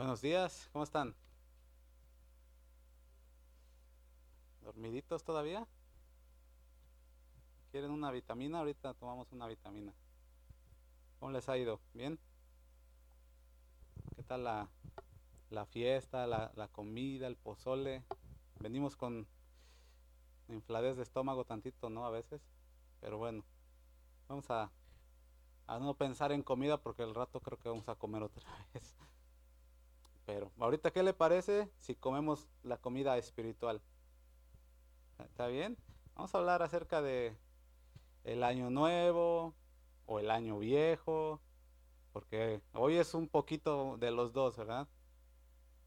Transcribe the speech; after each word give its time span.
Buenos 0.00 0.22
días, 0.22 0.70
¿cómo 0.72 0.82
están? 0.82 1.14
¿Dormiditos 4.62 5.22
todavía? 5.24 5.68
¿Quieren 7.70 7.90
una 7.90 8.10
vitamina? 8.10 8.60
Ahorita 8.60 8.94
tomamos 8.94 9.30
una 9.30 9.46
vitamina. 9.46 9.92
¿Cómo 11.18 11.32
les 11.32 11.46
ha 11.50 11.58
ido? 11.58 11.80
¿Bien? 11.92 12.18
¿Qué 14.16 14.22
tal 14.22 14.44
la, 14.44 14.70
la 15.50 15.66
fiesta, 15.66 16.26
la, 16.26 16.50
la 16.54 16.68
comida, 16.68 17.26
el 17.26 17.36
pozole? 17.36 18.02
Venimos 18.58 18.96
con 18.96 19.26
infladez 20.48 20.96
de 20.96 21.02
estómago 21.02 21.44
tantito, 21.44 21.90
¿no? 21.90 22.06
A 22.06 22.10
veces. 22.10 22.40
Pero 23.02 23.18
bueno, 23.18 23.44
vamos 24.28 24.50
a, 24.50 24.70
a 25.66 25.78
no 25.78 25.92
pensar 25.92 26.32
en 26.32 26.42
comida 26.42 26.78
porque 26.78 27.02
el 27.02 27.14
rato 27.14 27.40
creo 27.40 27.58
que 27.58 27.68
vamos 27.68 27.90
a 27.90 27.96
comer 27.96 28.22
otra 28.22 28.48
vez. 28.72 28.96
Pero 30.32 30.52
ahorita, 30.60 30.92
¿qué 30.92 31.02
le 31.02 31.12
parece 31.12 31.68
si 31.76 31.96
comemos 31.96 32.46
la 32.62 32.76
comida 32.76 33.18
espiritual? 33.18 33.82
¿Está 35.18 35.48
bien? 35.48 35.76
Vamos 36.14 36.32
a 36.32 36.38
hablar 36.38 36.62
acerca 36.62 37.02
de 37.02 37.36
el 38.22 38.44
año 38.44 38.70
nuevo 38.70 39.56
o 40.06 40.20
el 40.20 40.30
año 40.30 40.60
viejo, 40.60 41.40
porque 42.12 42.62
hoy 42.74 42.94
es 42.94 43.12
un 43.14 43.26
poquito 43.26 43.96
de 43.98 44.12
los 44.12 44.32
dos, 44.32 44.56
¿verdad? 44.56 44.86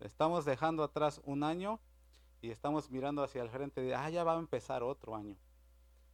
Estamos 0.01 0.43
dejando 0.43 0.83
atrás 0.83 1.21
un 1.23 1.43
año 1.43 1.79
y 2.41 2.49
estamos 2.49 2.91
mirando 2.91 3.23
hacia 3.23 3.43
el 3.43 3.49
frente 3.49 3.79
de, 3.79 3.95
ah, 3.95 4.09
ya 4.09 4.25
va 4.25 4.35
a 4.35 4.39
empezar 4.39 4.83
otro 4.83 5.15
año. 5.15 5.37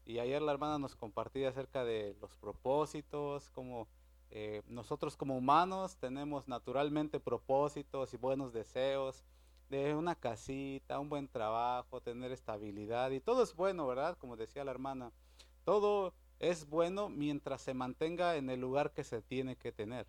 Y 0.05 0.19
ayer 0.19 0.43
la 0.43 0.51
hermana 0.51 0.77
nos 0.77 0.95
compartía 0.95 1.49
acerca 1.49 1.83
de 1.83 2.15
los 2.21 2.35
propósitos, 2.35 3.49
como 3.49 3.87
eh, 4.31 4.61
nosotros 4.67 5.17
como 5.17 5.37
humanos 5.37 5.97
tenemos 5.97 6.47
naturalmente 6.47 7.19
propósitos 7.19 8.13
y 8.13 8.17
buenos 8.17 8.53
deseos 8.53 9.23
de 9.69 9.95
una 9.95 10.15
casita, 10.15 10.99
un 10.99 11.09
buen 11.09 11.27
trabajo, 11.27 12.01
tener 12.01 12.31
estabilidad 12.31 13.11
y 13.11 13.19
todo 13.19 13.43
es 13.43 13.55
bueno, 13.55 13.87
¿verdad? 13.87 14.17
Como 14.17 14.35
decía 14.35 14.63
la 14.63 14.71
hermana, 14.71 15.11
todo 15.63 16.13
es 16.39 16.67
bueno 16.67 17.09
mientras 17.09 17.61
se 17.61 17.73
mantenga 17.73 18.35
en 18.35 18.49
el 18.49 18.59
lugar 18.59 18.91
que 18.91 19.03
se 19.03 19.21
tiene 19.21 19.55
que 19.55 19.71
tener. 19.71 20.07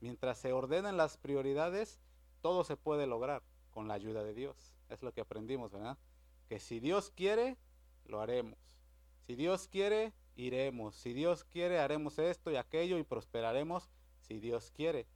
Mientras 0.00 0.38
se 0.38 0.52
ordenen 0.52 0.96
las 0.96 1.16
prioridades, 1.16 1.98
todo 2.40 2.64
se 2.64 2.76
puede 2.76 3.06
lograr 3.06 3.42
con 3.70 3.88
la 3.88 3.94
ayuda 3.94 4.22
de 4.22 4.34
Dios. 4.34 4.72
Es 4.88 5.02
lo 5.02 5.12
que 5.12 5.20
aprendimos, 5.20 5.72
¿verdad? 5.72 5.98
Que 6.48 6.60
si 6.60 6.80
Dios 6.80 7.10
quiere, 7.14 7.56
lo 8.06 8.20
haremos. 8.20 8.58
Si 9.26 9.34
Dios 9.34 9.68
quiere, 9.68 10.12
iremos. 10.38 10.94
Si 10.94 11.12
Dios 11.12 11.44
quiere, 11.44 11.78
haremos 11.78 12.18
esto 12.18 12.50
y 12.50 12.56
aquello 12.56 12.96
y 12.96 13.02
prosperaremos 13.02 13.90
si 14.20 14.38
Dios 14.38 14.70
quiere. 14.70 15.06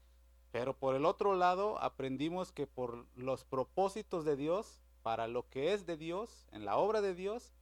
Pero 0.51 0.77
por 0.77 0.95
el 0.95 1.06
otro 1.06 1.34
lado, 1.34 1.78
aprendimos 1.81 2.53
que 2.53 2.67
por 2.67 3.06
los 3.17 3.45
propósitos 3.45 4.25
de 4.25 4.37
Dios, 4.37 4.83
para 5.03 5.28
lo 5.28 5.48
que 5.48 5.73
es 5.73 5.87
de 5.87 5.97
Dios, 5.97 6.47
en 6.53 6.65
la 6.65 6.77
obra 6.77 7.00
de 7.00 7.15
Dios, 7.15 7.55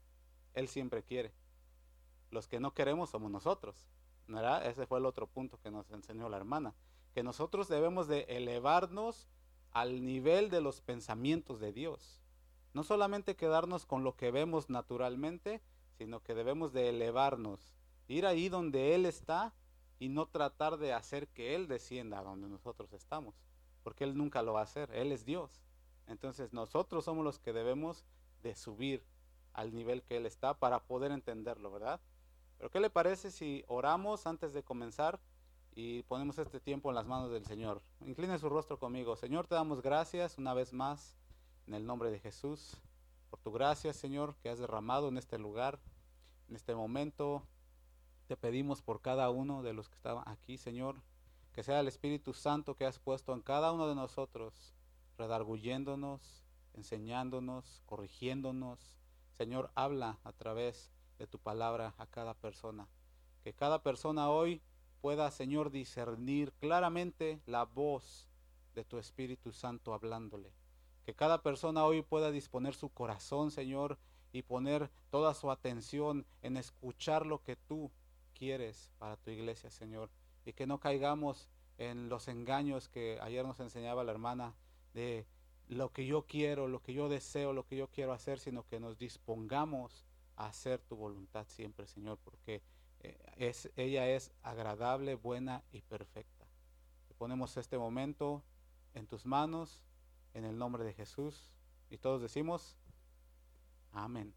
Él 0.54 0.66
siempre 0.66 1.04
quiere. 1.04 1.32
Los 2.30 2.48
que 2.48 2.58
no 2.58 2.74
queremos 2.74 3.10
somos 3.10 3.30
nosotros. 3.30 3.86
¿verdad? 4.26 4.66
Ese 4.66 4.86
fue 4.86 4.98
el 4.98 5.06
otro 5.06 5.26
punto 5.26 5.58
que 5.60 5.70
nos 5.70 5.90
enseñó 5.90 6.28
la 6.28 6.36
hermana. 6.36 6.74
Que 7.12 7.22
nosotros 7.22 7.68
debemos 7.68 8.08
de 8.08 8.22
elevarnos 8.28 9.28
al 9.72 10.04
nivel 10.04 10.50
de 10.50 10.60
los 10.60 10.80
pensamientos 10.80 11.60
de 11.60 11.72
Dios. 11.72 12.22
No 12.72 12.84
solamente 12.84 13.36
quedarnos 13.36 13.84
con 13.84 14.04
lo 14.04 14.16
que 14.16 14.30
vemos 14.30 14.70
naturalmente, 14.70 15.60
sino 16.00 16.22
que 16.22 16.34
debemos 16.34 16.72
de 16.72 16.88
elevarnos, 16.88 17.60
ir 18.08 18.24
ahí 18.24 18.48
donde 18.48 18.94
Él 18.94 19.04
está 19.04 19.52
y 19.98 20.08
no 20.08 20.24
tratar 20.24 20.78
de 20.78 20.94
hacer 20.94 21.28
que 21.28 21.54
Él 21.54 21.68
descienda 21.68 22.20
a 22.20 22.22
donde 22.22 22.48
nosotros 22.48 22.94
estamos, 22.94 23.34
porque 23.82 24.04
Él 24.04 24.16
nunca 24.16 24.40
lo 24.40 24.54
va 24.54 24.60
a 24.60 24.62
hacer, 24.62 24.90
Él 24.94 25.12
es 25.12 25.26
Dios. 25.26 25.60
Entonces 26.06 26.54
nosotros 26.54 27.04
somos 27.04 27.22
los 27.22 27.38
que 27.38 27.52
debemos 27.52 28.06
de 28.42 28.56
subir 28.56 29.04
al 29.52 29.74
nivel 29.74 30.02
que 30.02 30.16
Él 30.16 30.24
está 30.24 30.54
para 30.54 30.78
poder 30.78 31.12
entenderlo, 31.12 31.70
¿verdad? 31.70 32.00
Pero 32.56 32.70
¿qué 32.70 32.80
le 32.80 32.88
parece 32.88 33.30
si 33.30 33.62
oramos 33.68 34.26
antes 34.26 34.54
de 34.54 34.62
comenzar 34.62 35.20
y 35.74 36.02
ponemos 36.04 36.38
este 36.38 36.60
tiempo 36.60 36.88
en 36.88 36.94
las 36.94 37.08
manos 37.08 37.30
del 37.30 37.44
Señor? 37.44 37.82
Incline 38.06 38.38
su 38.38 38.48
rostro 38.48 38.78
conmigo. 38.78 39.16
Señor, 39.16 39.46
te 39.46 39.54
damos 39.54 39.82
gracias 39.82 40.38
una 40.38 40.54
vez 40.54 40.72
más 40.72 41.18
en 41.66 41.74
el 41.74 41.84
nombre 41.84 42.10
de 42.10 42.20
Jesús 42.20 42.80
por 43.30 43.38
tu 43.40 43.52
gracia, 43.52 43.92
Señor, 43.92 44.34
que 44.42 44.50
has 44.50 44.58
derramado 44.58 45.08
en 45.08 45.16
este 45.16 45.38
lugar, 45.38 45.78
en 46.50 46.56
este 46.56 46.74
momento. 46.74 47.46
Te 48.26 48.36
pedimos 48.36 48.82
por 48.82 49.00
cada 49.00 49.30
uno 49.30 49.62
de 49.62 49.72
los 49.72 49.88
que 49.88 49.94
estaban 49.94 50.28
aquí, 50.28 50.58
Señor, 50.58 51.00
que 51.52 51.62
sea 51.62 51.80
el 51.80 51.88
Espíritu 51.88 52.34
Santo 52.34 52.74
que 52.76 52.84
has 52.84 52.98
puesto 52.98 53.32
en 53.32 53.40
cada 53.40 53.72
uno 53.72 53.88
de 53.88 53.94
nosotros, 53.94 54.74
redarguyéndonos, 55.16 56.44
enseñándonos, 56.74 57.82
corrigiéndonos. 57.86 58.98
Señor, 59.32 59.70
habla 59.74 60.18
a 60.24 60.32
través 60.32 60.92
de 61.18 61.26
tu 61.26 61.38
palabra 61.38 61.94
a 61.98 62.06
cada 62.06 62.34
persona. 62.34 62.88
Que 63.42 63.54
cada 63.54 63.82
persona 63.82 64.28
hoy 64.28 64.60
pueda, 65.00 65.30
Señor, 65.30 65.70
discernir 65.70 66.52
claramente 66.54 67.40
la 67.46 67.64
voz 67.64 68.28
de 68.74 68.84
tu 68.84 68.98
Espíritu 68.98 69.52
Santo 69.52 69.94
hablándole. 69.94 70.52
Que 71.04 71.14
cada 71.14 71.42
persona 71.42 71.84
hoy 71.84 72.02
pueda 72.02 72.30
disponer 72.30 72.74
su 72.74 72.90
corazón, 72.90 73.50
Señor, 73.50 73.98
y 74.32 74.42
poner 74.42 74.90
toda 75.10 75.34
su 75.34 75.50
atención 75.50 76.26
en 76.42 76.56
escuchar 76.56 77.26
lo 77.26 77.42
que 77.42 77.56
tú 77.56 77.90
quieres 78.34 78.90
para 78.98 79.16
tu 79.16 79.30
iglesia, 79.30 79.70
Señor. 79.70 80.10
Y 80.44 80.52
que 80.52 80.66
no 80.66 80.78
caigamos 80.78 81.48
en 81.78 82.08
los 82.08 82.28
engaños 82.28 82.88
que 82.88 83.18
ayer 83.20 83.44
nos 83.44 83.60
enseñaba 83.60 84.04
la 84.04 84.12
hermana 84.12 84.54
de 84.94 85.26
lo 85.68 85.92
que 85.92 86.06
yo 86.06 86.26
quiero, 86.26 86.68
lo 86.68 86.82
que 86.82 86.92
yo 86.92 87.08
deseo, 87.08 87.52
lo 87.52 87.66
que 87.66 87.76
yo 87.76 87.88
quiero 87.88 88.12
hacer, 88.12 88.38
sino 88.38 88.66
que 88.66 88.80
nos 88.80 88.98
dispongamos 88.98 90.04
a 90.36 90.46
hacer 90.46 90.80
tu 90.80 90.96
voluntad 90.96 91.46
siempre, 91.48 91.86
Señor, 91.86 92.18
porque 92.24 92.62
eh, 93.00 93.18
es, 93.36 93.70
ella 93.76 94.08
es 94.08 94.32
agradable, 94.42 95.14
buena 95.14 95.62
y 95.72 95.82
perfecta. 95.82 96.46
ponemos 97.18 97.56
este 97.58 97.76
momento 97.76 98.42
en 98.94 99.06
tus 99.06 99.26
manos 99.26 99.84
en 100.34 100.44
el 100.44 100.56
nombre 100.56 100.84
de 100.84 100.94
Jesús. 100.94 101.52
Y 101.90 101.98
todos 101.98 102.22
decimos, 102.22 102.76
amén. 103.92 104.32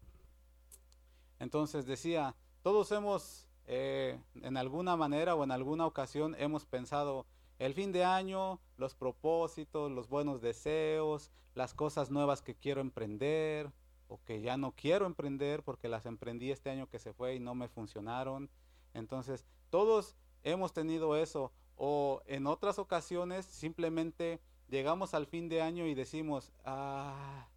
Entonces 1.38 1.86
decía, 1.86 2.34
todos 2.62 2.90
hemos, 2.92 3.48
eh, 3.66 4.18
en 4.42 4.56
alguna 4.56 4.96
manera 4.96 5.34
o 5.34 5.44
en 5.44 5.50
alguna 5.50 5.86
ocasión, 5.86 6.34
hemos 6.38 6.64
pensado 6.64 7.26
el 7.58 7.74
fin 7.74 7.92
de 7.92 8.04
año, 8.04 8.60
los 8.76 8.94
propósitos, 8.94 9.90
los 9.90 10.08
buenos 10.08 10.40
deseos, 10.40 11.30
las 11.54 11.74
cosas 11.74 12.10
nuevas 12.10 12.42
que 12.42 12.54
quiero 12.54 12.80
emprender 12.80 13.70
o 14.08 14.20
que 14.24 14.40
ya 14.42 14.56
no 14.56 14.72
quiero 14.72 15.06
emprender 15.06 15.62
porque 15.62 15.88
las 15.88 16.06
emprendí 16.06 16.50
este 16.50 16.70
año 16.70 16.88
que 16.88 16.98
se 16.98 17.12
fue 17.12 17.34
y 17.34 17.40
no 17.40 17.54
me 17.54 17.68
funcionaron. 17.68 18.50
Entonces, 18.92 19.44
todos 19.70 20.16
hemos 20.42 20.72
tenido 20.72 21.16
eso 21.16 21.52
o 21.76 22.22
en 22.26 22.46
otras 22.46 22.78
ocasiones 22.78 23.44
simplemente 23.46 24.40
llegamos 24.68 25.14
al 25.14 25.26
fin 25.26 25.48
de 25.48 25.62
año 25.62 25.86
y 25.86 25.94
decimos, 25.94 26.52
ah, 26.64 27.48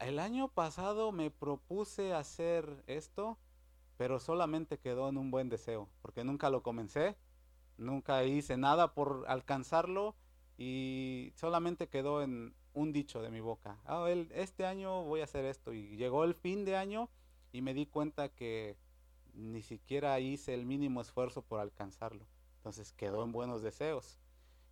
el 0.00 0.18
año 0.18 0.48
pasado 0.48 1.12
me 1.12 1.30
propuse 1.30 2.12
hacer 2.12 2.82
esto, 2.86 3.38
pero 3.96 4.18
solamente 4.18 4.78
quedó 4.78 5.08
en 5.08 5.18
un 5.18 5.30
buen 5.30 5.48
deseo, 5.48 5.88
porque 6.02 6.24
nunca 6.24 6.50
lo 6.50 6.62
comencé, 6.62 7.16
nunca 7.76 8.24
hice 8.24 8.56
nada 8.56 8.94
por 8.94 9.24
alcanzarlo 9.28 10.16
y 10.56 11.32
solamente 11.36 11.88
quedó 11.88 12.22
en 12.22 12.54
un 12.72 12.92
dicho 12.92 13.22
de 13.22 13.30
mi 13.30 13.40
boca. 13.40 13.78
Ah, 13.84 14.08
este 14.10 14.64
año 14.64 15.04
voy 15.04 15.20
a 15.20 15.24
hacer 15.24 15.44
esto 15.44 15.72
y 15.72 15.96
llegó 15.96 16.24
el 16.24 16.34
fin 16.34 16.64
de 16.64 16.76
año 16.76 17.10
y 17.52 17.62
me 17.62 17.74
di 17.74 17.86
cuenta 17.86 18.28
que 18.30 18.76
ni 19.34 19.62
siquiera 19.62 20.18
hice 20.20 20.54
el 20.54 20.66
mínimo 20.66 21.00
esfuerzo 21.00 21.42
por 21.42 21.60
alcanzarlo. 21.60 22.26
Entonces 22.56 22.92
quedó 22.92 23.22
en 23.24 23.32
buenos 23.32 23.62
deseos. 23.62 24.18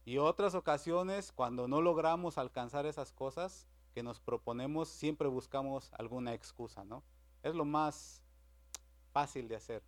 Y 0.04 0.18
otras 0.18 0.54
ocasiones, 0.54 1.32
cuando 1.32 1.68
no 1.68 1.82
logramos 1.82 2.38
alcanzar 2.38 2.86
esas 2.86 3.12
cosas 3.12 3.66
que 3.98 4.04
nos 4.04 4.20
proponemos, 4.20 4.88
siempre 4.88 5.26
buscamos 5.26 5.90
alguna 5.98 6.32
excusa, 6.32 6.84
¿no? 6.84 7.02
Es 7.42 7.56
lo 7.56 7.64
más 7.64 8.22
fácil 9.10 9.48
de 9.48 9.56
hacer. 9.56 9.82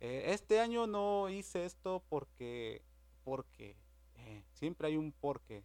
Eh, 0.00 0.32
este 0.32 0.58
año 0.58 0.88
no 0.88 1.28
hice 1.28 1.64
esto 1.64 2.02
porque, 2.08 2.82
porque, 3.22 3.76
eh, 4.16 4.42
siempre 4.50 4.88
hay 4.88 4.96
un 4.96 5.12
porque. 5.12 5.62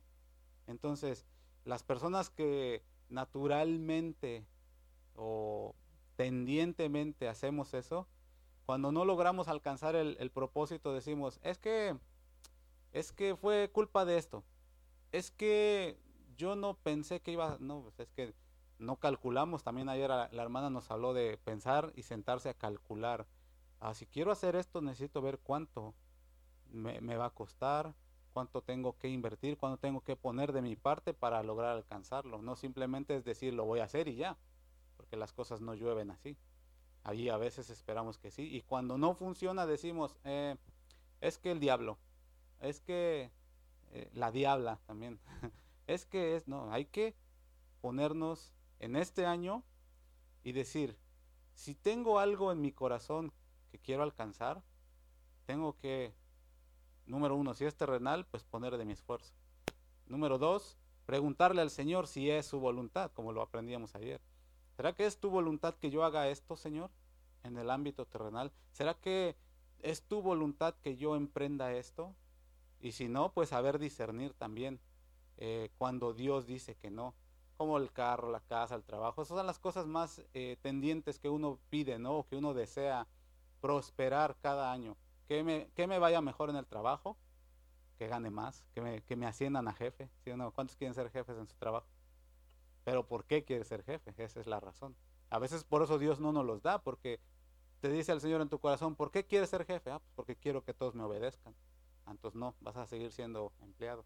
Entonces, 0.67 1.25
las 1.65 1.81
personas 1.81 2.29
que 2.29 2.83
naturalmente 3.09 4.45
o 5.15 5.73
tendientemente 6.17 7.27
hacemos 7.27 7.73
eso, 7.73 8.07
cuando 8.67 8.91
no 8.91 9.05
logramos 9.05 9.47
alcanzar 9.47 9.95
el, 9.95 10.17
el 10.19 10.29
propósito, 10.29 10.93
decimos, 10.93 11.39
es 11.41 11.57
que 11.57 11.97
es 12.93 13.11
que 13.11 13.35
fue 13.35 13.71
culpa 13.73 14.05
de 14.05 14.19
esto. 14.19 14.43
Es 15.11 15.31
que 15.31 15.97
yo 16.41 16.55
no 16.55 16.73
pensé 16.73 17.19
que 17.19 17.31
iba, 17.31 17.57
no, 17.59 17.83
pues 17.83 17.99
es 17.99 18.11
que 18.13 18.33
no 18.79 18.95
calculamos. 18.95 19.63
También 19.63 19.89
ayer 19.89 20.09
la, 20.09 20.29
hermana 20.33 20.71
nos 20.71 20.89
habló 20.89 21.13
de 21.13 21.37
pensar 21.37 21.93
y 21.95 22.01
sentarse 22.01 22.49
a 22.49 22.55
calcular. 22.55 23.27
Ah, 23.79 23.93
si 23.93 24.07
quiero 24.07 24.31
hacer 24.31 24.55
esto, 24.55 24.81
necesito 24.81 25.21
ver 25.21 25.37
cuánto 25.37 25.93
me, 26.71 27.15
va 27.15 27.27
a 27.27 27.29
costar, 27.29 27.93
cuánto 28.33 28.63
tengo 28.63 28.97
que 28.97 29.07
invertir, 29.07 29.55
cuánto 29.55 29.77
tengo 29.77 30.01
que 30.01 30.15
poner 30.15 30.51
de 30.51 30.63
mi 30.63 30.75
parte 30.75 31.13
para 31.13 31.43
lograr 31.43 31.75
alcanzarlo. 31.75 32.41
No 32.41 32.55
simplemente 32.55 33.15
es 33.15 33.23
decir, 33.23 33.53
lo 33.53 33.65
voy 33.65 33.79
a 33.79 33.83
hacer 33.83 34.07
y 34.07 34.15
ya, 34.15 34.35
porque 34.97 35.17
las 35.17 35.33
cosas 35.33 35.61
no 35.61 35.75
llueven 35.75 36.09
así. 36.09 36.37
Allí 37.03 37.29
a 37.29 37.37
veces 37.37 37.69
esperamos 37.69 38.17
que 38.17 38.31
sí. 38.31 38.49
Y 38.51 38.61
cuando 38.61 38.97
no 38.97 39.13
funciona 39.13 39.67
decimos, 39.67 40.17
eh, 40.23 40.55
es 41.19 41.37
que 41.37 41.51
el 41.51 41.59
diablo, 41.59 41.99
es 42.59 42.81
que 42.81 43.29
eh, 43.91 44.09
la 44.13 44.31
diabla 44.31 44.79
también, 44.87 45.19
es 45.87 46.05
que 46.05 46.35
es, 46.35 46.47
no, 46.47 46.71
hay 46.71 46.85
que 46.85 47.15
ponernos 47.81 48.53
en 48.79 48.95
este 48.95 49.25
año 49.25 49.63
y 50.43 50.51
decir, 50.51 50.97
si 51.53 51.75
tengo 51.75 52.19
algo 52.19 52.51
en 52.51 52.61
mi 52.61 52.71
corazón 52.71 53.31
que 53.71 53.79
quiero 53.79 54.03
alcanzar, 54.03 54.63
tengo 55.45 55.77
que, 55.77 56.13
número 57.05 57.35
uno, 57.35 57.53
si 57.53 57.65
es 57.65 57.75
terrenal, 57.75 58.25
pues 58.25 58.43
poner 58.43 58.77
de 58.77 58.85
mi 58.85 58.93
esfuerzo. 58.93 59.33
Número 60.07 60.37
dos, 60.37 60.77
preguntarle 61.05 61.61
al 61.61 61.69
Señor 61.69 62.07
si 62.07 62.29
es 62.29 62.45
su 62.45 62.59
voluntad, 62.59 63.11
como 63.11 63.31
lo 63.31 63.41
aprendíamos 63.41 63.95
ayer. 63.95 64.21
¿Será 64.75 64.93
que 64.93 65.05
es 65.05 65.19
tu 65.19 65.29
voluntad 65.29 65.75
que 65.75 65.91
yo 65.91 66.03
haga 66.03 66.29
esto, 66.29 66.55
Señor, 66.55 66.89
en 67.43 67.57
el 67.57 67.69
ámbito 67.69 68.05
terrenal? 68.05 68.51
¿Será 68.71 68.93
que 68.95 69.35
es 69.79 70.03
tu 70.03 70.21
voluntad 70.21 70.75
que 70.81 70.95
yo 70.95 71.15
emprenda 71.15 71.73
esto? 71.73 72.15
Y 72.79 72.93
si 72.93 73.07
no, 73.07 73.31
pues 73.33 73.49
saber 73.49 73.77
discernir 73.77 74.33
también 74.33 74.79
eh, 75.37 75.69
cuando 75.77 76.13
Dios 76.13 76.45
dice 76.45 76.75
que 76.75 76.91
no, 76.91 77.13
como 77.57 77.77
el 77.77 77.91
carro, 77.91 78.31
la 78.31 78.39
casa, 78.39 78.75
el 78.75 78.83
trabajo. 78.83 79.21
Esas 79.21 79.37
son 79.37 79.47
las 79.47 79.59
cosas 79.59 79.85
más 79.85 80.23
eh, 80.33 80.57
tendientes 80.61 81.19
que 81.19 81.29
uno 81.29 81.59
pide, 81.69 81.99
¿no? 81.99 82.25
Que 82.29 82.37
uno 82.37 82.53
desea 82.53 83.07
prosperar 83.59 84.35
cada 84.41 84.71
año. 84.71 84.97
Que 85.27 85.43
me, 85.43 85.69
que 85.75 85.87
me 85.87 85.99
vaya 85.99 86.21
mejor 86.21 86.49
en 86.49 86.55
el 86.55 86.65
trabajo, 86.65 87.17
que 87.97 88.07
gane 88.07 88.31
más, 88.31 88.65
que 88.73 88.81
me, 88.81 89.01
que 89.03 89.15
me 89.15 89.27
asciendan 89.27 89.67
a 89.67 89.73
jefe. 89.73 90.09
¿Cuántos 90.55 90.75
quieren 90.75 90.95
ser 90.95 91.09
jefes 91.11 91.37
en 91.37 91.47
su 91.47 91.55
trabajo? 91.55 91.87
Pero 92.83 93.07
¿por 93.07 93.25
qué 93.25 93.43
quiere 93.43 93.63
ser 93.63 93.83
jefe? 93.83 94.13
Esa 94.17 94.39
es 94.39 94.47
la 94.47 94.59
razón. 94.59 94.95
A 95.29 95.39
veces 95.39 95.63
por 95.63 95.83
eso 95.83 95.99
Dios 95.99 96.19
no 96.19 96.31
nos 96.31 96.45
los 96.45 96.61
da, 96.61 96.81
porque 96.81 97.19
te 97.79 97.89
dice 97.89 98.11
el 98.11 98.21
Señor 98.21 98.41
en 98.41 98.49
tu 98.49 98.59
corazón, 98.59 98.95
¿por 98.95 99.11
qué 99.11 99.25
quieres 99.25 99.49
ser 99.49 99.65
jefe? 99.65 99.91
Ah, 99.91 99.99
pues 99.99 100.11
porque 100.15 100.35
quiero 100.35 100.63
que 100.63 100.73
todos 100.73 100.93
me 100.95 101.03
obedezcan. 101.03 101.55
Ah, 102.05 102.11
entonces 102.11 102.39
no, 102.39 102.55
vas 102.59 102.77
a 102.77 102.85
seguir 102.85 103.11
siendo 103.11 103.53
empleado. 103.61 104.03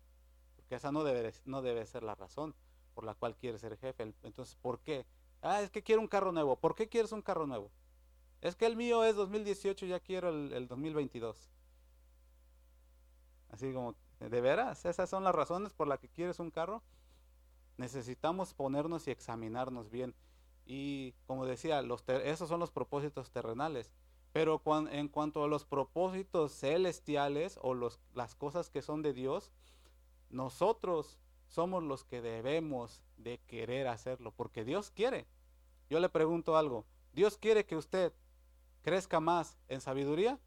Porque 0.65 0.77
esa 0.77 0.91
no 0.91 1.03
debe, 1.03 1.31
no 1.45 1.61
debe 1.61 1.85
ser 1.85 2.01
la 2.01 2.15
razón 2.15 2.55
por 2.95 3.03
la 3.03 3.13
cual 3.13 3.35
quieres 3.35 3.61
ser 3.61 3.77
jefe. 3.77 4.11
Entonces, 4.23 4.55
¿por 4.55 4.79
qué? 4.79 5.05
Ah, 5.43 5.61
es 5.61 5.69
que 5.69 5.83
quiero 5.83 6.01
un 6.01 6.07
carro 6.07 6.31
nuevo. 6.31 6.55
¿Por 6.55 6.73
qué 6.73 6.89
quieres 6.89 7.11
un 7.11 7.21
carro 7.21 7.45
nuevo? 7.45 7.69
Es 8.41 8.55
que 8.55 8.65
el 8.65 8.75
mío 8.75 9.03
es 9.03 9.15
2018, 9.15 9.85
ya 9.85 9.99
quiero 9.99 10.29
el, 10.29 10.53
el 10.53 10.67
2022. 10.67 11.51
Así 13.51 13.71
como, 13.73 13.93
¿de 14.19 14.41
veras? 14.41 14.85
¿Esas 14.85 15.07
son 15.07 15.23
las 15.23 15.35
razones 15.35 15.71
por 15.71 15.87
las 15.87 15.99
que 15.99 16.09
quieres 16.09 16.39
un 16.39 16.49
carro? 16.49 16.81
Necesitamos 17.77 18.55
ponernos 18.55 19.07
y 19.07 19.11
examinarnos 19.11 19.91
bien. 19.91 20.15
Y 20.65 21.13
como 21.27 21.45
decía, 21.45 21.83
los 21.83 22.03
esos 22.07 22.49
son 22.49 22.59
los 22.59 22.71
propósitos 22.71 23.29
terrenales. 23.29 23.91
Pero 24.33 24.61
en 24.89 25.09
cuanto 25.09 25.43
a 25.43 25.47
los 25.47 25.63
propósitos 25.63 26.53
celestiales 26.53 27.59
o 27.61 27.75
los, 27.75 27.99
las 28.15 28.33
cosas 28.33 28.71
que 28.71 28.81
son 28.81 29.03
de 29.03 29.13
Dios, 29.13 29.51
nosotros 30.35 31.17
somos 31.47 31.81
los 31.81 32.03
que 32.03 32.21
debemos 32.21 33.01
de 33.17 33.39
querer 33.47 33.87
hacerlo, 33.87 34.31
porque 34.31 34.65
Dios 34.65 34.91
quiere. 34.91 35.25
Yo 35.89 35.99
le 35.99 36.09
pregunto 36.09 36.57
algo, 36.57 36.85
¿Dios 37.13 37.37
quiere 37.37 37.65
que 37.65 37.77
usted 37.77 38.11
crezca 38.81 39.19
más 39.19 39.57
en 39.69 39.79
sabiduría? 39.79 40.37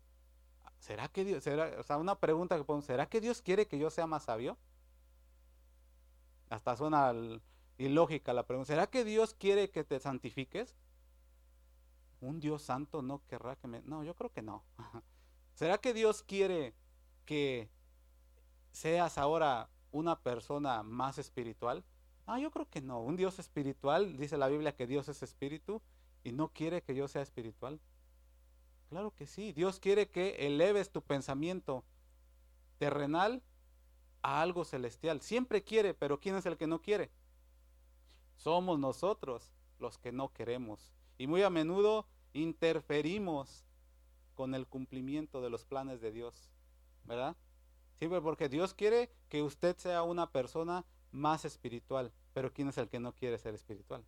¿Será 0.78 1.08
que 1.08 1.24
Dios, 1.24 1.42
será, 1.42 1.74
o 1.78 1.82
sea, 1.82 1.96
una 1.96 2.16
pregunta 2.16 2.62
que 2.62 2.82
¿será 2.82 3.06
que 3.06 3.20
Dios 3.20 3.40
quiere 3.40 3.66
que 3.66 3.78
yo 3.78 3.90
sea 3.90 4.06
más 4.06 4.24
sabio? 4.24 4.58
Hasta 6.50 6.76
suena 6.76 7.12
ilógica 7.78 8.32
la 8.32 8.46
pregunta. 8.46 8.66
¿Será 8.66 8.88
que 8.88 9.04
Dios 9.04 9.34
quiere 9.34 9.70
que 9.70 9.84
te 9.84 9.98
santifiques? 9.98 10.76
Un 12.20 12.40
Dios 12.40 12.62
santo 12.62 13.00
no 13.00 13.22
querrá 13.26 13.56
que 13.56 13.68
me... 13.68 13.80
No, 13.82 14.04
yo 14.04 14.14
creo 14.14 14.30
que 14.30 14.42
no. 14.42 14.64
¿Será 15.54 15.78
que 15.78 15.94
Dios 15.94 16.22
quiere 16.22 16.74
que 17.24 17.70
seas 18.72 19.18
ahora 19.18 19.68
una 19.92 20.20
persona 20.20 20.82
más 20.82 21.18
espiritual? 21.18 21.84
Ah, 22.26 22.38
yo 22.38 22.50
creo 22.50 22.68
que 22.68 22.80
no. 22.80 23.00
Un 23.00 23.16
Dios 23.16 23.38
espiritual, 23.38 24.16
dice 24.16 24.36
la 24.36 24.48
Biblia 24.48 24.76
que 24.76 24.86
Dios 24.86 25.08
es 25.08 25.22
espíritu 25.22 25.80
y 26.24 26.32
no 26.32 26.48
quiere 26.48 26.82
que 26.82 26.94
yo 26.94 27.08
sea 27.08 27.22
espiritual. 27.22 27.80
Claro 28.90 29.14
que 29.14 29.26
sí. 29.26 29.52
Dios 29.52 29.80
quiere 29.80 30.08
que 30.08 30.46
eleves 30.46 30.90
tu 30.90 31.02
pensamiento 31.02 31.84
terrenal 32.78 33.42
a 34.22 34.42
algo 34.42 34.64
celestial. 34.64 35.20
Siempre 35.20 35.62
quiere, 35.62 35.94
pero 35.94 36.20
¿quién 36.20 36.36
es 36.36 36.46
el 36.46 36.56
que 36.56 36.66
no 36.66 36.80
quiere? 36.80 37.10
Somos 38.36 38.78
nosotros 38.78 39.52
los 39.78 39.98
que 39.98 40.12
no 40.12 40.32
queremos. 40.32 40.92
Y 41.18 41.26
muy 41.26 41.42
a 41.42 41.50
menudo 41.50 42.06
interferimos 42.32 43.64
con 44.34 44.54
el 44.54 44.66
cumplimiento 44.66 45.40
de 45.40 45.50
los 45.50 45.64
planes 45.64 46.00
de 46.00 46.12
Dios. 46.12 46.50
¿Verdad? 47.04 47.36
Siempre 47.98 48.20
porque 48.20 48.48
Dios 48.48 48.74
quiere 48.74 49.10
que 49.28 49.42
usted 49.42 49.76
sea 49.76 50.02
una 50.02 50.30
persona 50.30 50.84
más 51.10 51.44
espiritual. 51.44 52.12
Pero 52.32 52.52
¿quién 52.52 52.68
es 52.68 52.78
el 52.78 52.88
que 52.88 53.00
no 53.00 53.12
quiere 53.12 53.38
ser 53.38 53.54
espiritual? 53.54 54.04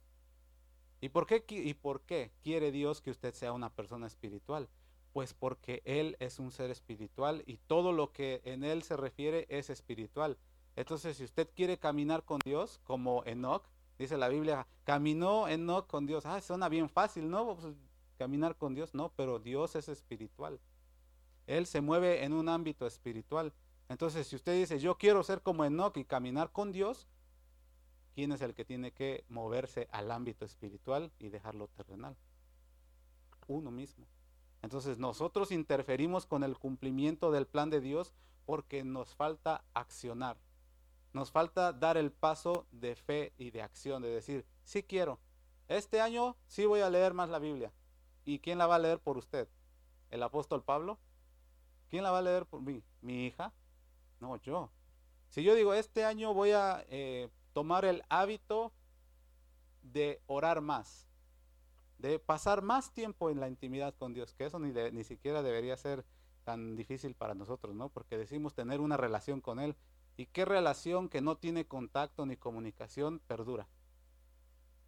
¿Y 1.01 1.09
por 1.09 1.27
qué, 1.27 1.45
y 1.49 1.75
por 1.75 2.03
qué 2.03 2.31
quiere 2.43 2.71
Dios 2.71 3.01
que 3.01 3.11
usted 3.11 3.35
sea 3.35 3.53
una 3.53 3.71
persona 3.71 4.07
espiritual? 4.07 4.69
Pues 5.13 5.35
porque 5.35 5.83
Él 5.85 6.17
es 6.21 6.39
un 6.39 6.53
ser 6.53 6.71
espiritual 6.71 7.43
y 7.47 7.57
todo 7.57 7.93
lo 7.93 8.13
que 8.13 8.43
en 8.45 8.63
Él 8.63 8.83
se 8.83 8.97
refiere 8.97 9.47
es 9.49 9.71
espiritual. 9.71 10.39
Entonces, 10.77 11.17
si 11.17 11.25
usted 11.25 11.49
quiere 11.55 11.79
caminar 11.79 12.25
con 12.25 12.39
Dios, 12.45 12.81
como 12.85 13.25
Enoch, 13.25 13.65
dice 13.99 14.17
la 14.17 14.29
Biblia, 14.29 14.69
caminó 14.85 15.49
Enoch 15.49 15.87
con 15.87 16.07
Dios. 16.07 16.27
Ah, 16.27 16.41
suena 16.41 16.69
bien 16.69 16.89
fácil, 16.89 17.29
¿no? 17.29 17.57
Pues, 17.57 17.75
caminar 18.19 18.57
con 18.57 18.75
Dios, 18.75 18.95
no, 18.95 19.13
pero 19.17 19.39
Dios 19.39 19.75
es 19.75 19.89
espiritual. 19.89 20.61
Él 21.47 21.67
se 21.67 21.81
mueve 21.81 22.23
en 22.25 22.33
un 22.33 22.49
ámbito 22.49 22.87
espiritual. 22.87 23.53
Entonces, 23.91 24.29
si 24.29 24.37
usted 24.37 24.55
dice, 24.55 24.79
yo 24.79 24.97
quiero 24.97 25.25
ser 25.25 25.43
como 25.43 25.65
Enoch 25.65 25.97
y 25.97 26.05
caminar 26.05 26.53
con 26.53 26.71
Dios, 26.71 27.09
¿quién 28.15 28.31
es 28.31 28.41
el 28.41 28.55
que 28.55 28.65
tiene 28.65 28.93
que 28.93 29.25
moverse 29.29 29.89
al 29.91 30.13
ámbito 30.13 30.45
espiritual 30.45 31.11
y 31.19 31.29
dejarlo 31.29 31.67
terrenal? 31.67 32.17
Uno 33.49 33.73
mismo. 33.73 34.07
Entonces 34.63 34.99
nosotros 35.01 35.51
interferimos 35.51 36.25
con 36.25 36.45
el 36.45 36.57
cumplimiento 36.57 37.33
del 37.33 37.49
plan 37.49 37.69
de 37.69 37.81
Dios 37.81 38.15
porque 38.47 38.85
nos 38.85 39.17
falta 39.17 39.65
accionar. 39.75 40.37
Nos 41.13 41.33
falta 41.33 41.73
dar 41.73 41.97
el 41.97 42.13
paso 42.13 42.69
de 42.71 42.95
fe 42.95 43.33
y 43.39 43.51
de 43.51 43.63
acción, 43.63 44.03
de 44.03 44.11
decir, 44.11 44.47
sí 44.63 44.85
quiero. 44.85 45.19
Este 45.67 46.01
año 46.01 46.37
sí 46.47 46.65
voy 46.65 46.79
a 46.79 46.91
leer 46.91 47.13
más 47.13 47.29
la 47.29 47.41
Biblia. 47.41 47.73
¿Y 48.25 48.39
quién 48.39 48.59
la 48.59 48.69
va 48.69 48.77
a 48.77 48.79
leer 48.79 49.01
por 49.01 49.19
usted? 49.19 49.49
¿El 50.13 50.23
apóstol 50.23 50.63
Pablo? 50.63 51.01
¿Quién 51.89 52.05
la 52.05 52.13
va 52.13 52.19
a 52.19 52.23
leer 52.23 52.47
por 52.47 52.63
mí? 52.63 52.85
¿Mi 53.01 53.27
hija? 53.27 53.53
No, 54.21 54.37
yo. 54.37 54.71
Si 55.29 55.43
yo 55.43 55.55
digo, 55.55 55.75
este 55.75 56.05
año 56.05 56.35
voy 56.35 56.53
a 56.53 56.85
eh, 56.89 57.29
tomar 57.53 57.85
el 57.85 58.03
hábito 58.09 58.73
de 59.83 60.21
orar 60.27 60.61
más, 60.61 61.09
de 61.99 62.19
pasar 62.19 62.63
más 62.63 62.93
tiempo 62.93 63.31
en 63.31 63.41
la 63.41 63.49
intimidad 63.49 63.95
con 63.95 64.13
Dios, 64.13 64.35
que 64.35 64.45
eso 64.45 64.59
ni, 64.59 64.73
ni 64.73 65.05
siquiera 65.05 65.43
debería 65.43 65.77
ser 65.77 66.05
tan 66.45 66.77
difícil 66.77 67.15
para 67.15 67.35
nosotros, 67.35 67.75
¿no? 67.75 67.89
Porque 67.89 68.19
decimos 68.19 68.55
tener 68.55 68.81
una 68.81 68.97
relación 68.97 69.41
con 69.41 69.59
Él. 69.59 69.77
¿Y 70.17 70.27
qué 70.27 70.45
relación 70.45 71.09
que 71.09 71.21
no 71.21 71.37
tiene 71.37 71.67
contacto 71.67 72.27
ni 72.27 72.37
comunicación 72.37 73.21
perdura? 73.21 73.67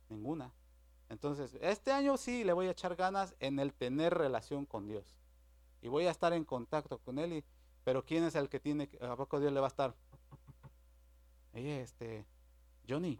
Ninguna. 0.09 0.53
Entonces, 1.09 1.57
este 1.61 1.93
año 1.93 2.17
sí 2.17 2.45
le 2.45 2.53
voy 2.53 2.67
a 2.67 2.73
echar 2.73 2.97
ganas 2.97 3.35
en 3.39 3.59
el 3.59 3.73
tener 3.73 4.15
relación 4.15 4.67
con 4.67 4.89
Dios. 4.89 5.21
Y 5.81 5.89
voy 5.89 6.07
a 6.07 6.11
estar 6.11 6.33
en 6.33 6.45
contacto 6.45 6.99
con 6.99 7.19
Él. 7.19 7.33
Y, 7.33 7.45
pero 7.85 8.05
¿quién 8.05 8.25
es 8.25 8.35
el 8.35 8.49
que 8.49 8.61
tiene, 8.61 8.89
a 9.01 9.17
poco 9.17 9.41
Dios 9.41 9.53
le 9.53 9.61
va 9.61 9.67
a 9.67 9.69
estar? 9.69 9.95
Oye, 11.55 11.83
este, 11.83 12.27
Johnny. 12.89 13.19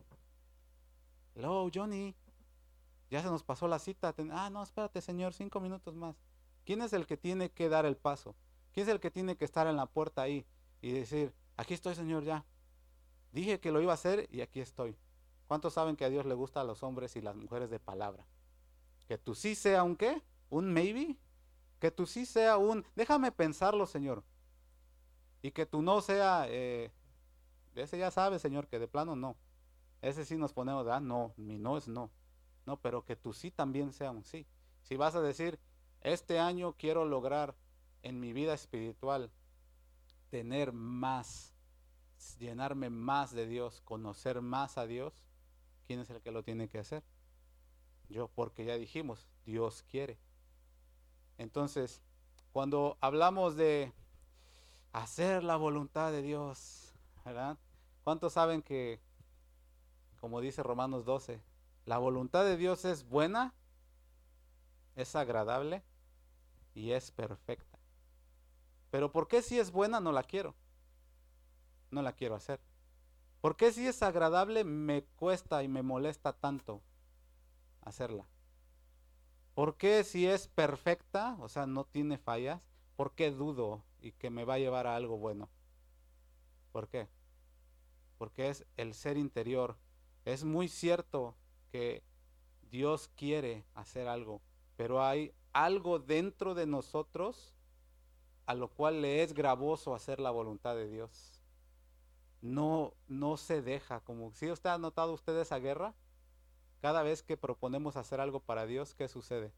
Hello, 1.35 1.69
Johnny. 1.73 2.15
Ya 3.11 3.23
se 3.23 3.29
nos 3.29 3.43
pasó 3.43 3.69
la 3.69 3.79
cita. 3.79 4.15
Ah, 4.31 4.51
no, 4.51 4.63
espérate, 4.63 5.01
Señor, 5.01 5.35
cinco 5.35 5.61
minutos 5.61 5.95
más. 5.95 6.17
¿Quién 6.65 6.81
es 6.81 6.93
el 6.93 7.07
que 7.07 7.17
tiene 7.17 7.51
que 7.51 7.69
dar 7.69 7.85
el 7.85 7.97
paso? 7.97 8.35
¿Quién 8.73 8.87
es 8.87 8.93
el 8.93 9.01
que 9.01 9.11
tiene 9.11 9.37
que 9.37 9.45
estar 9.45 9.67
en 9.67 9.77
la 9.77 9.87
puerta 9.87 10.23
ahí 10.23 10.47
y 10.81 10.93
decir, 10.93 11.35
aquí 11.57 11.75
estoy, 11.75 11.95
Señor, 11.95 12.25
ya? 12.25 12.45
Dije 13.33 13.61
que 13.61 13.73
lo 13.73 13.81
iba 13.81 13.93
a 13.93 13.95
hacer 13.95 14.29
y 14.31 14.41
aquí 14.41 14.61
estoy. 14.61 14.97
¿Cuántos 15.47 15.75
saben 15.75 15.97
que 15.97 16.05
a 16.05 16.11
Dios 16.11 16.25
le 16.25 16.35
gusta 16.35 16.61
a 16.61 16.65
los 16.65 16.83
hombres 16.83 17.17
y 17.17 17.21
las 17.21 17.37
mujeres 17.37 17.69
de 17.69 17.79
palabra? 17.79 18.27
Que 19.07 19.19
tú 19.19 19.35
sí 19.35 19.55
sea 19.55 19.83
un 19.83 19.97
qué? 19.97 20.23
¿Un 20.49 20.73
maybe? 20.73 21.19
Que 21.79 21.91
tú 21.91 22.07
sí 22.07 22.25
sea 22.25 22.57
un, 22.57 22.85
déjame 22.95 23.33
pensarlo, 23.33 23.87
Señor. 23.87 24.23
Y 25.43 25.51
que 25.51 25.67
tú 25.67 25.83
no 25.83 26.01
sea, 26.01 26.47
eh, 26.49 26.91
ese 27.75 27.99
ya 27.99 28.11
sabe, 28.11 28.39
Señor, 28.39 28.69
que 28.69 28.79
de 28.79 28.89
plano 28.89 29.17
no. 29.17 29.37
Ese 30.01 30.25
sí 30.25 30.37
nos 30.37 30.53
ponemos, 30.53 30.87
ah, 30.87 31.01
no, 31.01 31.35
mi 31.37 31.59
no 31.59 31.77
es 31.77 31.89
no. 31.89 32.11
No, 32.65 32.77
pero 32.77 33.05
que 33.05 33.17
tu 33.17 33.33
sí 33.33 33.51
también 33.51 33.93
sea 33.93 34.13
un 34.13 34.25
sí. 34.25 34.47
Si 34.83 34.97
vas 34.97 35.15
a 35.15 35.21
decir, 35.21 35.59
este 36.01 36.39
año 36.39 36.75
quiero 36.79 37.05
lograr 37.05 37.55
en 38.03 38.21
mi 38.21 38.33
vida 38.33 38.55
espiritual 38.55 39.31
tener 40.31 40.73
más 40.73 41.53
llenarme 42.39 42.91
más 42.91 43.33
de 43.33 43.47
Dios, 43.47 43.81
conocer 43.85 44.41
más 44.41 44.79
a 44.79 44.87
Dios, 44.87 45.13
¿quién 45.87 46.01
es 46.01 46.11
el 46.11 46.21
que 46.21 46.31
lo 46.31 46.43
tiene 46.43 46.69
que 46.69 46.79
hacer? 46.79 47.03
Yo, 48.09 48.29
porque 48.29 48.65
ya 48.65 48.77
dijimos, 48.77 49.27
Dios 49.45 49.85
quiere. 49.91 50.19
Entonces, 51.39 52.03
cuando 52.53 52.97
hablamos 53.01 53.57
de 53.57 53.93
hacer 54.93 55.43
la 55.43 55.57
voluntad 55.57 56.13
de 56.13 56.23
Dios. 56.23 56.95
¿Cuántos 58.05 58.35
saben 58.35 58.63
que, 58.63 59.01
como 60.21 60.41
dice 60.41 60.63
Romanos 60.63 61.05
12, 61.05 61.43
la 61.87 61.99
voluntad 61.99 62.45
de 62.45 62.57
Dios 62.57 62.85
es 62.85 63.09
buena, 63.09 63.55
es 64.95 65.17
agradable 65.17 65.83
y 66.75 66.93
es 66.93 67.11
perfecta? 67.11 67.79
Pero 68.91 69.11
¿por 69.11 69.29
qué 69.29 69.41
si 69.43 69.59
es 69.59 69.71
buena 69.71 70.01
no 70.01 70.13
la 70.13 70.23
quiero? 70.23 70.55
No 71.91 72.03
la 72.03 72.13
quiero 72.13 72.35
hacer. 72.35 72.61
¿Por 73.41 73.57
qué 73.57 73.73
si 73.73 73.87
es 73.87 74.03
agradable 74.03 74.65
me 74.65 75.05
cuesta 75.17 75.63
y 75.63 75.69
me 75.69 75.83
molesta 75.83 76.33
tanto 76.33 76.83
hacerla? 77.81 78.27
¿Por 79.55 79.77
qué 79.77 80.05
si 80.05 80.27
es 80.27 80.49
perfecta, 80.49 81.37
o 81.41 81.49
sea, 81.49 81.67
no 81.67 81.85
tiene 81.85 82.19
fallas, 82.19 82.61
por 82.97 83.13
qué 83.15 83.31
dudo 83.31 83.83
y 84.03 84.13
que 84.13 84.31
me 84.31 84.45
va 84.45 84.55
a 84.55 84.59
llevar 84.59 84.87
a 84.87 84.97
algo 84.97 85.17
bueno? 85.17 85.49
¿Por 86.73 86.89
qué? 86.89 87.09
Porque 88.19 88.49
es 88.49 88.67
el 88.77 88.95
ser 88.95 89.17
interior. 89.17 89.77
Es 90.25 90.45
muy 90.45 90.69
cierto 90.69 91.35
que 91.71 92.03
Dios 92.71 93.09
quiere 93.17 93.65
hacer 93.75 94.09
algo, 94.09 94.41
pero 94.77 95.03
hay 95.03 95.33
algo 95.53 95.99
dentro 95.99 96.55
de 96.55 96.67
nosotros 96.67 97.55
a 98.47 98.55
lo 98.55 98.69
cual 98.69 99.03
le 99.03 99.23
es 99.23 99.35
gravoso 99.35 99.95
hacer 99.95 100.21
la 100.21 100.31
voluntad 100.31 100.75
de 100.75 100.89
Dios. 100.89 101.41
No, 102.41 102.95
no 103.07 103.37
se 103.37 103.63
deja, 103.63 104.01
como 104.01 104.33
si 104.33 104.51
usted 104.51 104.71
ha 104.71 104.79
notado 104.79 105.13
usted 105.13 105.39
esa 105.39 105.59
guerra, 105.59 105.95
cada 106.81 107.03
vez 107.05 107.23
que 107.23 107.37
proponemos 107.37 107.97
hacer 107.97 108.21
algo 108.21 108.41
para 108.41 108.67
Dios, 108.67 108.95
¿qué 108.95 109.07
sucede? 109.07 109.53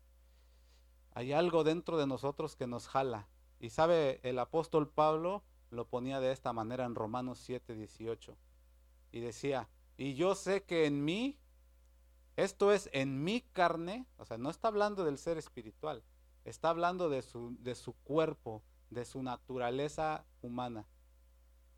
Hay 1.14 1.32
algo 1.32 1.64
dentro 1.64 1.96
de 1.96 2.06
nosotros 2.06 2.56
que 2.56 2.66
nos 2.66 2.88
jala. 2.88 3.26
Y 3.64 3.70
sabe, 3.70 4.20
el 4.24 4.38
apóstol 4.40 4.90
Pablo 4.90 5.42
lo 5.70 5.88
ponía 5.88 6.20
de 6.20 6.32
esta 6.32 6.52
manera 6.52 6.84
en 6.84 6.94
Romanos 6.94 7.38
7, 7.38 7.74
18. 7.74 8.36
Y 9.10 9.20
decía, 9.20 9.70
y 9.96 10.12
yo 10.12 10.34
sé 10.34 10.64
que 10.64 10.84
en 10.84 11.02
mí, 11.02 11.38
esto 12.36 12.72
es 12.72 12.90
en 12.92 13.24
mi 13.24 13.40
carne, 13.40 14.04
o 14.18 14.26
sea, 14.26 14.36
no 14.36 14.50
está 14.50 14.68
hablando 14.68 15.02
del 15.02 15.16
ser 15.16 15.38
espiritual, 15.38 16.02
está 16.44 16.68
hablando 16.68 17.08
de 17.08 17.22
su, 17.22 17.56
de 17.58 17.74
su 17.74 17.94
cuerpo, 17.94 18.62
de 18.90 19.06
su 19.06 19.22
naturaleza 19.22 20.26
humana. 20.42 20.86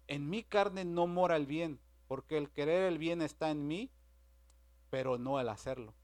En 0.09 0.29
mi 0.29 0.43
carne 0.43 0.85
no 0.85 1.07
mora 1.07 1.37
el 1.37 1.47
bien, 1.47 1.79
porque 2.09 2.37
el 2.37 2.51
querer 2.51 2.83
el 2.83 2.99
bien 2.99 3.23
está 3.23 3.53
en 3.53 3.69
mí, 3.69 3.93
pero 4.91 5.19
no 5.19 5.39
el 5.39 5.49
hacerlo. 5.49 5.95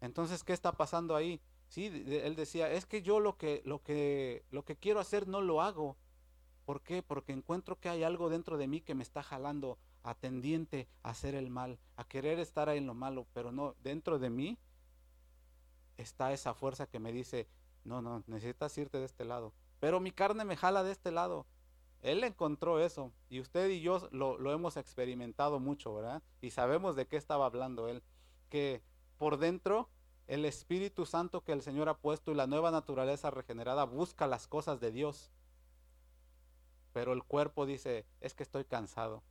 Entonces, 0.00 0.44
¿qué 0.44 0.52
está 0.52 0.70
pasando 0.70 1.16
ahí? 1.16 1.40
Sí, 1.68 1.86
él 1.86 2.36
decía, 2.36 2.70
es 2.70 2.86
que 2.86 3.02
yo 3.02 3.20
lo 3.20 3.36
que, 3.36 3.62
lo 3.64 3.82
que, 3.82 4.44
lo 4.50 4.64
que 4.64 4.76
quiero 4.76 5.00
hacer 5.00 5.26
no 5.26 5.40
lo 5.40 5.62
hago. 5.62 5.96
¿Por 6.64 6.82
qué? 6.82 7.02
Porque 7.02 7.32
encuentro 7.32 7.78
que 7.78 7.88
hay 7.88 8.02
algo 8.02 8.28
dentro 8.28 8.56
de 8.56 8.66
mí 8.66 8.80
que 8.80 8.94
me 8.94 9.02
está 9.02 9.22
jalando 9.22 9.78
a 10.02 10.14
tendiente 10.14 10.88
a 11.02 11.10
hacer 11.10 11.34
el 11.34 11.50
mal, 11.50 11.78
a 11.96 12.04
querer 12.04 12.38
estar 12.38 12.68
ahí 12.68 12.78
en 12.78 12.86
lo 12.86 12.94
malo, 12.94 13.26
pero 13.32 13.50
no, 13.50 13.74
dentro 13.82 14.18
de 14.20 14.30
mí 14.30 14.58
está 15.96 16.32
esa 16.32 16.54
fuerza 16.54 16.86
que 16.86 17.00
me 17.00 17.12
dice, 17.12 17.48
no, 17.84 18.02
no, 18.02 18.22
necesitas 18.26 18.76
irte 18.78 18.98
de 18.98 19.04
este 19.04 19.24
lado. 19.24 19.52
Pero 19.80 20.00
mi 20.00 20.12
carne 20.12 20.44
me 20.44 20.56
jala 20.56 20.82
de 20.82 20.92
este 20.92 21.10
lado. 21.10 21.46
Él 22.02 22.22
encontró 22.22 22.78
eso 22.78 23.12
y 23.28 23.40
usted 23.40 23.68
y 23.68 23.80
yo 23.80 24.08
lo, 24.12 24.52
hemos 24.52 24.76
experimentado 24.76 25.58
mucho, 25.58 25.94
¿verdad? 25.94 26.22
Y 26.40 26.50
sabemos 26.50 26.94
de 26.94 27.06
qué 27.06 27.16
estaba 27.16 27.46
hablando 27.46 27.88
él, 27.88 28.02
que 28.48 28.82
por 29.18 29.38
dentro 29.38 29.88
el 30.26 30.44
Espíritu 30.44 31.06
Santo 31.06 31.42
que 31.42 31.52
el 31.52 31.62
Señor 31.62 31.88
ha 31.88 31.98
puesto 31.98 32.32
y 32.32 32.34
la 32.34 32.46
nueva 32.46 32.70
naturaleza 32.70 33.30
regenerada 33.30 33.84
busca 33.84 34.26
las 34.26 34.46
cosas 34.46 34.80
de 34.80 34.90
Dios. 34.90 35.30
Pero 36.92 37.12
el 37.12 37.22
cuerpo 37.22 37.66
dice, 37.66 38.06
es 38.20 38.34
que 38.34 38.42
estoy 38.42 38.64
cansado, 38.64 39.22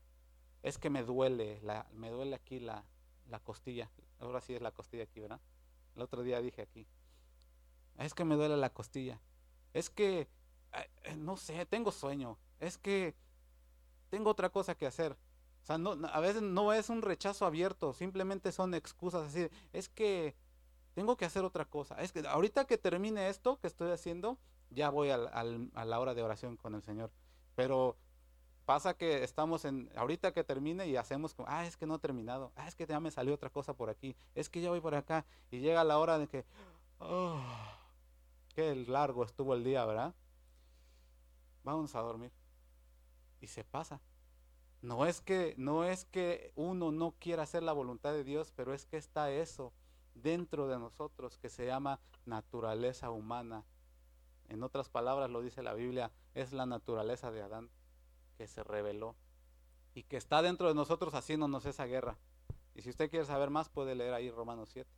es 0.64 0.78
que 0.78 0.90
me 0.90 1.04
duele, 1.04 1.60
la, 1.62 1.88
me 1.94 2.10
duele 2.10 2.36
aquí 2.36 2.60
la, 2.60 2.86
la 3.30 3.40
costilla. 3.40 3.90
Ahora 4.20 4.40
sí 4.42 4.54
es 4.54 4.62
la 4.62 4.72
costilla 4.72 5.04
aquí, 5.04 5.20
¿verdad? 5.20 5.42
El 5.96 6.02
otro 6.02 6.24
día 6.24 6.42
dije 6.42 6.62
aquí, 6.62 6.88
es 7.98 8.14
que 8.14 8.26
me 8.26 8.36
duele 8.36 8.58
la 8.58 8.70
costilla, 8.70 9.20
es 9.74 9.90
que, 9.90 10.28
eh, 11.04 11.16
no 11.16 11.38
sé, 11.38 11.66
tengo 11.66 11.92
sueño, 11.92 12.38
es 12.60 12.78
que 12.78 13.16
tengo 14.10 14.30
otra 14.30 14.50
cosa 14.50 14.76
que 14.76 14.86
hacer. 14.86 15.18
O 15.64 15.66
sea, 15.66 15.78
a 16.14 16.20
veces 16.20 16.42
no 16.42 16.74
es 16.74 16.90
un 16.90 17.02
rechazo 17.02 17.46
abierto, 17.46 17.94
simplemente 17.94 18.52
son 18.52 18.76
excusas 18.76 19.24
así. 19.24 19.48
Es 19.74 19.90
que 19.90 20.36
tengo 20.96 21.18
que 21.18 21.26
hacer 21.26 21.44
otra 21.44 21.66
cosa. 21.66 22.02
Es 22.02 22.12
que 22.12 22.26
ahorita 22.28 22.66
que 22.66 22.78
termine 22.78 23.30
esto 23.30 23.60
que 23.60 23.68
estoy 23.68 23.92
haciendo, 23.92 24.40
ya 24.72 24.90
voy 24.90 25.12
a 25.12 25.18
la 25.18 26.00
hora 26.00 26.16
de 26.16 26.24
oración 26.24 26.58
con 26.58 26.74
el 26.74 26.82
Señor. 26.82 27.12
Pero 27.56 27.98
pasa 28.66 28.96
que 28.96 29.24
estamos 29.24 29.66
en, 29.66 29.92
ahorita 29.96 30.34
que 30.34 30.44
termine 30.44 30.88
y 30.88 30.96
hacemos 30.96 31.34
como, 31.34 31.48
ah, 31.50 31.66
es 31.66 31.78
que 31.78 31.86
no 31.86 31.96
he 31.96 32.00
terminado, 32.00 32.52
ah, 32.56 32.68
es 32.68 32.76
que 32.76 32.86
ya 32.86 33.00
me 33.00 33.12
salió 33.12 33.34
otra 33.36 33.50
cosa 33.50 33.76
por 33.76 33.90
aquí, 33.90 34.16
es 34.34 34.50
que 34.50 34.62
ya 34.62 34.70
voy 34.70 34.82
por 34.82 34.96
acá. 34.96 35.26
Y 35.52 35.60
llega 35.60 35.84
la 35.84 36.00
hora 36.00 36.18
de 36.18 36.28
que, 36.28 36.46
oh, 37.00 37.40
qué 38.56 38.74
largo 38.76 39.24
estuvo 39.24 39.54
el 39.54 39.64
día, 39.64 39.86
¿verdad? 39.86 40.16
Vamos 41.64 41.94
a 41.94 42.00
dormir 42.00 42.32
y 43.42 43.48
se 43.48 43.66
pasa. 43.66 44.00
No 44.82 45.06
es 45.06 45.20
que 45.20 45.56
no 45.58 45.84
es 45.84 46.06
que 46.06 46.52
uno 46.56 46.92
no 46.92 47.16
quiera 47.20 47.44
hacer 47.44 47.64
la 47.64 47.74
voluntad 47.74 48.14
de 48.14 48.24
Dios, 48.24 48.54
pero 48.56 48.74
es 48.74 48.86
que 48.86 48.98
está 48.98 49.32
eso 49.32 49.74
dentro 50.16 50.68
de 50.68 50.80
nosotros 50.80 51.38
que 51.38 51.50
se 51.50 51.66
llama 51.66 52.00
naturaleza 52.26 53.12
humana. 53.12 53.64
En 54.50 54.64
otras 54.64 54.90
palabras 54.90 55.30
lo 55.30 55.42
dice 55.42 55.64
la 55.64 55.74
Biblia, 55.74 56.12
es 56.34 56.54
la 56.54 56.66
naturaleza 56.66 57.32
de 57.32 57.42
Adán 57.42 57.70
que 58.38 58.48
se 58.48 58.64
reveló 58.64 59.16
y 59.94 60.04
que 60.04 60.18
está 60.18 60.42
dentro 60.42 60.68
de 60.68 60.76
nosotros 60.76 61.14
haciéndonos 61.14 61.66
esa 61.66 61.86
guerra. 61.86 62.18
Y 62.76 62.82
si 62.82 62.90
usted 62.90 63.10
quiere 63.10 63.26
saber 63.26 63.50
más, 63.50 63.70
puede 63.70 63.96
leer 63.96 64.14
ahí 64.14 64.30
Romanos 64.30 64.70
7. 64.74 64.90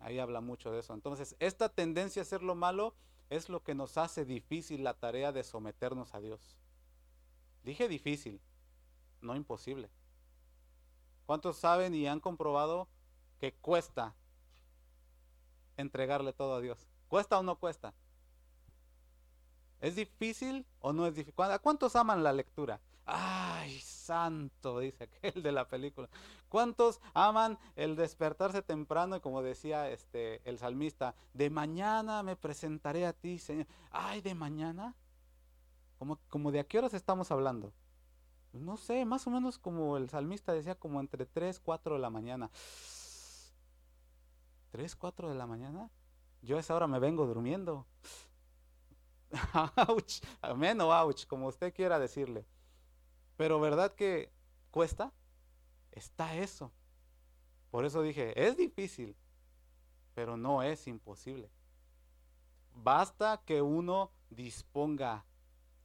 Ahí 0.00 0.18
habla 0.18 0.40
mucho 0.40 0.70
de 0.70 0.80
eso. 0.80 0.92
Entonces, 0.92 1.36
esta 1.38 1.68
tendencia 1.70 2.20
a 2.20 2.24
hacer 2.24 2.42
lo 2.42 2.54
malo 2.54 2.94
es 3.30 3.48
lo 3.48 3.62
que 3.62 3.74
nos 3.74 3.96
hace 3.96 4.24
difícil 4.24 4.84
la 4.84 4.94
tarea 4.94 5.32
de 5.32 5.44
someternos 5.44 6.14
a 6.14 6.20
Dios. 6.20 6.56
Dije 7.64 7.88
difícil, 7.88 8.40
no 9.20 9.36
imposible. 9.36 9.90
¿Cuántos 11.26 11.56
saben 11.56 11.94
y 11.94 12.06
han 12.06 12.20
comprobado 12.20 12.88
que 13.38 13.54
cuesta 13.54 14.14
entregarle 15.80 16.32
todo 16.32 16.54
a 16.54 16.60
Dios? 16.60 16.88
¿Cuesta 17.08 17.38
o 17.38 17.42
no 17.42 17.56
cuesta? 17.56 17.94
¿Es 19.80 19.96
difícil 19.96 20.66
o 20.80 20.92
no 20.92 21.06
es 21.06 21.14
difícil? 21.14 21.34
¿Cuántos 21.62 21.96
aman 21.96 22.22
la 22.22 22.32
lectura? 22.32 22.80
Ay, 23.06 23.80
santo, 23.80 24.78
dice 24.78 25.04
aquel 25.04 25.42
de 25.42 25.52
la 25.52 25.66
película. 25.66 26.08
¿Cuántos 26.48 27.00
aman 27.14 27.58
el 27.76 27.96
despertarse 27.96 28.62
temprano 28.62 29.16
y 29.16 29.20
como 29.20 29.42
decía 29.42 29.90
este 29.90 30.40
el 30.48 30.58
salmista, 30.58 31.14
de 31.34 31.50
mañana 31.50 32.22
me 32.22 32.36
presentaré 32.36 33.06
a 33.06 33.12
ti, 33.12 33.38
Señor? 33.38 33.66
Ay, 33.90 34.20
de 34.20 34.34
mañana. 34.34 34.94
Como, 36.28 36.50
de 36.50 36.60
a 36.60 36.64
qué 36.64 36.78
horas 36.78 36.94
estamos 36.94 37.30
hablando. 37.30 37.72
No 38.52 38.76
sé, 38.76 39.04
más 39.04 39.26
o 39.26 39.30
menos 39.30 39.58
como 39.58 39.96
el 39.96 40.08
salmista 40.08 40.52
decía, 40.52 40.74
como 40.74 40.98
entre 40.98 41.26
3, 41.26 41.60
4 41.60 41.94
de 41.94 42.00
la 42.00 42.10
mañana. 42.10 42.50
3, 44.70 44.96
4 44.96 45.28
de 45.28 45.34
la 45.34 45.46
mañana. 45.46 45.90
Yo 46.42 46.56
a 46.56 46.60
esa 46.60 46.74
hora 46.74 46.86
me 46.86 46.98
vengo 46.98 47.26
durmiendo. 47.26 47.86
ouch, 49.88 50.20
amén 50.40 50.80
o 50.80 50.90
ouch, 50.92 51.26
como 51.26 51.46
usted 51.48 51.72
quiera 51.72 51.98
decirle. 51.98 52.46
Pero 53.36 53.60
¿verdad 53.60 53.94
que 53.94 54.32
cuesta? 54.70 55.12
Está 55.92 56.36
eso. 56.36 56.72
Por 57.70 57.84
eso 57.84 58.02
dije, 58.02 58.32
es 58.46 58.56
difícil, 58.56 59.16
pero 60.14 60.36
no 60.36 60.62
es 60.62 60.86
imposible. 60.86 61.50
Basta 62.74 63.42
que 63.44 63.62
uno 63.62 64.10
disponga 64.30 65.24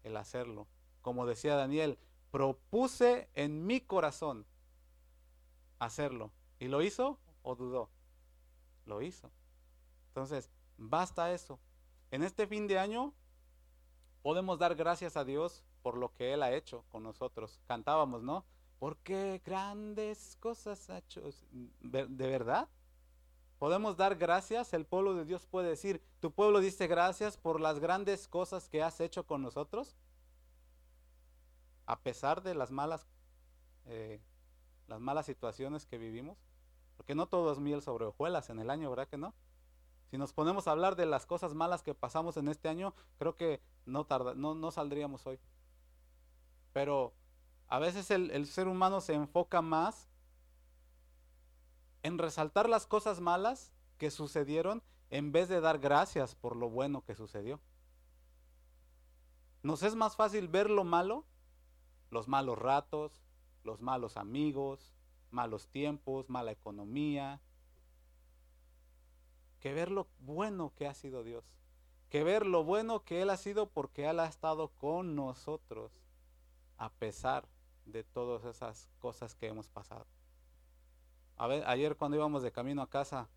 el 0.03 0.17
hacerlo. 0.17 0.67
Como 1.01 1.25
decía 1.25 1.55
Daniel, 1.55 1.99
propuse 2.31 3.29
en 3.33 3.65
mi 3.65 3.81
corazón 3.81 4.45
hacerlo. 5.79 6.31
¿Y 6.59 6.67
lo 6.67 6.81
hizo 6.81 7.19
o 7.43 7.55
dudó? 7.55 7.89
Lo 8.85 9.01
hizo. 9.01 9.31
Entonces, 10.07 10.49
basta 10.77 11.31
eso. 11.33 11.59
En 12.11 12.23
este 12.23 12.47
fin 12.47 12.67
de 12.67 12.79
año 12.79 13.13
podemos 14.21 14.59
dar 14.59 14.75
gracias 14.75 15.17
a 15.17 15.25
Dios 15.25 15.63
por 15.81 15.97
lo 15.97 16.13
que 16.13 16.33
Él 16.33 16.43
ha 16.43 16.53
hecho 16.53 16.83
con 16.89 17.03
nosotros. 17.03 17.59
Cantábamos, 17.67 18.23
¿no? 18.23 18.45
Porque 18.79 19.41
grandes 19.45 20.37
cosas 20.39 20.89
ha 20.89 20.99
hecho. 20.99 21.21
¿De 21.81 22.05
verdad? 22.07 22.67
Podemos 23.59 23.95
dar 23.95 24.15
gracias, 24.15 24.73
el 24.73 24.85
pueblo 24.85 25.15
de 25.15 25.25
Dios 25.25 25.45
puede 25.45 25.69
decir, 25.69 26.01
tu 26.19 26.31
pueblo 26.31 26.59
dice 26.59 26.87
gracias 26.87 27.37
por 27.37 27.61
las 27.61 27.79
grandes 27.79 28.27
cosas 28.27 28.67
que 28.67 28.83
has 28.83 28.99
hecho 28.99 29.25
con 29.25 29.41
nosotros. 29.41 29.95
a 31.87 31.99
pesar 31.99 32.41
de 32.41 32.55
las 32.55 32.71
malas, 32.71 33.05
eh, 33.85 34.19
las 34.87 34.99
malas 34.99 35.25
situaciones 35.25 35.85
que 35.85 35.97
vivimos, 35.97 36.37
porque 36.95 37.15
no 37.15 37.27
todo 37.27 37.51
es 37.51 37.59
miel 37.59 37.81
sobre 37.81 38.05
hojuelas 38.05 38.49
en 38.49 38.59
el 38.59 38.69
año, 38.69 38.89
¿verdad 38.89 39.07
que 39.07 39.17
no? 39.17 39.33
Si 40.09 40.17
nos 40.17 40.33
ponemos 40.33 40.67
a 40.67 40.71
hablar 40.71 40.95
de 40.95 41.05
las 41.05 41.25
cosas 41.25 41.53
malas 41.53 41.83
que 41.83 41.93
pasamos 41.93 42.37
en 42.37 42.47
este 42.47 42.69
año, 42.69 42.93
creo 43.17 43.35
que 43.35 43.61
no, 43.85 44.05
tarda, 44.05 44.33
no, 44.33 44.55
no 44.55 44.71
saldríamos 44.71 45.25
hoy. 45.25 45.39
Pero 46.73 47.13
a 47.67 47.79
veces 47.79 48.11
el, 48.11 48.31
el 48.31 48.45
ser 48.47 48.67
humano 48.67 49.01
se 49.01 49.13
enfoca 49.13 49.61
más 49.61 50.07
en 52.03 52.17
resaltar 52.17 52.69
las 52.69 52.85
cosas 52.85 53.19
malas 53.19 53.73
que 53.97 54.11
sucedieron 54.11 54.83
en 55.09 55.31
vez 55.31 55.49
de 55.49 55.61
dar 55.61 55.79
gracias 55.79 56.35
por 56.35 56.55
lo 56.55 56.69
bueno 56.69 57.03
que 57.03 57.15
sucedió. 57.15 57.59
Nos 59.63 59.81
es 59.83 59.95
más 59.95 60.15
fácil 60.15 60.47
ver 60.47 60.69
lo 60.69 60.83
malo, 60.83 61.25
los 62.11 62.27
malos 62.27 62.59
ratos, 62.59 63.23
los 63.63 63.81
malos 63.81 64.17
amigos, 64.17 64.94
malos 65.35 65.67
tiempos, 65.67 66.29
mala 66.29 66.51
economía, 66.51 67.41
que 69.59 69.73
ver 69.73 69.91
lo 69.91 70.07
bueno 70.19 70.71
que 70.75 70.87
ha 70.87 70.93
sido 70.93 71.23
Dios, 71.23 71.43
que 72.09 72.23
ver 72.23 72.45
lo 72.45 72.63
bueno 72.63 73.03
que 73.03 73.21
Él 73.21 73.29
ha 73.29 73.37
sido 73.37 73.67
porque 73.67 74.09
Él 74.09 74.19
ha 74.19 74.27
estado 74.27 74.69
con 74.69 75.15
nosotros 75.15 75.91
a 76.77 76.89
pesar 76.89 77.45
de 77.85 78.03
todas 78.03 78.45
esas 78.45 78.89
cosas 78.99 79.35
que 79.35 79.47
hemos 79.47 79.69
pasado. 79.69 80.07
A 81.37 81.47
ver, 81.47 81.63
ayer 81.67 81.97
cuando 81.97 82.15
íbamos 82.15 82.41
de 82.41 82.51
camino 82.51 82.81
a 82.81 82.89
casa, 82.89 83.27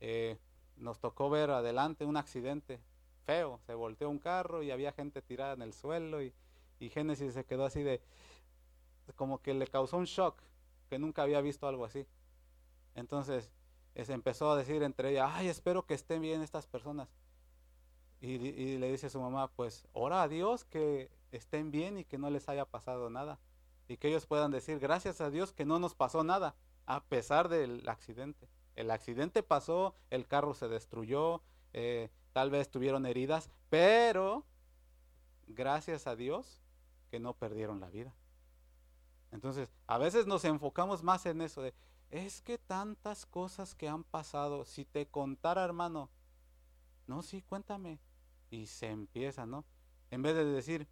eh, 0.00 0.36
nos 0.76 0.98
tocó 0.98 1.30
ver 1.30 1.50
adelante 1.50 2.04
un 2.04 2.16
accidente 2.16 2.80
feo. 3.24 3.60
Se 3.66 3.74
volteó 3.74 4.10
un 4.10 4.18
carro 4.18 4.64
y 4.64 4.72
había 4.72 4.92
gente 4.92 5.22
tirada 5.22 5.52
en 5.52 5.62
el 5.62 5.74
suelo 5.74 6.22
y, 6.22 6.32
y 6.80 6.88
Génesis 6.90 7.34
se 7.34 7.44
quedó 7.44 7.64
así 7.64 7.84
de, 7.84 8.02
como 9.14 9.40
que 9.40 9.54
le 9.54 9.68
causó 9.68 9.96
un 9.96 10.06
shock, 10.06 10.42
que 10.90 10.98
nunca 10.98 11.22
había 11.22 11.40
visto 11.40 11.66
algo 11.68 11.84
así. 11.86 12.06
Entonces, 12.94 13.50
se 13.94 14.12
empezó 14.12 14.50
a 14.50 14.56
decir 14.56 14.82
entre 14.82 15.10
ella, 15.10 15.34
ay, 15.34 15.48
espero 15.48 15.86
que 15.86 15.94
estén 15.94 16.20
bien 16.20 16.42
estas 16.42 16.66
personas. 16.66 17.08
Y, 18.20 18.32
y, 18.32 18.76
le 18.76 18.90
dice 18.90 19.06
a 19.06 19.10
su 19.10 19.20
mamá, 19.20 19.48
pues 19.52 19.88
ora 19.92 20.22
a 20.22 20.28
Dios 20.28 20.64
que 20.64 21.10
estén 21.32 21.70
bien 21.70 21.96
y 21.96 22.04
que 22.04 22.18
no 22.18 22.28
les 22.28 22.48
haya 22.48 22.64
pasado 22.64 23.08
nada. 23.08 23.38
Y 23.88 23.96
que 23.96 24.08
ellos 24.08 24.26
puedan 24.26 24.50
decir, 24.50 24.80
gracias 24.80 25.20
a 25.20 25.30
Dios 25.30 25.52
que 25.52 25.64
no 25.64 25.78
nos 25.78 25.94
pasó 25.94 26.24
nada, 26.24 26.56
a 26.86 27.04
pesar 27.04 27.48
del 27.48 27.88
accidente. 27.88 28.48
El 28.74 28.90
accidente 28.90 29.42
pasó, 29.42 29.94
el 30.10 30.26
carro 30.26 30.54
se 30.54 30.68
destruyó, 30.68 31.42
eh, 31.72 32.10
tal 32.32 32.50
vez 32.50 32.68
tuvieron 32.68 33.06
heridas, 33.06 33.48
pero 33.68 34.44
gracias 35.46 36.06
a 36.06 36.16
Dios 36.16 36.60
que 37.10 37.20
no 37.20 37.34
perdieron 37.34 37.80
la 37.80 37.90
vida. 37.90 38.12
Entonces, 39.32 39.70
a 39.86 39.98
veces 39.98 40.26
nos 40.26 40.44
enfocamos 40.44 41.02
más 41.02 41.26
en 41.26 41.40
eso 41.40 41.62
de, 41.62 41.74
es 42.10 42.42
que 42.42 42.58
tantas 42.58 43.26
cosas 43.26 43.74
que 43.74 43.88
han 43.88 44.04
pasado, 44.04 44.64
si 44.64 44.84
te 44.84 45.06
contara 45.06 45.64
hermano, 45.64 46.10
no, 47.06 47.22
sí, 47.22 47.42
cuéntame. 47.42 47.98
Y 48.50 48.66
se 48.66 48.88
empieza, 48.88 49.46
¿no? 49.46 49.64
En 50.10 50.22
vez 50.22 50.34
de 50.34 50.44
decir, 50.44 50.88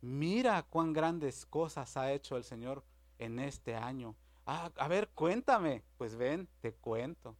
mira 0.00 0.62
cuán 0.62 0.92
grandes 0.92 1.46
cosas 1.46 1.96
ha 1.96 2.12
hecho 2.12 2.36
el 2.36 2.44
Señor 2.44 2.84
en 3.18 3.38
este 3.38 3.74
año. 3.74 4.14
Ah, 4.46 4.70
a 4.76 4.88
ver, 4.88 5.08
cuéntame. 5.10 5.82
Pues 5.96 6.16
ven, 6.16 6.48
te 6.60 6.72
cuento. 6.72 7.36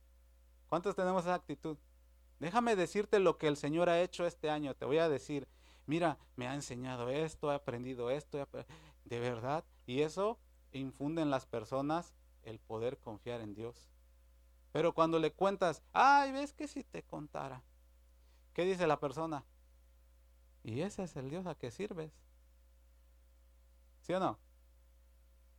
¿Cuántos 0.68 0.94
tenemos 0.94 1.24
esa 1.24 1.34
actitud? 1.34 1.76
Déjame 2.38 2.76
decirte 2.76 3.18
lo 3.18 3.38
que 3.38 3.48
el 3.48 3.56
Señor 3.56 3.88
ha 3.88 4.00
hecho 4.00 4.26
este 4.26 4.50
año. 4.50 4.74
Te 4.74 4.84
voy 4.84 4.98
a 4.98 5.08
decir, 5.08 5.48
mira, 5.86 6.18
me 6.36 6.46
ha 6.46 6.54
enseñado 6.54 7.08
esto, 7.08 7.50
he 7.50 7.54
aprendido 7.54 8.10
esto, 8.10 8.46
de 9.04 9.20
verdad. 9.20 9.64
Y 9.88 10.02
eso 10.02 10.38
infunde 10.72 11.22
en 11.22 11.30
las 11.30 11.46
personas 11.46 12.12
el 12.42 12.58
poder 12.58 12.98
confiar 12.98 13.40
en 13.40 13.54
Dios. 13.54 13.88
Pero 14.70 14.92
cuando 14.92 15.18
le 15.18 15.32
cuentas, 15.32 15.82
ay, 15.94 16.30
ves 16.30 16.52
que 16.52 16.68
si 16.68 16.84
te 16.84 17.02
contara, 17.02 17.62
¿qué 18.52 18.66
dice 18.66 18.86
la 18.86 19.00
persona? 19.00 19.46
Y 20.62 20.82
ese 20.82 21.04
es 21.04 21.16
el 21.16 21.30
Dios 21.30 21.46
a 21.46 21.54
que 21.54 21.70
sirves. 21.70 22.12
¿Sí 24.02 24.12
o 24.12 24.20
no? 24.20 24.38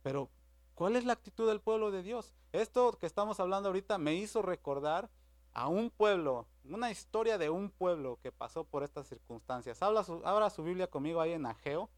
Pero, 0.04 0.30
¿cuál 0.76 0.94
es 0.94 1.04
la 1.04 1.14
actitud 1.14 1.48
del 1.48 1.60
pueblo 1.60 1.90
de 1.90 2.04
Dios? 2.04 2.32
Esto 2.52 2.92
que 2.92 3.06
estamos 3.06 3.40
hablando 3.40 3.70
ahorita 3.70 3.98
me 3.98 4.14
hizo 4.14 4.42
recordar 4.42 5.10
a 5.54 5.66
un 5.66 5.90
pueblo, 5.90 6.46
una 6.62 6.92
historia 6.92 7.36
de 7.36 7.50
un 7.50 7.68
pueblo 7.68 8.20
que 8.22 8.30
pasó 8.30 8.62
por 8.62 8.84
estas 8.84 9.08
circunstancias. 9.08 9.82
Habla 9.82 10.04
su, 10.04 10.24
abra 10.24 10.50
su 10.50 10.62
Biblia 10.62 10.86
conmigo 10.86 11.20
ahí 11.20 11.32
en 11.32 11.46
Ageo, 11.46 11.90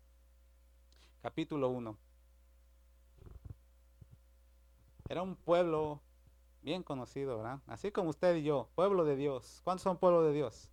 capítulo 1.21 1.69
1. 1.69 1.99
Era 5.13 5.21
un 5.21 5.37
pueblo 5.37 6.01
bien 6.63 6.83
conocido, 6.83 7.37
¿verdad? 7.37 7.61
Así 7.67 7.93
como 7.93 8.09
usted 8.09 8.35
y 8.37 8.45
yo, 8.45 8.71
pueblo 8.75 9.05
de 9.05 9.15
Dios. 9.15 9.61
¿Cuántos 9.63 9.83
son 9.83 9.99
pueblo 9.99 10.23
de 10.23 10.33
Dios? 10.33 10.71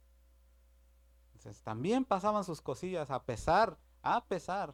Entonces, 1.33 1.61
también 1.61 2.05
pasaban 2.05 2.45
sus 2.45 2.61
cosillas 2.61 3.11
a 3.11 3.21
pesar, 3.25 3.77
a 4.01 4.23
pesar 4.23 4.73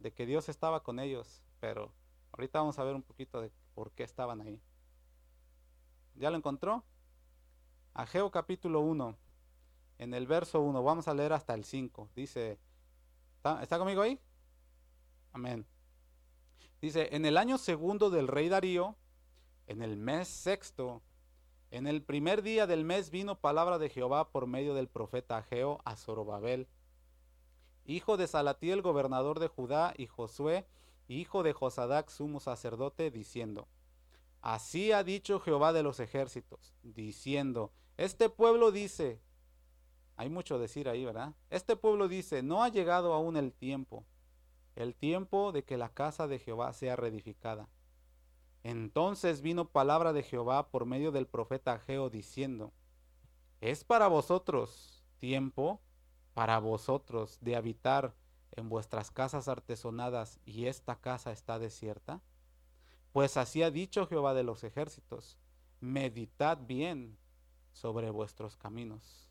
de 0.00 0.12
que 0.12 0.26
Dios 0.26 0.48
estaba 0.48 0.82
con 0.82 0.98
ellos. 0.98 1.44
Pero 1.60 1.92
ahorita 2.32 2.58
vamos 2.58 2.76
a 2.80 2.82
ver 2.82 2.96
un 2.96 3.04
poquito 3.04 3.40
de 3.40 3.52
por 3.76 3.92
qué 3.92 4.02
estaban 4.02 4.40
ahí. 4.40 4.60
¿Ya 6.16 6.30
lo 6.30 6.36
encontró? 6.36 6.82
Ageo 7.92 8.32
capítulo 8.32 8.80
1, 8.80 9.16
en 9.98 10.14
el 10.14 10.26
verso 10.26 10.60
1, 10.60 10.82
vamos 10.82 11.06
a 11.06 11.14
leer 11.14 11.32
hasta 11.32 11.54
el 11.54 11.64
5. 11.64 12.10
Dice, 12.16 12.58
¿está, 13.60 13.78
conmigo 13.78 14.02
ahí? 14.02 14.18
Amén. 15.32 15.64
Dice, 16.80 17.08
en 17.12 17.24
el 17.24 17.36
año 17.36 17.58
segundo 17.58 18.10
del 18.10 18.28
rey 18.28 18.48
Darío, 18.48 18.96
en 19.66 19.82
el 19.82 19.96
mes 19.96 20.28
sexto, 20.28 21.02
en 21.70 21.86
el 21.86 22.02
primer 22.02 22.42
día 22.42 22.66
del 22.66 22.84
mes 22.84 23.10
vino 23.10 23.40
palabra 23.40 23.78
de 23.78 23.88
Jehová 23.88 24.30
por 24.30 24.46
medio 24.46 24.74
del 24.74 24.88
profeta 24.88 25.38
Ageo 25.38 25.80
a 25.84 25.96
Zorobabel, 25.96 26.68
hijo 27.84 28.16
de 28.16 28.26
Salatiel, 28.26 28.82
gobernador 28.82 29.40
de 29.40 29.48
Judá, 29.48 29.94
y 29.96 30.06
Josué, 30.06 30.66
hijo 31.08 31.42
de 31.42 31.52
Josadac, 31.52 32.08
sumo 32.10 32.40
sacerdote, 32.40 33.10
diciendo, 33.10 33.66
Así 34.40 34.92
ha 34.92 35.02
dicho 35.02 35.40
Jehová 35.40 35.72
de 35.72 35.82
los 35.82 36.00
ejércitos, 36.00 36.74
diciendo, 36.82 37.72
este 37.96 38.28
pueblo 38.28 38.72
dice, 38.72 39.20
hay 40.16 40.28
mucho 40.28 40.58
decir 40.58 40.88
ahí, 40.88 41.04
¿verdad? 41.04 41.34
Este 41.48 41.76
pueblo 41.76 42.08
dice, 42.08 42.42
no 42.42 42.62
ha 42.62 42.68
llegado 42.68 43.14
aún 43.14 43.36
el 43.36 43.52
tiempo 43.52 44.04
el 44.76 44.94
tiempo 44.94 45.52
de 45.52 45.64
que 45.64 45.76
la 45.76 45.88
casa 45.88 46.26
de 46.26 46.38
Jehová 46.38 46.72
sea 46.72 46.96
reedificada. 46.96 47.68
Entonces 48.62 49.42
vino 49.42 49.68
palabra 49.68 50.12
de 50.12 50.22
Jehová 50.22 50.70
por 50.70 50.86
medio 50.86 51.12
del 51.12 51.26
profeta 51.26 51.74
Ageo 51.74 52.10
diciendo, 52.10 52.72
¿es 53.60 53.84
para 53.84 54.08
vosotros 54.08 55.04
tiempo, 55.18 55.80
para 56.32 56.58
vosotros, 56.58 57.38
de 57.40 57.56
habitar 57.56 58.14
en 58.52 58.68
vuestras 58.68 59.10
casas 59.10 59.48
artesonadas 59.48 60.40
y 60.44 60.66
esta 60.66 60.96
casa 60.96 61.30
está 61.30 61.58
desierta? 61.58 62.22
Pues 63.12 63.36
así 63.36 63.62
ha 63.62 63.70
dicho 63.70 64.06
Jehová 64.06 64.34
de 64.34 64.42
los 64.42 64.64
ejércitos, 64.64 65.38
meditad 65.80 66.58
bien 66.66 67.18
sobre 67.72 68.10
vuestros 68.10 68.56
caminos. 68.56 69.28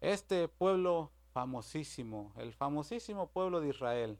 Este 0.00 0.46
pueblo 0.46 1.10
famosísimo, 1.32 2.32
el 2.36 2.52
famosísimo 2.52 3.30
pueblo 3.30 3.60
de 3.60 3.70
Israel, 3.70 4.18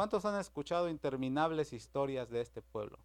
¿Cuántos 0.00 0.24
han 0.24 0.40
escuchado 0.40 0.88
interminables 0.88 1.74
historias 1.74 2.30
de 2.30 2.40
este 2.40 2.62
pueblo? 2.62 2.98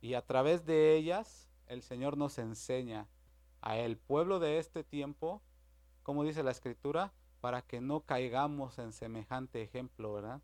Y 0.00 0.14
a 0.14 0.24
través 0.24 0.64
de 0.64 0.96
ellas 0.96 1.50
el 1.66 1.82
Señor 1.82 2.16
nos 2.16 2.38
enseña 2.38 3.06
a 3.60 3.76
el 3.76 3.98
pueblo 3.98 4.38
de 4.38 4.58
este 4.58 4.82
tiempo, 4.82 5.42
como 6.02 6.24
dice 6.24 6.42
la 6.42 6.52
escritura, 6.52 7.12
para 7.42 7.60
que 7.60 7.82
no 7.82 8.00
caigamos 8.00 8.78
en 8.78 8.94
semejante 8.94 9.60
ejemplo, 9.60 10.14
¿verdad? 10.14 10.40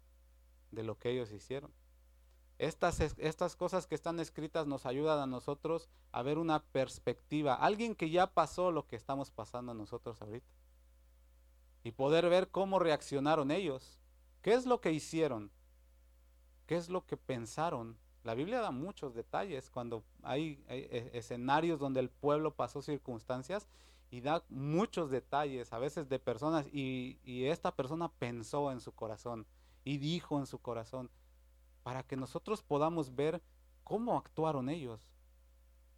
De 0.72 0.82
lo 0.82 0.98
que 0.98 1.08
ellos 1.08 1.32
hicieron. 1.32 1.72
Estas, 2.58 3.00
estas 3.00 3.56
cosas 3.56 3.86
que 3.86 3.94
están 3.94 4.20
escritas 4.20 4.66
nos 4.66 4.84
ayudan 4.84 5.20
a 5.20 5.26
nosotros 5.26 5.88
a 6.12 6.20
ver 6.20 6.36
una 6.36 6.64
perspectiva, 6.64 7.54
alguien 7.54 7.94
que 7.94 8.10
ya 8.10 8.26
pasó 8.26 8.72
lo 8.72 8.86
que 8.86 8.96
estamos 8.96 9.30
pasando 9.30 9.72
nosotros 9.72 10.20
ahorita. 10.20 10.52
Y 11.82 11.92
poder 11.92 12.28
ver 12.28 12.50
cómo 12.50 12.78
reaccionaron 12.78 13.50
ellos 13.50 14.02
¿Qué 14.46 14.54
es 14.54 14.64
lo 14.64 14.80
que 14.80 14.92
hicieron? 14.92 15.50
¿Qué 16.66 16.76
es 16.76 16.88
lo 16.88 17.04
que 17.04 17.16
pensaron? 17.16 17.98
La 18.22 18.34
Biblia 18.34 18.60
da 18.60 18.70
muchos 18.70 19.12
detalles 19.12 19.70
cuando 19.70 20.04
hay, 20.22 20.62
e, 20.68 21.10
escenarios 21.14 21.80
donde 21.80 21.98
el 21.98 22.10
pueblo 22.10 22.54
pasó 22.54 22.80
circunstancias 22.80 23.66
y 24.08 24.20
da 24.20 24.44
muchos 24.48 25.10
detalles, 25.10 25.72
a 25.72 25.80
veces 25.80 26.08
de 26.08 26.20
personas, 26.20 26.68
y, 26.72 27.18
y 27.24 27.46
esta 27.46 27.74
persona 27.74 28.08
pensó 28.20 28.70
en 28.70 28.80
su 28.80 28.92
corazón 28.92 29.48
y 29.82 29.98
dijo 29.98 30.38
en 30.38 30.46
su 30.46 30.60
corazón, 30.60 31.10
para 31.82 32.04
que 32.04 32.14
nosotros 32.16 32.62
podamos 32.62 33.16
ver 33.16 33.42
cómo 33.82 34.16
actuaron 34.16 34.68
ellos. 34.68 35.08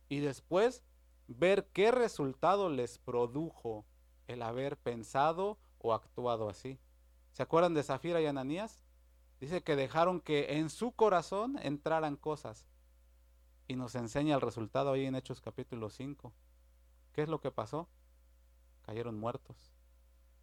Y 0.09 0.21
después 0.21 0.83
ver 1.27 1.69
qué 1.75 1.91
resultado 1.91 2.71
les 2.71 2.97
produjo 2.97 3.85
el 4.27 4.41
haber 4.41 4.79
pensado 4.79 5.59
o 5.81 5.93
actuado 5.93 6.49
así. 6.49 6.79
¿Se 7.39 7.45
acuerdan 7.45 7.73
de 7.73 7.85
Zafira 7.85 8.21
y 8.21 8.27
Ananías? 8.27 8.83
Dice 9.39 9.63
que 9.63 9.77
dejaron 9.77 10.21
que 10.21 10.59
en 10.59 10.71
su 10.71 10.91
corazón 10.91 11.57
entraran 11.63 12.17
cosas. 12.17 12.67
Y 13.69 13.77
nos 13.77 13.95
enseña 13.95 14.35
el 14.35 14.41
resultado 14.41 14.91
ahí 14.91 15.07
en 15.07 15.15
Hechos 15.15 15.41
capítulo 15.41 15.89
5. 15.89 16.33
¿Qué 17.13 17.23
es 17.23 17.29
lo 17.29 17.41
que 17.41 17.53
pasó? 17.53 17.89
Cayeron 18.83 19.21
muertos. 19.21 19.73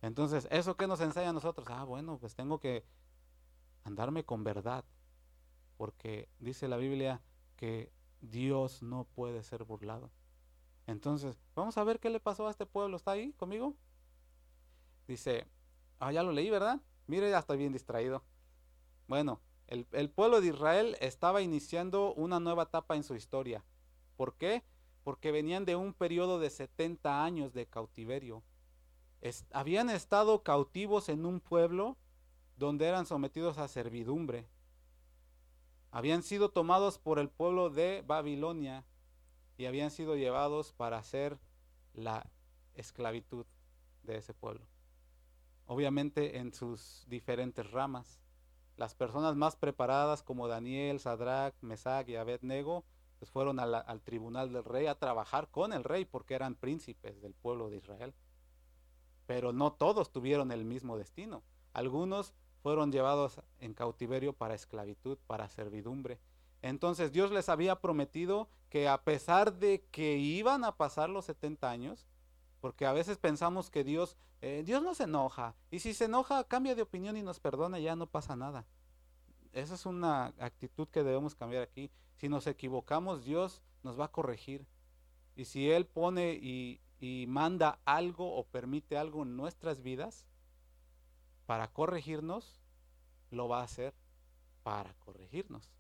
Entonces, 0.02 0.48
¿eso 0.52 0.78
qué 0.78 0.88
nos 0.88 1.02
enseña 1.02 1.32
a 1.32 1.34
nosotros? 1.34 1.68
Ah, 1.70 1.84
bueno, 1.84 2.18
pues 2.18 2.34
tengo 2.34 2.62
que 2.62 2.86
andarme 3.84 4.24
con 4.24 4.46
verdad. 4.46 4.86
Porque 5.76 6.30
dice 6.40 6.70
la 6.70 6.78
Biblia 6.78 7.22
que 7.58 7.92
Dios 8.22 8.82
no 8.82 9.04
puede 9.04 9.44
ser 9.44 9.66
burlado. 9.66 10.12
Entonces, 10.88 11.38
vamos 11.56 11.78
a 11.78 11.84
ver 11.84 12.00
qué 12.00 12.10
le 12.10 12.22
pasó 12.22 12.48
a 12.48 12.52
este 12.52 12.66
pueblo. 12.66 12.96
¿Está 12.96 13.12
ahí 13.12 13.34
conmigo? 13.34 13.76
Dice, 15.10 15.46
ah, 16.00 16.12
ya 16.12 16.24
lo 16.24 16.32
leí, 16.32 16.50
¿verdad? 16.50 16.82
Mire, 17.08 17.30
ya 17.30 17.40
estoy 17.40 17.58
bien 17.58 17.74
distraído. 17.74 18.24
Bueno, 19.08 19.40
el, 19.68 20.10
pueblo 20.10 20.42
de 20.42 20.48
Israel 20.48 20.96
estaba 21.00 21.42
iniciando 21.42 22.14
una 22.14 22.40
nueva 22.40 22.64
etapa 22.64 22.96
en 22.96 23.04
su 23.04 23.16
historia. 23.16 23.64
¿Por 24.16 24.36
qué? 24.36 24.64
Porque 25.04 25.32
venían 25.32 25.66
de 25.66 25.76
un 25.76 25.94
periodo 25.94 26.40
de 26.40 26.50
70 26.50 27.24
años 27.24 27.54
de 27.54 27.66
cautiverio. 27.66 28.44
habían 29.52 29.90
estado 29.90 30.44
cautivos 30.44 31.10
en 31.10 31.26
un 31.26 31.40
pueblo 31.40 31.98
donde 32.58 32.86
eran 32.86 33.06
sometidos 33.06 33.58
a 33.58 33.68
servidumbre. 33.68 34.48
Habían 35.92 36.24
sido 36.24 36.50
tomados 36.50 37.00
por 37.00 37.20
el 37.20 37.30
pueblo 37.30 37.70
de 37.70 38.04
Babilonia 38.06 38.86
y 39.58 39.66
habían 39.66 39.92
sido 39.92 40.16
llevados 40.16 40.74
para 40.74 40.98
hacer 40.98 41.40
la 41.94 42.30
esclavitud 42.76 43.46
de 44.04 44.18
ese 44.18 44.34
pueblo. 44.34 44.68
Obviamente 45.68 46.38
en 46.38 46.54
sus 46.54 47.06
diferentes 47.08 47.72
ramas. 47.72 48.22
Las 48.78 48.94
personas 48.94 49.36
más 49.36 49.56
preparadas 49.56 50.22
como 50.22 50.48
Daniel, 50.48 51.00
Sadrach, 51.00 51.56
Mesach 51.62 52.08
y 52.10 52.16
Abednego 52.16 52.84
pues 53.20 53.32
fueron 53.32 53.60
al 53.60 54.02
tribunal 54.02 54.52
del 54.52 54.66
rey 54.66 54.88
a 54.88 55.00
trabajar 55.00 55.50
con 55.50 55.74
el 55.74 55.84
rey 55.84 56.06
porque 56.06 56.36
eran 56.36 56.56
príncipes 56.56 57.22
del 57.22 57.34
pueblo 57.34 57.70
de 57.70 57.78
Israel. 57.78 58.14
Pero 59.26 59.54
no 59.54 59.74
todos 59.74 60.12
tuvieron 60.12 60.52
el 60.52 60.66
mismo 60.66 60.98
destino. 60.98 61.42
Algunos 61.74 62.34
fueron 62.62 62.92
llevados 62.92 63.42
en 63.60 63.74
cautiverio 63.74 64.34
para 64.34 64.56
esclavitud, 64.56 65.18
para 65.28 65.50
servidumbre. 65.50 66.20
Entonces 66.62 67.12
Dios 67.12 67.32
les 67.32 67.48
había 67.48 67.80
prometido 67.80 68.50
que 68.70 68.88
a 68.88 69.04
pesar 69.04 69.54
de 69.54 69.86
que 69.92 70.18
iban 70.18 70.64
a 70.64 70.76
pasar 70.76 71.10
los 71.10 71.26
70 71.26 71.70
años, 71.70 72.06
porque 72.66 72.88
a 72.88 72.94
veces 72.94 73.20
pensamos 73.20 73.70
que 73.70 73.84
Dios, 73.84 74.18
eh, 74.42 74.64
Dios 74.66 74.82
no 74.82 74.96
se 74.96 75.04
enoja, 75.04 75.54
y 75.70 75.82
si 75.82 75.94
se 75.94 76.06
enoja 76.06 76.44
cambia 76.46 76.74
de 76.74 76.82
opinión 76.82 77.16
y 77.16 77.22
nos 77.22 77.40
perdona, 77.40 77.78
ya 77.78 77.96
no 77.96 78.08
pasa 78.08 78.36
nada. 78.36 78.66
Esa 79.54 79.76
es 79.76 79.86
una 79.86 80.34
actitud 80.40 80.88
que 80.88 81.04
debemos 81.04 81.36
cambiar 81.36 81.62
aquí. 81.62 81.92
Si 82.16 82.28
nos 82.28 82.48
equivocamos, 82.48 83.24
Dios 83.24 83.62
nos 83.84 84.00
va 84.00 84.06
a 84.06 84.12
corregir. 84.12 84.66
Y 85.36 85.46
si 85.46 85.70
Él 85.70 85.86
pone 85.86 86.34
y, 86.34 86.82
y 87.00 87.28
manda 87.28 87.78
algo 87.86 88.36
o 88.36 88.44
permite 88.48 88.98
algo 88.98 89.22
en 89.22 89.38
nuestras 89.38 89.84
vidas 89.84 90.26
para 91.46 91.68
corregirnos, 91.68 92.60
lo 93.30 93.48
va 93.48 93.60
a 93.60 93.66
hacer 93.66 93.94
para 94.64 94.92
corregirnos 94.96 95.72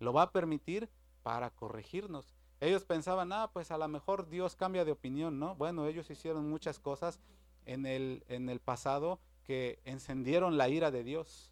lo 0.00 0.12
va 0.12 0.22
a 0.22 0.32
permitir 0.32 0.88
para 1.22 1.50
corregirnos. 1.50 2.34
Ellos 2.60 2.84
pensaban, 2.84 3.32
ah, 3.32 3.50
pues 3.52 3.70
a 3.70 3.78
lo 3.78 3.88
mejor 3.88 4.28
Dios 4.28 4.56
cambia 4.56 4.84
de 4.84 4.92
opinión, 4.92 5.38
¿no? 5.38 5.54
Bueno, 5.54 5.86
ellos 5.86 6.10
hicieron 6.10 6.48
muchas 6.48 6.78
cosas 6.78 7.20
en 7.66 7.86
el, 7.86 8.24
en 8.28 8.48
el 8.48 8.60
pasado 8.60 9.20
que 9.44 9.80
encendieron 9.84 10.56
la 10.56 10.68
ira 10.68 10.90
de 10.90 11.04
Dios, 11.04 11.50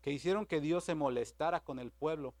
que 0.00 0.12
hicieron 0.12 0.46
que 0.46 0.60
Dios 0.60 0.84
se 0.84 0.94
molestara 0.94 1.60
con 1.60 1.78
el 1.78 1.90
pueblo. 1.90 2.34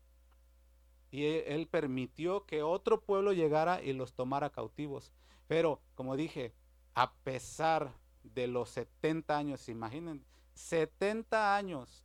Y 1.10 1.24
él, 1.24 1.44
él 1.46 1.66
permitió 1.66 2.44
que 2.44 2.62
otro 2.62 3.00
pueblo 3.00 3.32
llegara 3.32 3.82
y 3.82 3.92
los 3.92 4.12
tomara 4.12 4.50
cautivos. 4.50 5.12
Pero, 5.48 5.80
como 5.94 6.16
dije, 6.16 6.52
a 6.94 7.12
pesar 7.12 7.92
de 8.22 8.46
los 8.46 8.70
70 8.70 9.36
años, 9.36 9.68
imaginen, 9.68 10.24
70 10.54 11.56
años 11.56 12.04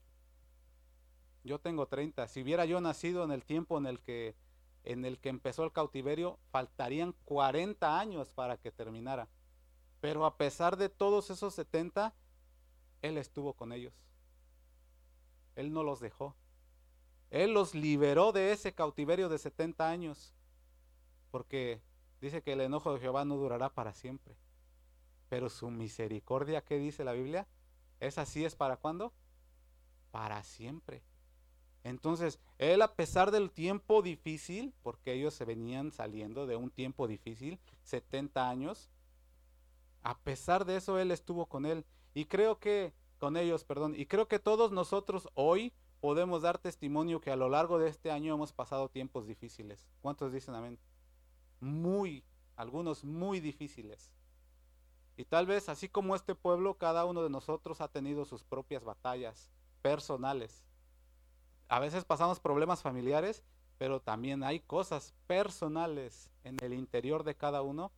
yo 1.43 1.59
tengo 1.59 1.88
30. 1.88 2.27
Si 2.27 2.41
hubiera 2.41 2.65
yo 2.65 2.81
nacido 2.81 3.23
en 3.23 3.31
el 3.31 3.43
tiempo 3.43 3.77
en 3.77 3.85
el 3.85 3.99
que 3.99 4.35
en 4.83 5.05
el 5.05 5.19
que 5.19 5.29
empezó 5.29 5.63
el 5.63 5.71
cautiverio, 5.71 6.39
faltarían 6.51 7.13
40 7.25 7.99
años 7.99 8.31
para 8.31 8.57
que 8.57 8.71
terminara. 8.71 9.27
Pero 10.01 10.25
a 10.25 10.37
pesar 10.37 10.77
de 10.77 10.89
todos 10.89 11.29
esos 11.29 11.53
70, 11.53 12.13
Él 13.01 13.17
estuvo 13.17 13.53
con 13.53 13.73
ellos. 13.73 13.93
Él 15.55 15.73
no 15.73 15.83
los 15.83 15.99
dejó. 15.99 16.35
Él 17.29 17.53
los 17.53 17.75
liberó 17.75 18.31
de 18.31 18.51
ese 18.51 18.73
cautiverio 18.73 19.29
de 19.29 19.37
70 19.37 19.89
años. 19.89 20.33
Porque 21.31 21.81
dice 22.21 22.41
que 22.41 22.53
el 22.53 22.61
enojo 22.61 22.93
de 22.93 22.99
Jehová 22.99 23.25
no 23.25 23.35
durará 23.35 23.69
para 23.69 23.93
siempre. 23.93 24.35
Pero 25.27 25.49
su 25.49 25.69
misericordia, 25.69 26.63
¿qué 26.63 26.79
dice 26.79 27.03
la 27.03 27.11
Biblia? 27.11 27.47
¿Es 27.99 28.17
así 28.17 28.45
es 28.45 28.55
para 28.55 28.77
cuándo? 28.77 29.13
Para 30.11 30.41
siempre. 30.43 31.03
Entonces, 31.89 32.39
él 32.60 32.84
a 32.84 32.93
pesar 32.93 33.32
del 33.32 33.49
tiempo 33.49 34.04
difícil, 34.04 34.75
porque 34.84 35.13
ellos 35.13 35.34
se 35.34 35.43
venían 35.43 35.91
saliendo 35.91 36.45
de 36.45 36.56
un 36.56 36.69
tiempo 36.69 37.08
difícil, 37.08 37.60
70 37.82 38.47
años, 38.47 38.91
a 40.04 40.19
pesar 40.19 40.65
de 40.65 40.75
eso 40.75 40.99
él 40.99 41.10
estuvo 41.10 41.47
con 41.47 41.65
él. 41.65 41.84
Y 42.13 42.25
creo 42.25 42.60
que, 42.60 42.93
con 43.17 43.38
ellos, 43.38 43.63
perdón, 43.63 43.95
y 43.97 44.06
creo 44.06 44.28
que 44.28 44.38
todos 44.38 44.71
nosotros 44.71 45.30
hoy 45.34 45.73
podemos 45.99 46.43
dar 46.43 46.60
testimonio 46.60 47.21
que 47.21 47.32
a 47.32 47.36
lo 47.36 47.49
largo 47.49 47.80
de 47.80 47.89
este 47.89 48.12
año 48.12 48.36
hemos 48.36 48.54
pasado 48.54 48.89
tiempos 48.89 49.25
difíciles. 49.25 49.88
¿Cuántos 50.04 50.32
dicen 50.32 50.54
amén? 50.54 50.78
Muy, 51.60 52.23
algunos 52.56 53.04
muy 53.04 53.39
difíciles. 53.39 54.12
Y 55.17 55.25
tal 55.25 55.47
vez, 55.47 55.69
así 55.69 55.89
como 55.89 56.15
este 56.15 56.36
pueblo, 56.36 56.75
cada 56.75 57.06
uno 57.06 57.23
de 57.23 57.32
nosotros 57.32 57.82
ha 57.82 57.88
tenido 57.88 58.25
sus 58.25 58.43
propias 58.43 58.84
batallas 58.84 59.49
personales 59.82 60.63
a 61.69 61.79
veces 61.79 62.03
pasamos 62.03 62.39
problemas 62.39 62.82
familiares, 62.82 63.43
pero 63.77 64.01
también 64.01 64.43
hay 64.43 64.60
cosas 64.60 65.13
personales 65.27 66.32
en 66.43 66.58
el 66.62 66.73
interior 66.73 67.23
de 67.23 67.36
cada 67.36 67.62
uno 67.62 67.91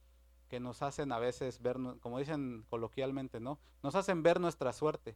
que 0.50 0.60
nos 0.60 0.82
hacen 0.82 1.14
a 1.14 1.20
veces 1.20 1.62
ver, 1.62 1.78
como 2.02 2.20
dicen 2.20 2.66
coloquialmente, 2.70 3.40
¿no? 3.40 3.58
Nos 3.82 3.96
hacen 3.96 4.22
ver 4.24 4.42
nuestra 4.42 4.74
suerte, 4.74 5.16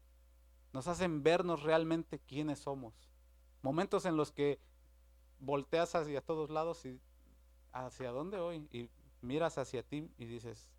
nos 0.72 0.88
hacen 0.88 1.22
vernos 1.22 1.64
realmente 1.64 2.20
quiénes 2.20 2.60
somos. 2.60 2.94
Momentos 3.62 4.06
en 4.06 4.16
los 4.16 4.32
que 4.32 4.60
volteas 5.40 5.94
hacia 5.94 6.22
todos 6.22 6.50
lados 6.50 6.86
y 6.86 7.02
hacia 7.74 8.12
dónde 8.12 8.40
voy 8.40 8.68
y 8.72 8.90
miras 9.22 9.58
hacia 9.58 9.84
ti 9.84 10.10
y 10.18 10.26
dices, 10.26 10.70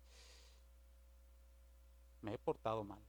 me 2.23 2.33
he 2.33 2.37
portado 2.39 2.83
mal, 2.83 3.03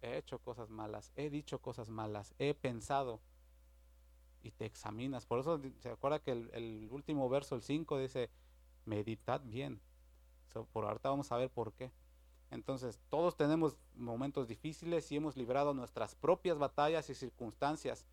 he 0.00 0.16
hecho 0.16 0.38
cosas 0.38 0.70
malas, 0.70 1.12
he 1.16 1.28
dicho 1.28 1.60
cosas 1.60 1.90
malas, 1.90 2.34
he 2.38 2.54
pensado 2.54 3.20
y 4.42 4.50
te 4.50 4.66
examinas. 4.66 5.26
Por 5.26 5.40
eso 5.40 5.60
se 5.80 5.90
acuerda 5.90 6.20
que 6.20 6.32
el, 6.32 6.88
último 6.90 7.28
verso, 7.28 7.54
el 7.54 7.62
5, 7.62 7.98
dice, 7.98 8.30
meditad 8.84 9.40
bien. 9.42 9.80
por 10.72 10.84
ahorita 10.84 11.10
vamos 11.10 11.32
a 11.32 11.36
ver 11.36 11.50
por 11.50 11.72
qué. 11.72 11.90
Entonces, 12.50 13.00
todos 13.10 13.36
tenemos 13.36 13.76
momentos 13.94 14.46
difíciles 14.46 15.10
y 15.10 15.16
hemos 15.16 15.36
librado 15.36 15.74
nuestras 15.74 16.14
propias 16.14 16.58
batallas 16.58 17.10
y 17.10 17.14
circunstancias. 17.14 18.06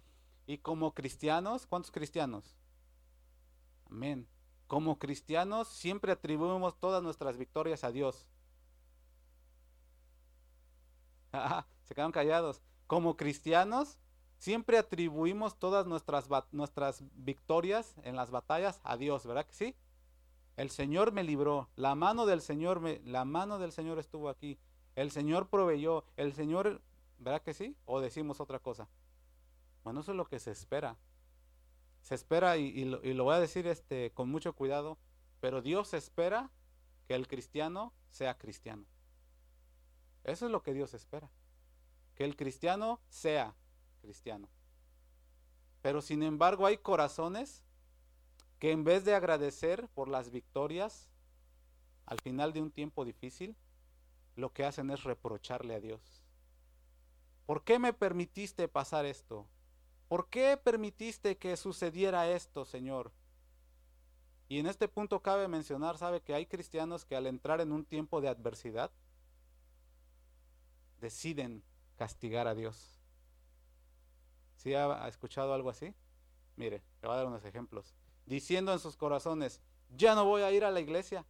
Y 0.48 0.58
como 0.58 0.94
cristianos, 0.94 1.66
¿cuántos 1.66 1.92
cristianos? 1.92 2.58
Amén. 3.90 4.28
Como 4.68 4.98
cristianos 4.98 5.68
siempre 5.68 6.12
atribuimos 6.12 6.80
todas 6.80 7.04
nuestras 7.04 7.38
victorias 7.38 7.84
a 7.84 7.92
Dios. 7.92 8.26
Se 11.84 11.94
quedan 11.94 12.12
callados. 12.12 12.62
Como 12.88 13.16
cristianos 13.16 14.00
Siempre 14.44 14.78
atribuimos 14.78 15.58
todas 15.58 15.88
nuestras, 15.88 16.28
nuestras 16.52 17.02
victorias 17.16 17.96
en 18.04 18.18
las 18.18 18.30
batallas 18.30 18.82
a 18.84 18.98
Dios, 18.98 19.26
¿verdad 19.26 19.46
que 19.46 19.54
sí? 19.54 19.76
El 20.58 20.70
Señor 20.70 21.14
me 21.14 21.24
libró, 21.24 21.70
la 21.78 21.96
mano 21.96 22.26
del 22.26 22.42
Señor 22.42 22.82
me, 22.82 23.00
la 23.06 23.24
mano 23.24 23.58
del 23.58 23.72
Señor 23.72 24.00
estuvo 24.00 24.28
aquí, 24.28 24.60
el 24.98 25.12
Señor 25.12 25.48
proveyó, 25.48 26.04
el 26.18 26.34
Señor, 26.34 26.82
¿verdad 27.20 27.42
que 27.42 27.54
sí? 27.54 27.78
O 27.86 28.02
decimos 28.02 28.42
otra 28.42 28.60
cosa. 28.60 28.90
Bueno, 29.86 30.02
eso 30.02 30.12
es 30.12 30.18
lo 30.18 30.26
que 30.26 30.40
se 30.40 30.52
espera. 30.52 30.98
Se 32.02 32.14
espera, 32.14 32.58
y, 32.58 32.84
lo, 32.84 33.00
lo, 33.02 33.24
voy 33.24 33.36
a 33.36 33.40
decir 33.40 33.66
este, 33.66 34.12
con 34.12 34.28
mucho 34.28 34.52
cuidado, 34.52 34.98
pero 35.40 35.62
Dios 35.62 35.94
espera 35.94 36.52
que 37.08 37.16
el 37.16 37.30
cristiano 37.30 37.94
sea 38.10 38.38
cristiano. 38.38 38.84
Eso 40.26 40.48
es 40.48 40.52
lo 40.52 40.64
que 40.64 40.74
Dios 40.74 40.94
espera. 40.94 41.30
Que 42.14 42.26
el 42.26 42.36
cristiano 42.36 43.00
sea 43.08 43.56
cristiano. 44.04 44.50
Pero 45.82 46.02
sin 46.02 46.22
embargo 46.22 46.66
hay 46.68 46.78
corazones 46.78 47.64
que 48.60 48.72
en 48.72 48.84
vez 48.84 49.06
de 49.06 49.16
agradecer 49.16 49.88
por 49.96 50.08
las 50.08 50.30
victorias 50.30 51.10
al 52.06 52.20
final 52.20 52.54
de 52.54 52.62
un 52.62 52.70
tiempo 52.70 53.06
difícil, 53.06 53.56
lo 54.36 54.52
que 54.52 54.66
hacen 54.66 54.92
es 54.92 55.04
reprocharle 55.04 55.76
a 55.76 55.80
Dios. 55.80 56.24
¿Por 57.46 57.64
qué 57.64 57.80
me 57.80 57.94
permitiste 57.94 58.68
pasar 58.68 59.06
esto? 59.06 59.48
¿Por 60.08 60.30
qué 60.30 60.58
permitiste 60.58 61.38
que 61.38 61.58
sucediera 61.58 62.30
esto, 62.30 62.66
Señor? 62.66 63.12
Y 64.50 64.60
en 64.60 64.68
este 64.68 64.88
punto 64.88 65.22
cabe 65.22 65.48
mencionar, 65.48 65.98
sabe, 65.98 66.22
que 66.22 66.34
hay 66.34 66.46
cristianos 66.46 67.06
que 67.06 67.16
al 67.16 67.26
entrar 67.26 67.62
en 67.62 67.72
un 67.72 67.86
tiempo 67.86 68.22
de 68.22 68.28
adversidad, 68.28 68.92
deciden 71.00 71.64
castigar 71.96 72.48
a 72.48 72.56
Dios. 72.56 73.03
¿Sí 74.64 74.74
ha 74.74 75.08
escuchado 75.10 75.54
algo 75.54 75.70
así? 75.70 75.94
Mire, 76.56 76.82
le 77.02 77.08
voy 77.08 77.16
a 77.16 77.18
dar 77.18 77.28
unos 77.28 77.44
ejemplos. 77.44 77.94
Diciendo 78.26 78.72
en 78.72 78.80
sus 78.80 78.96
corazones, 78.96 79.60
ya 79.96 80.16
no 80.16 80.24
voy 80.24 80.42
a 80.44 80.52
ir 80.52 80.64
a 80.64 80.72
la 80.72 80.80
iglesia, 80.80 81.26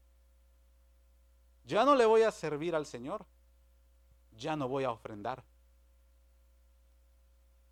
ya 1.65 1.83
no 1.83 1.95
le 1.95 2.05
voy 2.05 2.21
a 2.21 2.31
servir 2.31 2.75
al 2.75 2.85
Señor, 2.85 3.25
ya 4.37 4.55
no 4.55 4.67
voy 4.67 4.83
a 4.83 4.91
ofrendar, 4.91 5.43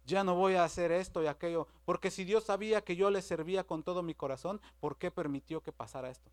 ya 0.06 0.24
no 0.24 0.34
voy 0.34 0.56
a 0.56 0.63
hacer 0.63 0.91
esto 0.91 1.21
y 1.21 1.28
aquello, 1.28 1.67
porque 1.86 2.10
si 2.10 2.24
Dios 2.24 2.45
sabía 2.45 2.84
que 2.84 2.95
yo 2.95 3.12
le 3.12 3.21
servía 3.21 3.63
con 3.63 3.84
todo 3.84 4.02
mi 4.02 4.15
corazón, 4.15 4.60
¿por 4.80 4.97
qué 4.97 5.12
permitió 5.12 5.62
que 5.62 5.71
pasara 5.71 6.10
esto? 6.10 6.32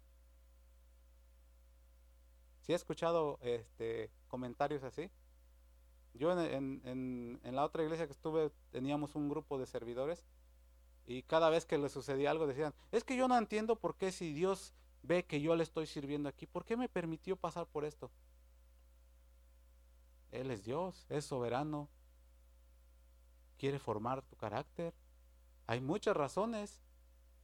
¿Sí 2.62 2.73
he 2.73 2.77
escuchado 2.77 3.38
este, 3.43 4.11
comentarios 4.29 4.83
así? 4.85 5.11
Yo 6.14 6.33
en, 6.40 7.40
la 7.44 7.64
otra 7.64 7.83
iglesia 7.83 8.07
que 8.07 8.12
estuve 8.12 8.51
teníamos 8.71 9.14
un 9.14 9.29
grupo 9.29 9.59
de 9.59 9.66
servidores 9.66 10.25
y 11.07 11.23
cada 11.23 11.49
vez 11.49 11.64
que 11.64 11.79
le 11.79 11.88
sucedía 11.88 12.31
algo 12.31 12.47
decían, 12.47 12.75
es 12.92 13.05
que 13.05 13.16
yo 13.16 13.29
no 13.29 13.38
entiendo 13.38 13.77
por 13.77 13.97
qué 13.97 14.12
si 14.12 14.33
Dios 14.33 14.75
ve 15.03 15.25
que 15.25 15.40
yo 15.40 15.55
le 15.57 15.62
estoy 15.62 15.87
sirviendo 15.87 16.29
aquí, 16.29 16.47
¿por 16.47 16.64
qué 16.64 16.77
me 16.77 16.88
permitió 16.88 17.37
pasar 17.37 17.66
por 17.66 17.85
esto? 17.85 18.11
Él 20.33 20.51
es 20.51 20.64
Dios, 20.64 21.07
es 21.09 21.25
soberano, 21.25 21.88
quiere 23.57 23.79
formar 23.79 24.23
tu 24.23 24.37
carácter. 24.37 24.92
Hay 25.66 25.81
muchas 25.81 26.16
razones, 26.16 26.83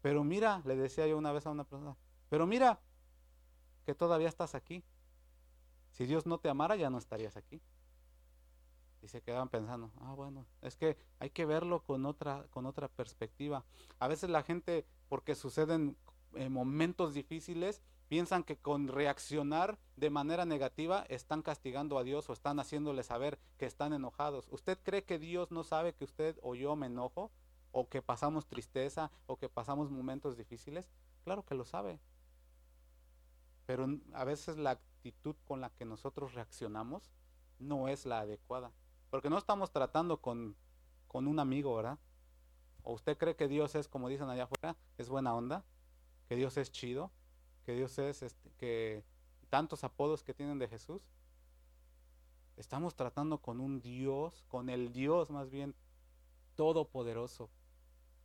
pero 0.02 0.24
mira, 0.24 0.60
le 0.66 0.76
decía 0.76 1.06
yo 1.06 1.16
una 1.16 1.32
vez 1.32 1.46
a 1.46 1.50
una 1.50 1.64
persona, 1.64 1.96
pero 2.28 2.46
mira 2.46 2.80
que 3.86 3.94
todavía 3.94 4.28
estás 4.28 4.54
aquí. 4.54 4.82
Si 5.92 6.06
Dios 6.06 6.26
no 6.26 6.38
te 6.38 6.48
amara, 6.48 6.76
ya 6.76 6.90
no 6.90 6.98
estarías 6.98 7.36
aquí 7.36 7.62
y 9.04 9.08
se 9.08 9.20
quedaban 9.20 9.50
pensando, 9.50 9.92
ah, 10.00 10.14
bueno, 10.14 10.46
es 10.62 10.76
que 10.76 10.96
hay 11.18 11.28
que 11.28 11.44
verlo 11.44 11.82
con 11.82 12.06
otra, 12.06 12.46
con 12.50 12.64
otra 12.64 12.88
perspectiva. 12.88 13.62
A 13.98 14.08
veces 14.08 14.30
la 14.30 14.42
gente, 14.42 14.86
porque 15.10 15.34
suceden 15.34 15.96
eh, 16.34 16.48
momentos 16.48 17.12
difíciles, 17.12 17.82
piensan 18.08 18.44
que 18.44 18.56
con 18.56 18.88
reaccionar 18.88 19.78
de 19.96 20.08
manera 20.08 20.46
negativa 20.46 21.04
están 21.10 21.42
castigando 21.42 21.98
a 21.98 22.04
Dios 22.04 22.30
o 22.30 22.32
están 22.32 22.58
haciéndole 22.58 23.02
saber 23.02 23.38
que 23.58 23.66
están 23.66 23.92
enojados. 23.92 24.46
¿Usted 24.50 24.78
cree 24.82 25.04
que 25.04 25.18
Dios 25.18 25.50
no 25.50 25.64
sabe 25.64 25.94
que 25.94 26.04
usted 26.04 26.38
o 26.42 26.54
yo 26.54 26.74
me 26.74 26.86
enojo? 26.86 27.30
¿O 27.72 27.88
que 27.88 28.00
pasamos 28.00 28.46
tristeza? 28.46 29.10
¿O 29.26 29.36
que 29.36 29.50
pasamos 29.50 29.90
momentos 29.90 30.38
difíciles? 30.38 30.88
Claro 31.24 31.44
que 31.44 31.54
lo 31.54 31.66
sabe. 31.66 32.00
Pero 33.66 33.86
a 34.14 34.24
veces 34.24 34.56
la 34.56 34.70
actitud 34.70 35.36
con 35.46 35.60
la 35.60 35.68
que 35.70 35.84
nosotros 35.84 36.34
reaccionamos 36.34 37.10
no 37.58 37.88
es 37.88 38.06
la 38.06 38.20
adecuada. 38.20 38.72
Porque 39.14 39.30
no 39.30 39.38
estamos 39.38 39.70
tratando 39.70 40.20
con, 40.20 40.56
un 41.12 41.38
amigo, 41.38 41.76
¿verdad? 41.76 42.00
¿O 42.82 42.94
usted 42.94 43.16
cree 43.16 43.36
que 43.36 43.46
Dios 43.46 43.76
es, 43.76 43.86
como 43.86 44.08
dicen 44.08 44.28
allá 44.28 44.42
afuera, 44.42 44.76
es 44.98 45.08
buena 45.08 45.36
onda? 45.36 45.64
¿Que 46.28 46.34
Dios 46.34 46.56
es 46.56 46.72
chido? 46.72 47.12
¿Que 47.64 47.76
Dios 47.76 47.96
es, 48.00 48.24
este, 48.24 48.50
que 48.58 49.04
tantos 49.50 49.84
apodos 49.84 50.24
que 50.24 50.34
tienen 50.34 50.58
de 50.58 50.66
Jesús? 50.66 51.00
Estamos 52.56 52.96
tratando 52.96 53.38
con 53.38 53.60
un 53.60 53.80
Dios, 53.80 54.44
con 54.48 54.68
el 54.68 54.92
Dios 54.92 55.30
más 55.30 55.48
bien 55.48 55.76
todopoderoso, 56.56 57.50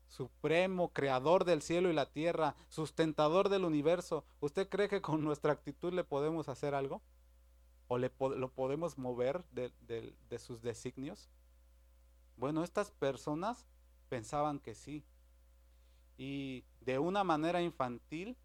supremo, 0.07 0.91
creador 0.91 1.45
del 1.45 1.61
cielo 1.61 1.91
y 1.91 1.93
la 1.93 2.07
tierra, 2.07 2.55
sustentador 2.67 3.49
del 3.49 3.63
universo. 3.63 4.25
¿Usted 4.39 4.67
cree 4.67 4.89
que 4.89 5.03
con 5.03 5.23
nuestra 5.23 5.53
actitud 5.53 5.93
le 5.93 6.03
podemos 6.03 6.49
hacer 6.49 6.73
algo? 6.73 7.03
O 7.89 7.97
le, 7.97 8.09
lo 8.19 8.49
podemos 8.49 8.97
mover 8.97 9.43
de, 9.51 9.73
de 10.29 10.39
sus 10.39 10.61
designios? 10.61 11.27
Bueno, 12.37 12.63
estas 12.63 12.91
personas 12.91 13.65
pensaban 14.07 14.59
que 14.59 14.75
sí. 14.75 15.03
Y 16.17 16.63
de 16.81 16.99
una 16.99 17.25
manera 17.25 17.61
infantil, 17.61 18.37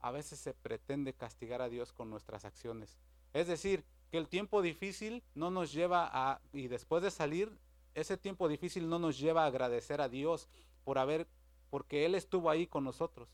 a 0.00 0.12
veces 0.12 0.38
se 0.38 0.54
pretende 0.54 1.12
castigar 1.12 1.62
a 1.62 1.68
Dios 1.68 1.92
con 1.92 2.10
nuestras 2.10 2.44
acciones. 2.44 2.96
Es 3.32 3.48
decir, 3.48 3.84
que 4.10 4.18
el 4.18 4.28
tiempo 4.28 4.62
difícil 4.62 5.22
no 5.34 5.50
nos 5.50 5.72
lleva 5.72 6.08
a, 6.12 6.40
y 6.52 6.68
después 6.68 7.02
de 7.02 7.10
salir, 7.10 7.58
ese 7.94 8.16
tiempo 8.16 8.46
difícil 8.48 8.88
no 8.88 8.98
nos 8.98 9.18
lleva 9.18 9.44
a 9.44 9.46
agradecer 9.46 10.00
a 10.00 10.08
Dios 10.08 10.48
por 10.84 10.98
haber, 10.98 11.26
porque 11.70 12.04
Él 12.04 12.14
estuvo 12.14 12.50
ahí 12.50 12.66
con 12.66 12.84
nosotros. 12.84 13.28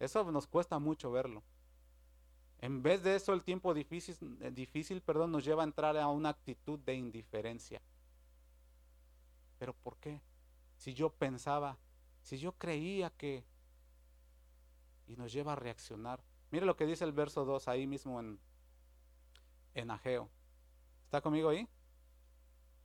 Eso 0.00 0.30
nos 0.32 0.46
cuesta 0.46 0.78
mucho 0.78 1.10
verlo. 1.12 1.42
En 2.60 2.82
vez 2.82 3.02
de 3.02 3.16
eso, 3.16 3.32
el 3.32 3.42
tiempo 3.42 3.72
difícil, 3.72 4.16
eh, 4.42 4.50
difícil 4.50 5.00
perdón, 5.00 5.32
nos 5.32 5.44
lleva 5.44 5.62
a 5.62 5.66
entrar 5.66 5.96
a 5.96 6.08
una 6.08 6.28
actitud 6.28 6.78
de 6.80 6.94
indiferencia. 6.94 7.80
¿Pero 9.58 9.72
por 9.72 9.96
qué? 9.96 10.20
Si 10.76 10.92
yo 10.92 11.08
pensaba, 11.10 11.78
si 12.22 12.38
yo 12.38 12.52
creía 12.52 13.10
que... 13.10 13.44
Y 15.06 15.16
nos 15.16 15.32
lleva 15.32 15.54
a 15.54 15.56
reaccionar. 15.56 16.22
Mire 16.50 16.66
lo 16.66 16.76
que 16.76 16.86
dice 16.86 17.04
el 17.04 17.12
verso 17.12 17.44
2 17.44 17.66
ahí 17.66 17.86
mismo 17.86 18.20
en, 18.20 18.38
en 19.74 19.90
Ageo. 19.90 20.28
¿Está 21.06 21.22
conmigo 21.22 21.48
ahí? 21.48 21.66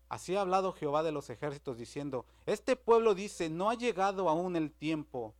Así 0.07 0.35
ha 0.35 0.41
hablado 0.41 0.71
Jehová 0.71 1.03
de 1.03 1.11
los 1.11 1.29
ejércitos 1.29 1.77
diciendo, 1.77 2.25
este 2.45 2.75
pueblo 2.75 3.13
dice, 3.13 3.49
no 3.49 3.69
ha 3.69 3.75
llegado 3.75 4.29
aún 4.29 4.55
el 4.55 4.71
tiempo, 4.71 5.35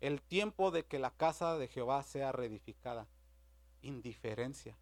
el 0.00 0.22
tiempo 0.22 0.70
de 0.70 0.86
que 0.86 0.98
la 0.98 1.10
casa 1.10 1.58
de 1.58 1.68
Jehová 1.68 2.02
sea 2.02 2.32
reedificada 2.32 3.06
indiferencia. 3.82 4.76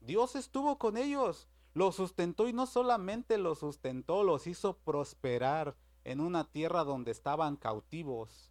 Dios 0.00 0.36
estuvo 0.36 0.78
con 0.78 0.96
ellos, 0.96 1.48
los 1.74 1.96
sustentó 1.96 2.48
y 2.48 2.52
no 2.52 2.66
solamente 2.66 3.38
los 3.38 3.58
sustentó, 3.58 4.24
los 4.24 4.46
hizo 4.46 4.78
prosperar 4.78 5.76
en 6.04 6.20
una 6.20 6.44
tierra 6.44 6.84
donde 6.84 7.10
estaban 7.10 7.56
cautivos. 7.56 8.50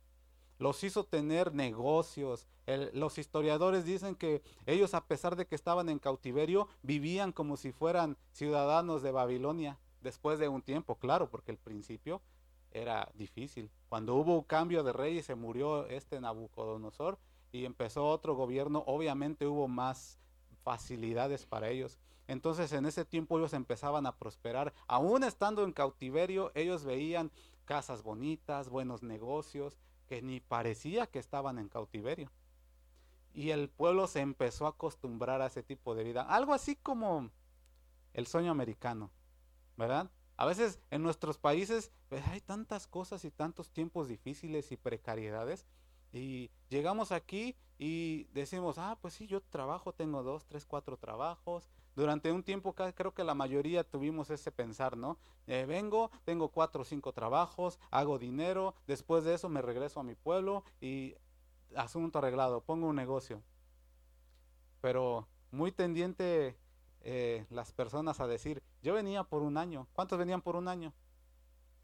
Los 0.60 0.84
hizo 0.84 1.04
tener 1.04 1.54
negocios. 1.54 2.48
los 2.94 3.18
historiadores 3.18 3.86
dicen 3.86 4.16
que 4.16 4.44
ellos, 4.66 4.94
a 4.94 5.06
pesar 5.06 5.36
de 5.36 5.46
que 5.46 5.56
estaban 5.56 5.90
en 5.90 6.00
cautiverio, 6.00 6.68
vivían 6.84 7.32
como 7.32 7.58
si 7.58 7.72
fueran 7.72 8.18
ciudadanos 8.32 9.02
de 9.02 9.12
Babilonia. 9.12 9.80
Después 10.02 10.40
de 10.40 10.48
un 10.48 10.62
tiempo, 10.62 10.96
claro, 10.96 11.30
porque 11.30 11.52
el 11.52 11.58
principio 11.58 12.22
era 12.72 13.12
difícil. 13.16 13.72
Cuando 13.90 14.16
hubo 14.16 14.36
un 14.36 14.44
cambio 14.44 14.84
de 14.84 14.94
rey 14.94 15.18
y 15.18 15.24
se 15.24 15.36
murió 15.36 15.88
este 15.88 16.20
Nabucodonosor, 16.20 17.18
y 17.52 17.66
empezó 17.66 18.08
otro 18.08 18.36
gobierno, 18.36 18.84
obviamente 18.86 19.48
hubo 19.48 19.68
más 19.68 20.20
facilidades 20.64 21.46
para 21.46 21.70
ellos. 21.70 21.98
Entonces 22.28 22.74
en 22.74 22.86
ese 22.86 23.06
tiempo 23.06 23.38
ellos 23.38 23.54
empezaban 23.54 24.06
a 24.06 24.18
prosperar. 24.18 24.74
Aún 24.88 25.24
estando 25.24 25.64
en 25.64 25.72
cautiverio, 25.72 26.52
ellos 26.56 26.84
veían 26.84 27.32
casas 27.66 28.04
bonitas, 28.04 28.70
buenos 28.70 29.02
negocios, 29.02 29.78
que 30.08 30.22
ni 30.22 30.40
parecía 30.40 31.08
que 31.08 31.20
estaban 31.20 31.58
en 31.58 31.70
cautiverio. 31.70 32.32
Y 33.34 33.52
el 33.52 33.70
pueblo 33.70 34.08
se 34.08 34.22
empezó 34.22 34.66
a 34.66 34.72
acostumbrar 34.72 35.42
a 35.42 35.48
ese 35.48 35.64
tipo 35.64 35.96
de 35.96 36.04
vida. 36.04 36.24
Algo 36.24 36.54
así 36.54 36.76
como 36.76 37.30
el 38.14 38.26
sueño 38.26 38.52
americano, 38.52 39.12
¿verdad? 39.76 40.10
A 40.38 40.46
veces 40.46 40.80
en 40.92 41.04
nuestros 41.04 41.38
países 41.38 41.92
pues, 42.10 42.26
hay 42.28 42.42
tantas 42.42 42.88
cosas 42.88 43.24
y 43.26 43.32
tantos 43.32 43.72
tiempos 43.72 44.08
difíciles 44.08 44.72
y 44.72 44.78
precariedades 44.78 45.66
y 46.12 46.50
llegamos 46.70 47.12
aquí 47.12 47.56
y 47.80 48.26
decimos, 48.34 48.78
ah, 48.78 48.98
pues 49.02 49.14
sí, 49.14 49.28
yo 49.28 49.42
trabajo, 49.42 49.94
tengo 49.94 50.24
dos, 50.24 50.46
tres, 50.46 50.66
cuatro 50.66 50.98
trabajos. 50.98 51.70
Durante 51.96 52.32
un 52.32 52.44
tiempo 52.44 52.74
creo 52.74 53.14
que 53.14 53.24
la 53.24 53.34
mayoría 53.34 53.84
tuvimos 53.84 54.30
ese 54.30 54.52
pensar, 54.52 54.98
¿no? 54.98 55.18
Eh, 55.48 55.66
vengo, 55.68 56.12
tengo 56.26 56.50
cuatro 56.50 56.82
o 56.82 56.86
cinco 56.86 57.12
trabajos, 57.12 57.80
hago 57.90 58.20
dinero, 58.20 58.76
después 58.86 59.24
de 59.24 59.34
eso 59.34 59.50
me 59.50 59.62
regreso 59.62 60.00
a 60.00 60.04
mi 60.04 60.16
pueblo 60.16 60.64
y 60.80 61.16
asunto 61.76 62.20
arreglado, 62.20 62.62
pongo 62.62 62.88
un 62.88 62.96
negocio. 62.96 63.42
Pero 64.82 65.28
muy 65.52 65.72
tendiente 65.72 66.58
eh, 67.02 67.46
las 67.50 67.72
personas 67.72 68.20
a 68.20 68.28
decir, 68.28 68.62
yo 68.82 68.94
venía 68.94 69.24
por 69.24 69.42
un 69.42 69.58
año. 69.58 69.88
¿Cuántos 69.94 70.20
venían 70.20 70.42
por 70.42 70.56
un 70.56 70.68
año? 70.68 70.94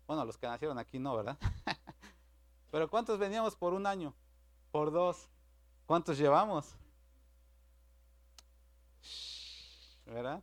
Bueno, 0.08 0.26
los 0.26 0.38
que 0.38 0.48
nacieron 0.48 0.78
aquí 0.78 1.00
no, 1.00 1.16
¿verdad? 1.16 1.38
Pero 2.74 2.90
¿cuántos 2.90 3.20
veníamos 3.20 3.56
por 3.56 3.76
un 3.76 3.86
año? 3.86 4.16
Por 4.72 4.92
dos. 4.92 5.30
¿Cuántos 5.86 6.18
llevamos? 6.18 6.76
¿Verdad? 10.08 10.42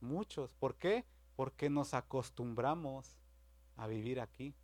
Muchos. 0.00 0.54
¿Por 0.54 0.74
qué? 0.76 1.04
Porque 1.36 1.68
nos 1.68 1.92
acostumbramos 1.92 3.14
a 3.76 3.86
vivir 3.86 4.22
aquí. 4.22 4.54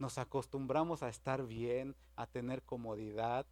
Nos 0.00 0.18
acostumbramos 0.18 1.04
a 1.04 1.08
estar 1.08 1.46
bien, 1.46 1.94
a 2.16 2.26
tener 2.26 2.64
comodidad. 2.64 3.46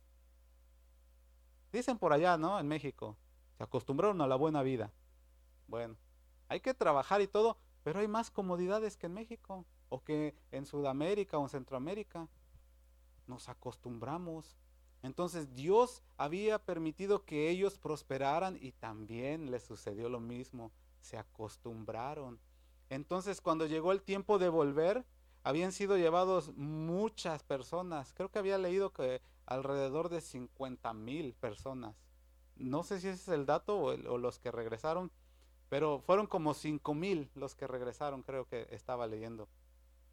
Dicen 1.70 1.98
por 1.98 2.12
allá, 2.12 2.36
¿no? 2.36 2.58
En 2.58 2.66
México. 2.66 3.16
Se 3.58 3.62
acostumbraron 3.62 4.20
a 4.22 4.26
la 4.26 4.34
buena 4.34 4.64
vida. 4.64 4.90
Bueno, 5.68 5.94
hay 6.48 6.58
que 6.58 6.74
trabajar 6.74 7.20
y 7.20 7.28
todo, 7.28 7.58
pero 7.84 8.00
hay 8.00 8.08
más 8.08 8.32
comodidades 8.32 8.96
que 8.96 9.06
en 9.06 9.14
México 9.14 9.64
o 9.88 10.02
que 10.02 10.34
en 10.52 10.66
Sudamérica 10.66 11.38
o 11.38 11.42
en 11.42 11.48
Centroamérica. 11.48 12.28
Nos 13.26 13.48
acostumbramos. 13.48 14.56
Entonces 15.02 15.54
Dios 15.54 16.02
había 16.16 16.58
permitido 16.58 17.24
que 17.24 17.50
ellos 17.50 17.78
prosperaran 17.78 18.58
y 18.60 18.72
también 18.72 19.50
les 19.50 19.62
sucedió 19.62 20.08
lo 20.08 20.20
mismo. 20.20 20.72
Se 21.00 21.16
acostumbraron. 21.16 22.40
Entonces 22.90 23.40
cuando 23.40 23.66
llegó 23.66 23.92
el 23.92 24.02
tiempo 24.02 24.38
de 24.38 24.48
volver, 24.48 25.04
habían 25.44 25.72
sido 25.72 25.96
llevados 25.96 26.52
muchas 26.56 27.42
personas. 27.42 28.12
Creo 28.14 28.30
que 28.30 28.38
había 28.38 28.58
leído 28.58 28.92
que 28.92 29.20
alrededor 29.46 30.08
de 30.08 30.20
50 30.20 30.92
mil 30.94 31.34
personas. 31.34 31.96
No 32.56 32.82
sé 32.82 33.00
si 33.00 33.08
ese 33.08 33.22
es 33.22 33.28
el 33.28 33.46
dato 33.46 33.78
o, 33.78 33.90
o 33.92 34.18
los 34.18 34.38
que 34.38 34.50
regresaron, 34.50 35.12
pero 35.68 36.00
fueron 36.00 36.26
como 36.26 36.54
5 36.54 36.94
mil 36.94 37.30
los 37.34 37.54
que 37.54 37.66
regresaron, 37.66 38.22
creo 38.22 38.46
que 38.46 38.66
estaba 38.70 39.06
leyendo. 39.06 39.48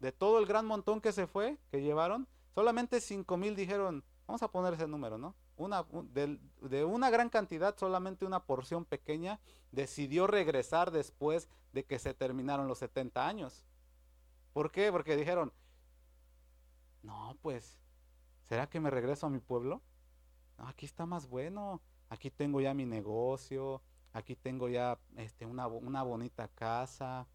De 0.00 0.12
todo 0.12 0.38
el 0.38 0.46
gran 0.46 0.66
montón 0.66 1.00
que 1.00 1.12
se 1.12 1.26
fue, 1.26 1.58
que 1.70 1.82
llevaron, 1.82 2.28
solamente 2.54 3.00
5 3.00 3.36
mil 3.36 3.56
dijeron, 3.56 4.04
vamos 4.26 4.42
a 4.42 4.50
poner 4.50 4.74
ese 4.74 4.86
número, 4.86 5.18
¿no? 5.18 5.34
Una, 5.56 5.86
de, 6.12 6.38
de, 6.60 6.84
una 6.84 7.08
gran 7.08 7.30
cantidad, 7.30 7.76
solamente 7.78 8.26
una 8.26 8.44
porción 8.44 8.84
pequeña 8.84 9.40
decidió 9.72 10.26
regresar 10.26 10.90
después 10.90 11.48
de 11.72 11.84
que 11.84 11.98
se 11.98 12.12
terminaron 12.12 12.68
los 12.68 12.78
70 12.78 13.26
años. 13.26 13.64
¿Por 14.52 14.70
qué? 14.70 14.92
Porque 14.92 15.16
dijeron, 15.16 15.52
no, 17.02 17.36
pues, 17.40 17.78
¿será 18.42 18.68
que 18.68 18.80
me 18.80 18.90
regreso 18.90 19.26
a 19.26 19.30
mi 19.30 19.38
pueblo? 19.38 19.80
No, 20.58 20.66
aquí 20.68 20.86
está 20.86 21.06
más 21.06 21.28
bueno, 21.28 21.80
aquí 22.08 22.30
tengo 22.30 22.60
ya 22.60 22.74
mi 22.74 22.84
negocio, 22.84 23.82
aquí 24.12 24.34
tengo 24.34 24.68
ya 24.68 24.98
este, 25.16 25.46
una, 25.46 25.66
una 25.66 26.02
bonita 26.02 26.48
casa. 26.48 27.26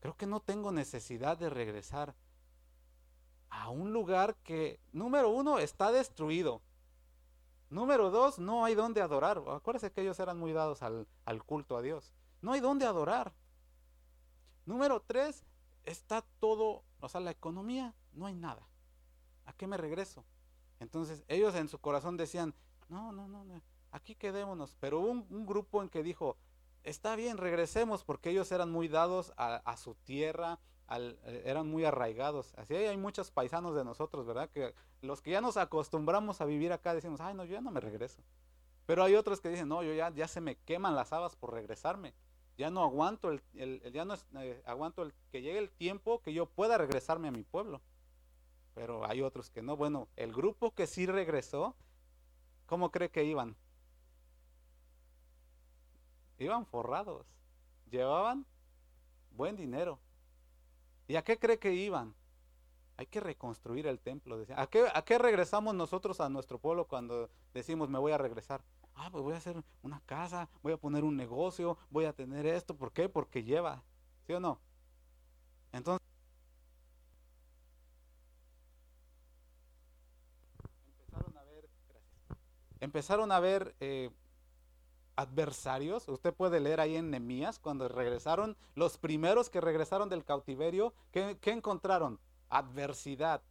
Creo 0.00 0.16
que 0.16 0.26
no 0.26 0.40
tengo 0.40 0.72
necesidad 0.72 1.36
de 1.36 1.50
regresar 1.50 2.14
a 3.50 3.70
un 3.70 3.92
lugar 3.92 4.36
que, 4.44 4.80
número 4.92 5.30
uno, 5.30 5.58
está 5.58 5.90
destruido. 5.90 6.62
Número 7.70 8.10
dos, 8.10 8.38
no 8.38 8.64
hay 8.64 8.74
donde 8.74 9.00
adorar. 9.00 9.42
Acuérdense 9.48 9.92
que 9.92 10.02
ellos 10.02 10.18
eran 10.20 10.38
muy 10.38 10.52
dados 10.52 10.82
al, 10.82 11.06
culto 11.44 11.76
a 11.76 11.82
Dios. 11.82 12.14
No 12.40 12.52
hay 12.52 12.60
donde 12.60 12.86
adorar. 12.86 13.32
Número 14.64 15.00
tres, 15.00 15.44
está 15.84 16.22
todo, 16.40 16.84
o 17.00 17.08
sea, 17.08 17.20
la 17.20 17.30
economía, 17.30 17.94
no 18.12 18.26
hay 18.26 18.34
nada. 18.34 18.66
¿A 19.46 19.52
qué 19.52 19.66
me 19.66 19.76
regreso? 19.76 20.24
Entonces 20.78 21.24
ellos 21.28 21.54
en 21.54 21.68
su 21.68 21.78
corazón 21.78 22.16
decían, 22.16 22.54
no, 22.88 23.12
no, 23.12 23.26
no, 23.28 23.44
no 23.44 23.60
aquí 23.92 24.14
quedémonos. 24.14 24.76
Pero 24.80 25.00
hubo 25.00 25.10
un, 25.10 25.46
grupo 25.46 25.82
en 25.82 25.88
que 25.88 26.02
dijo, 26.02 26.36
está 26.88 27.16
bien, 27.16 27.36
regresemos, 27.36 28.04
porque 28.04 28.30
ellos 28.30 28.50
eran 28.52 28.70
muy 28.70 28.88
dados 28.88 29.32
a, 29.36 29.76
su 29.76 29.94
tierra, 29.94 30.58
eh, 30.90 31.42
eran 31.44 31.68
muy 31.68 31.84
arraigados. 31.84 32.54
Así 32.56 32.74
hay 32.74 32.96
muchos 32.96 33.30
paisanos 33.30 33.74
de 33.74 33.84
nosotros, 33.84 34.26
¿verdad? 34.26 34.50
Que 34.50 34.74
los 35.02 35.22
que 35.22 35.30
ya 35.30 35.40
nos 35.40 35.56
acostumbramos 35.56 36.40
a 36.40 36.44
vivir 36.44 36.72
acá 36.72 36.94
decimos, 36.94 37.20
ay, 37.20 37.34
no, 37.34 37.44
yo 37.44 37.54
ya 37.54 37.60
no 37.60 37.70
me 37.70 37.80
regreso. 37.80 38.22
Pero 38.86 39.04
hay 39.04 39.14
otros 39.14 39.40
que 39.40 39.50
dicen, 39.50 39.68
no, 39.68 39.82
yo 39.82 39.92
ya, 39.92 40.28
se 40.28 40.40
me 40.40 40.56
queman 40.56 40.96
las 40.96 41.12
habas 41.12 41.36
por 41.36 41.52
regresarme. 41.52 42.14
Ya 42.56 42.70
no 42.70 42.82
aguanto 42.82 43.30
el, 43.30 43.42
ya 43.92 44.04
no 44.04 44.14
eh, 44.40 44.62
aguanto 44.66 45.02
el 45.02 45.12
que 45.30 45.42
llegue 45.42 45.58
el 45.58 45.70
tiempo 45.70 46.20
que 46.22 46.32
yo 46.32 46.46
pueda 46.46 46.78
regresarme 46.78 47.28
a 47.28 47.32
mi 47.32 47.44
pueblo. 47.44 47.80
Pero 48.74 49.04
hay 49.06 49.22
otros 49.22 49.50
que 49.50 49.62
no. 49.62 49.76
Bueno, 49.76 50.08
el 50.16 50.32
grupo 50.32 50.74
que 50.74 50.86
sí 50.86 51.06
regresó, 51.06 51.76
¿cómo 52.66 52.90
cree 52.90 53.10
que 53.10 53.24
iban? 53.24 53.56
Iban 56.38 56.66
forrados. 56.66 57.26
Llevaban 57.90 58.46
buen 59.30 59.56
dinero. 59.56 59.98
¿Y 61.06 61.16
a 61.16 61.22
qué 61.22 61.38
cree 61.38 61.58
que 61.58 61.74
iban? 61.74 62.14
Hay 62.96 63.06
que 63.06 63.20
reconstruir 63.20 63.86
el 63.86 64.00
templo. 64.00 64.44
¿A 64.56 64.66
qué, 64.66 64.86
¿A 64.92 65.02
qué 65.02 65.18
regresamos 65.18 65.74
nosotros 65.74 66.20
a 66.20 66.28
nuestro 66.28 66.58
pueblo 66.58 66.86
cuando 66.86 67.30
decimos 67.54 67.88
me 67.88 67.98
voy 67.98 68.12
a 68.12 68.18
regresar? 68.18 68.62
Ah, 68.94 69.08
pues 69.10 69.22
voy 69.22 69.34
a 69.34 69.36
hacer 69.36 69.62
una 69.82 70.00
casa, 70.00 70.48
voy 70.62 70.72
a 70.72 70.76
poner 70.76 71.04
un 71.04 71.16
negocio, 71.16 71.78
voy 71.90 72.04
a 72.04 72.12
tener 72.12 72.46
esto. 72.46 72.76
¿Por 72.76 72.92
qué? 72.92 73.08
Porque 73.08 73.44
lleva. 73.44 73.84
¿Sí 74.26 74.32
o 74.32 74.40
no? 74.40 74.60
Entonces, 75.72 76.04
empezaron 82.80 83.32
a 83.32 83.40
ver, 83.40 83.74
eh, 83.80 84.10
adversarios. 85.18 86.06
Usted 86.08 86.32
puede 86.32 86.60
leer 86.60 86.78
ahí 86.78 86.94
en 86.94 87.10
Nemías, 87.10 87.58
cuando 87.58 87.88
regresaron, 87.88 88.56
los 88.76 88.98
primeros 88.98 89.50
que 89.50 89.60
regresaron 89.60 90.08
del 90.08 90.24
cautiverio, 90.24 90.94
¿qué, 91.10 91.36
encontraron? 91.46 92.20
Adversidad. 92.48 93.42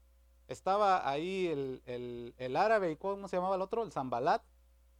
Estaba 0.48 1.10
ahí 1.10 1.48
el, 1.48 2.34
el, 2.38 2.56
árabe, 2.56 2.92
¿y 2.92 2.96
cómo 2.96 3.28
se 3.28 3.36
llamaba 3.36 3.58
el 3.58 3.62
otro? 3.62 3.84
El 3.84 3.92
Zambalat. 3.92 4.42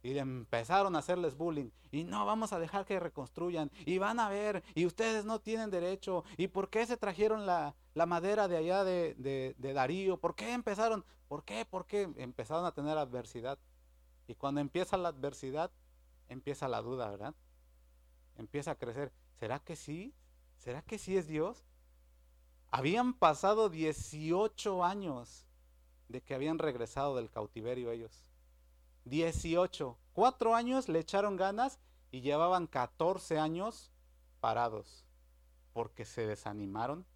Y 0.02 0.18
empezaron 0.18 0.94
a 0.94 0.98
hacerles 0.98 1.36
bullying. 1.38 1.70
Y 1.90 2.04
no, 2.04 2.26
vamos 2.26 2.52
a 2.52 2.58
dejar 2.58 2.84
que 2.84 3.00
reconstruyan. 3.00 3.70
Y 3.86 3.96
van 3.96 4.20
a 4.20 4.28
ver. 4.28 4.62
Y 4.74 4.84
ustedes 4.84 5.24
no 5.24 5.40
tienen 5.40 5.70
derecho. 5.70 6.22
¿Y 6.36 6.48
por 6.48 6.68
qué 6.68 6.84
se 6.86 6.98
trajeron 6.98 7.46
la, 7.46 7.74
madera 7.94 8.46
de 8.46 8.58
allá 8.58 8.84
de, 8.84 9.14
de, 9.16 9.54
de, 9.56 9.72
Darío? 9.72 10.18
¿Por 10.18 10.34
qué 10.34 10.52
empezaron? 10.52 11.02
¿Por 11.28 11.44
qué? 11.44 11.64
¿Por 11.64 11.86
qué? 11.86 12.10
Empezaron 12.16 12.66
a 12.66 12.72
tener 12.72 12.98
adversidad. 12.98 13.58
Y 14.26 14.34
cuando 14.34 14.60
empieza 14.60 14.98
la 14.98 15.08
adversidad, 15.08 15.70
empieza 16.28 16.68
la 16.68 16.82
duda, 16.82 17.10
¿verdad? 17.10 17.34
Empieza 18.36 18.72
a 18.72 18.74
crecer. 18.76 19.12
¿Será 19.38 19.58
que 19.58 19.76
sí? 19.76 20.14
¿Será 20.56 20.82
que 20.82 20.98
sí 20.98 21.16
es 21.16 21.26
Dios? 21.26 21.64
Habían 22.70 23.14
pasado 23.14 23.68
18 23.68 24.84
años 24.84 25.46
de 26.08 26.20
que 26.22 26.34
habían 26.34 26.58
regresado 26.58 27.16
del 27.16 27.30
cautiverio 27.30 27.90
ellos. 27.90 28.28
18. 29.04 29.96
Cuatro 30.12 30.54
años 30.54 30.88
le 30.88 30.98
echaron 30.98 31.36
ganas 31.36 31.78
y 32.10 32.20
llevaban 32.20 32.66
14 32.66 33.38
años 33.38 33.92
parados 34.40 35.04
porque 35.72 36.04
se 36.04 36.26
desanimaron, 36.26 37.06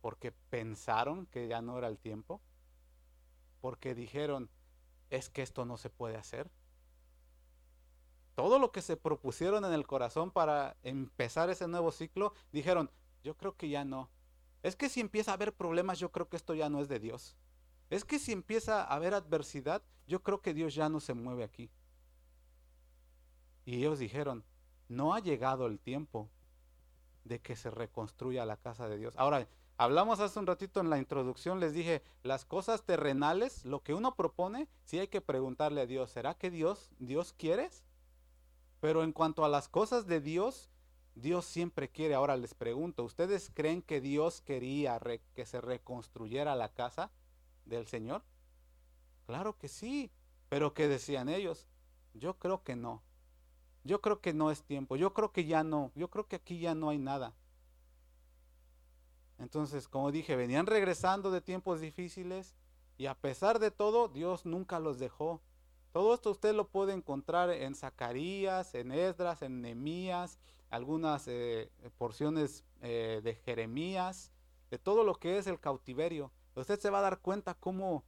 porque 0.00 0.32
pensaron 0.32 1.26
que 1.26 1.48
ya 1.48 1.60
no 1.60 1.78
era 1.78 1.88
el 1.88 1.98
tiempo, 1.98 2.40
porque 3.60 3.94
dijeron, 3.94 4.48
es 5.10 5.28
que 5.28 5.42
esto 5.42 5.64
no 5.64 5.76
se 5.76 5.90
puede 5.90 6.16
hacer 6.16 6.50
todo 8.34 8.58
lo 8.58 8.72
que 8.72 8.82
se 8.82 8.96
propusieron 8.96 9.64
en 9.64 9.72
el 9.72 9.86
corazón 9.86 10.30
para 10.30 10.76
empezar 10.82 11.50
ese 11.50 11.68
nuevo 11.68 11.92
ciclo, 11.92 12.32
dijeron, 12.52 12.90
yo 13.22 13.36
creo 13.36 13.56
que 13.56 13.68
ya 13.68 13.84
no. 13.84 14.08
Es 14.62 14.76
que 14.76 14.88
si 14.88 15.00
empieza 15.00 15.32
a 15.32 15.34
haber 15.34 15.52
problemas, 15.52 15.98
yo 15.98 16.10
creo 16.10 16.28
que 16.28 16.36
esto 16.36 16.54
ya 16.54 16.68
no 16.68 16.80
es 16.80 16.88
de 16.88 16.98
Dios. 16.98 17.36
Es 17.90 18.04
que 18.04 18.18
si 18.18 18.32
empieza 18.32 18.82
a 18.82 18.94
haber 18.94 19.12
adversidad, 19.14 19.82
yo 20.06 20.22
creo 20.22 20.40
que 20.40 20.54
Dios 20.54 20.74
ya 20.74 20.88
no 20.88 21.00
se 21.00 21.14
mueve 21.14 21.44
aquí. 21.44 21.70
Y 23.64 23.76
ellos 23.76 23.98
dijeron, 23.98 24.44
no 24.88 25.14
ha 25.14 25.20
llegado 25.20 25.66
el 25.66 25.78
tiempo 25.78 26.28
de 27.24 27.40
que 27.40 27.54
se 27.54 27.70
reconstruya 27.70 28.46
la 28.46 28.56
casa 28.56 28.88
de 28.88 28.96
Dios. 28.98 29.14
Ahora, 29.16 29.46
hablamos 29.76 30.20
hace 30.20 30.38
un 30.38 30.46
ratito 30.46 30.80
en 30.80 30.90
la 30.90 30.98
introducción, 30.98 31.60
les 31.60 31.74
dije, 31.74 32.02
las 32.22 32.44
cosas 32.44 32.82
terrenales, 32.82 33.64
lo 33.64 33.82
que 33.82 33.94
uno 33.94 34.14
propone, 34.14 34.68
sí 34.84 34.98
hay 34.98 35.08
que 35.08 35.20
preguntarle 35.20 35.82
a 35.82 35.86
Dios, 35.86 36.10
¿será 36.10 36.34
que 36.34 36.50
Dios, 36.50 36.90
Dios 36.98 37.32
quieres? 37.32 37.84
Pero 38.82 39.04
en 39.04 39.12
cuanto 39.12 39.44
a 39.44 39.48
las 39.48 39.68
cosas 39.68 40.08
de 40.08 40.20
Dios, 40.20 40.68
Dios 41.14 41.44
siempre 41.44 41.88
quiere. 41.88 42.14
Ahora 42.14 42.36
les 42.36 42.52
pregunto, 42.52 43.04
¿ustedes 43.04 43.52
creen 43.54 43.80
que 43.80 44.00
Dios 44.00 44.40
quería 44.40 45.00
que 45.34 45.46
se 45.46 45.60
reconstruyera 45.60 46.56
la 46.56 46.68
casa 46.68 47.12
del 47.64 47.86
Señor? 47.86 48.24
Claro 49.24 49.56
que 49.56 49.68
sí, 49.68 50.10
pero 50.48 50.74
¿qué 50.74 50.88
decían 50.88 51.28
ellos? 51.28 51.68
Yo 52.12 52.40
creo 52.40 52.64
que 52.64 52.74
no. 52.74 53.04
Yo 53.84 54.00
creo 54.00 54.20
que 54.20 54.34
no 54.34 54.50
es 54.50 54.64
tiempo. 54.64 54.96
Yo 54.96 55.14
creo 55.14 55.30
que 55.30 55.44
ya 55.44 55.62
no. 55.62 55.92
Yo 55.94 56.10
creo 56.10 56.26
que 56.26 56.34
aquí 56.34 56.58
ya 56.58 56.74
no 56.74 56.88
hay 56.88 56.98
nada. 56.98 57.34
Entonces, 59.38 59.86
como 59.86 60.10
dije, 60.10 60.34
venían 60.34 60.66
regresando 60.66 61.30
de 61.30 61.40
tiempos 61.40 61.80
difíciles 61.80 62.56
y 62.98 63.06
a 63.06 63.14
pesar 63.14 63.60
de 63.60 63.70
todo, 63.70 64.08
Dios 64.08 64.44
nunca 64.44 64.80
los 64.80 64.98
dejó. 64.98 65.40
Todo 65.92 66.14
esto 66.14 66.30
usted 66.30 66.54
lo 66.54 66.68
puede 66.68 66.94
encontrar 66.94 67.50
en 67.50 67.74
Zacarías, 67.74 68.74
en 68.74 68.92
Esdras, 68.92 69.42
en 69.42 69.60
Nehemías, 69.60 70.38
algunas 70.70 71.28
eh, 71.28 71.70
porciones 71.98 72.64
eh, 72.80 73.20
de 73.22 73.34
Jeremías, 73.34 74.32
de 74.70 74.78
todo 74.78 75.04
lo 75.04 75.14
que 75.16 75.36
es 75.36 75.46
el 75.46 75.60
cautiverio. 75.60 76.32
Usted 76.56 76.80
se 76.80 76.88
va 76.88 77.00
a 77.00 77.02
dar 77.02 77.18
cuenta 77.20 77.54
cómo 77.54 78.04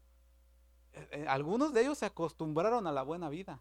eh, 0.95 1.27
algunos 1.29 1.75
de 1.75 1.83
ellos 1.83 1.99
se 1.99 2.07
acostumbraron 2.07 2.87
a 2.87 2.93
la 2.93 3.03
buena 3.03 3.29
vida. 3.29 3.61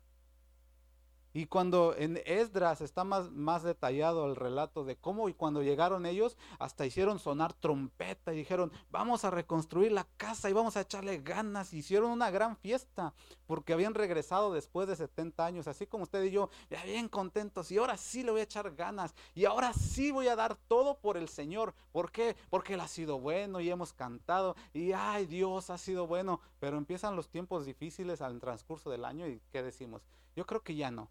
Y 1.36 1.48
cuando 1.48 1.96
en 1.98 2.22
Esdras 2.26 2.82
está 2.82 3.04
más, 3.04 3.32
más 3.32 3.64
detallado 3.64 4.28
el 4.28 4.36
relato 4.36 4.86
de 4.86 4.96
cómo 4.96 5.30
y 5.30 5.34
cuando 5.34 5.64
llegaron 5.64 6.06
ellos, 6.06 6.38
hasta 6.60 6.86
hicieron 6.86 7.18
sonar 7.18 7.54
trompeta 7.54 8.34
y 8.34 8.38
dijeron, 8.38 8.72
vamos 8.92 9.26
a 9.26 9.32
reconstruir 9.32 9.92
la 9.92 10.06
casa 10.18 10.50
y 10.50 10.54
vamos 10.54 10.78
a 10.78 10.82
echarle 10.82 11.20
ganas. 11.20 11.74
Hicieron 11.74 12.12
una 12.12 12.30
gran 12.30 12.56
fiesta 12.56 13.16
porque 13.48 13.74
habían 13.74 13.96
regresado 13.96 14.54
después 14.54 14.88
de 14.88 14.96
70 14.96 15.44
años, 15.44 15.68
así 15.68 15.88
como 15.88 16.04
usted 16.04 16.24
y 16.24 16.32
yo, 16.32 16.50
ya 16.70 16.84
bien 16.84 17.10
contentos. 17.10 17.72
Y 17.72 17.80
ahora 17.80 17.98
sí 17.98 18.22
le 18.22 18.32
voy 18.32 18.42
a 18.42 18.44
echar 18.44 18.76
ganas 18.76 19.16
y 19.34 19.46
ahora 19.46 19.74
sí 19.74 20.12
voy 20.12 20.28
a 20.28 20.36
dar 20.36 20.56
todo 20.68 21.00
por 21.00 21.18
el 21.18 21.30
Señor. 21.30 21.74
¿Por 21.92 22.12
qué? 22.12 22.36
Porque 22.52 22.76
Él 22.76 22.80
ha 22.80 22.88
sido 22.88 23.20
bueno 23.20 23.60
y 23.60 23.72
hemos 23.72 23.92
cantado 23.92 24.56
y 24.72 24.92
ay 24.92 25.26
Dios 25.26 25.72
ha 25.72 25.80
sido 25.80 26.06
bueno. 26.06 26.42
Pero 26.60 26.78
empiezan 26.78 27.16
los 27.16 27.30
tiempos 27.30 27.66
difíciles 27.66 28.22
al 28.22 28.40
transcurso 28.40 28.92
del 28.92 29.04
año 29.04 29.28
y 29.28 29.42
¿qué 29.52 29.64
decimos? 29.64 30.04
Yo 30.36 30.46
creo 30.46 30.62
que 30.62 30.76
ya 30.76 30.92
no. 30.92 31.10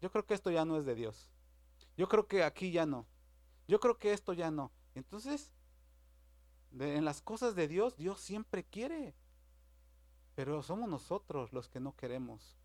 Yo 0.00 0.10
creo 0.10 0.24
que 0.24 0.34
esto 0.34 0.50
ya 0.50 0.64
no 0.64 0.76
es 0.76 0.84
de 0.84 0.94
Dios. 0.94 1.28
Yo 1.96 2.08
creo 2.08 2.26
que 2.26 2.44
aquí 2.44 2.70
ya 2.70 2.86
no. 2.86 3.06
Yo 3.66 3.80
creo 3.80 3.98
que 3.98 4.12
esto 4.12 4.32
ya 4.32 4.50
no. 4.50 4.70
Entonces, 4.94 5.50
en 6.78 7.04
las 7.04 7.20
cosas 7.20 7.54
de 7.54 7.68
Dios, 7.68 7.96
Dios 7.96 8.20
siempre 8.20 8.64
quiere. 8.64 9.14
Pero 10.34 10.62
somos 10.62 10.88
nosotros 10.88 11.52
los 11.52 11.68
que 11.68 11.80
no 11.80 11.96
queremos. 11.96 12.56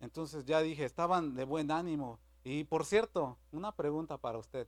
Entonces 0.00 0.44
ya 0.44 0.60
dije, 0.60 0.84
estaban 0.84 1.34
de 1.34 1.44
buen 1.44 1.70
ánimo. 1.70 2.18
Y 2.42 2.64
por 2.64 2.84
cierto, 2.84 3.38
una 3.52 3.70
pregunta 3.72 4.18
para 4.18 4.38
usted. 4.38 4.66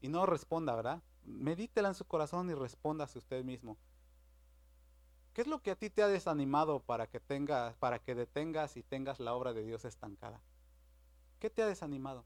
Y 0.00 0.08
no 0.08 0.24
responda, 0.24 0.76
¿verdad? 0.76 1.02
Medítela 1.24 1.88
en 1.88 1.94
su 1.94 2.04
corazón 2.04 2.48
y 2.48 2.54
respóndase 2.54 3.18
usted 3.18 3.44
mismo. 3.44 3.76
¿Qué 5.32 5.42
es 5.42 5.46
lo 5.46 5.62
que 5.62 5.70
a 5.70 5.76
ti 5.76 5.90
te 5.90 6.02
ha 6.02 6.08
desanimado 6.08 6.80
para 6.80 7.06
que 7.06 7.20
tengas, 7.20 7.76
para 7.76 8.00
que 8.00 8.14
detengas 8.14 8.76
y 8.76 8.82
tengas 8.82 9.20
la 9.20 9.34
obra 9.34 9.52
de 9.52 9.64
Dios 9.64 9.84
estancada? 9.84 10.40
¿Qué 11.38 11.50
te 11.50 11.62
ha 11.62 11.66
desanimado? 11.66 12.24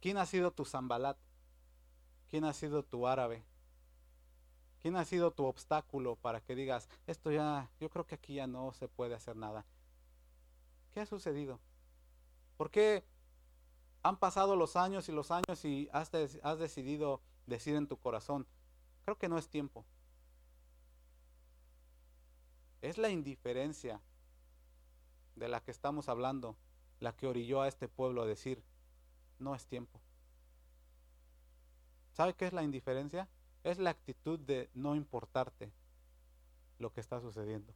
¿Quién 0.00 0.18
ha 0.18 0.26
sido 0.26 0.50
tu 0.50 0.64
zambalat? 0.64 1.16
¿Quién 2.28 2.44
ha 2.44 2.52
sido 2.52 2.82
tu 2.82 3.06
árabe? 3.06 3.44
¿Quién 4.82 4.96
ha 4.96 5.04
sido 5.04 5.30
tu 5.30 5.44
obstáculo 5.44 6.16
para 6.16 6.40
que 6.40 6.54
digas, 6.54 6.88
esto 7.06 7.30
ya, 7.30 7.70
yo 7.80 7.88
creo 7.90 8.06
que 8.06 8.16
aquí 8.16 8.34
ya 8.34 8.46
no 8.46 8.72
se 8.72 8.88
puede 8.88 9.14
hacer 9.14 9.36
nada? 9.36 9.64
¿Qué 10.92 11.00
ha 11.00 11.06
sucedido? 11.06 11.60
¿Por 12.56 12.70
qué 12.70 13.04
han 14.02 14.16
pasado 14.16 14.56
los 14.56 14.76
años 14.76 15.08
y 15.08 15.12
los 15.12 15.30
años 15.30 15.64
y 15.64 15.88
has, 15.92 16.10
has 16.42 16.58
decidido 16.58 17.20
decir 17.46 17.76
en 17.76 17.86
tu 17.86 17.96
corazón, 17.96 18.46
creo 19.04 19.16
que 19.16 19.28
no 19.28 19.38
es 19.38 19.48
tiempo? 19.48 19.84
Es 22.86 22.98
la 22.98 23.10
indiferencia 23.10 24.00
de 25.34 25.48
la 25.48 25.60
que 25.60 25.72
estamos 25.72 26.08
hablando 26.08 26.56
la 27.00 27.16
que 27.16 27.26
orilló 27.26 27.60
a 27.60 27.66
este 27.66 27.88
pueblo 27.88 28.22
a 28.22 28.26
decir, 28.26 28.62
no 29.40 29.56
es 29.56 29.66
tiempo. 29.66 30.00
¿Sabe 32.12 32.34
qué 32.34 32.46
es 32.46 32.52
la 32.52 32.62
indiferencia? 32.62 33.28
Es 33.64 33.80
la 33.80 33.90
actitud 33.90 34.38
de 34.38 34.70
no 34.72 34.94
importarte 34.94 35.72
lo 36.78 36.92
que 36.92 37.00
está 37.00 37.20
sucediendo. 37.20 37.74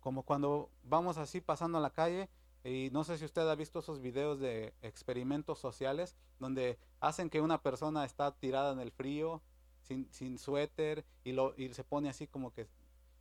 Como 0.00 0.22
cuando 0.22 0.70
vamos 0.82 1.18
así 1.18 1.42
pasando 1.42 1.76
en 1.76 1.82
la 1.82 1.90
calle 1.90 2.30
y 2.64 2.88
no 2.90 3.04
sé 3.04 3.18
si 3.18 3.26
usted 3.26 3.46
ha 3.46 3.54
visto 3.54 3.80
esos 3.80 4.00
videos 4.00 4.40
de 4.40 4.72
experimentos 4.80 5.58
sociales 5.58 6.16
donde 6.38 6.78
hacen 7.00 7.28
que 7.28 7.42
una 7.42 7.60
persona 7.60 8.06
está 8.06 8.32
tirada 8.32 8.72
en 8.72 8.80
el 8.80 8.92
frío, 8.92 9.42
sin, 9.82 10.10
sin 10.10 10.38
suéter, 10.38 11.04
y, 11.22 11.32
lo, 11.32 11.52
y 11.58 11.74
se 11.74 11.84
pone 11.84 12.08
así 12.08 12.26
como 12.26 12.50
que 12.50 12.66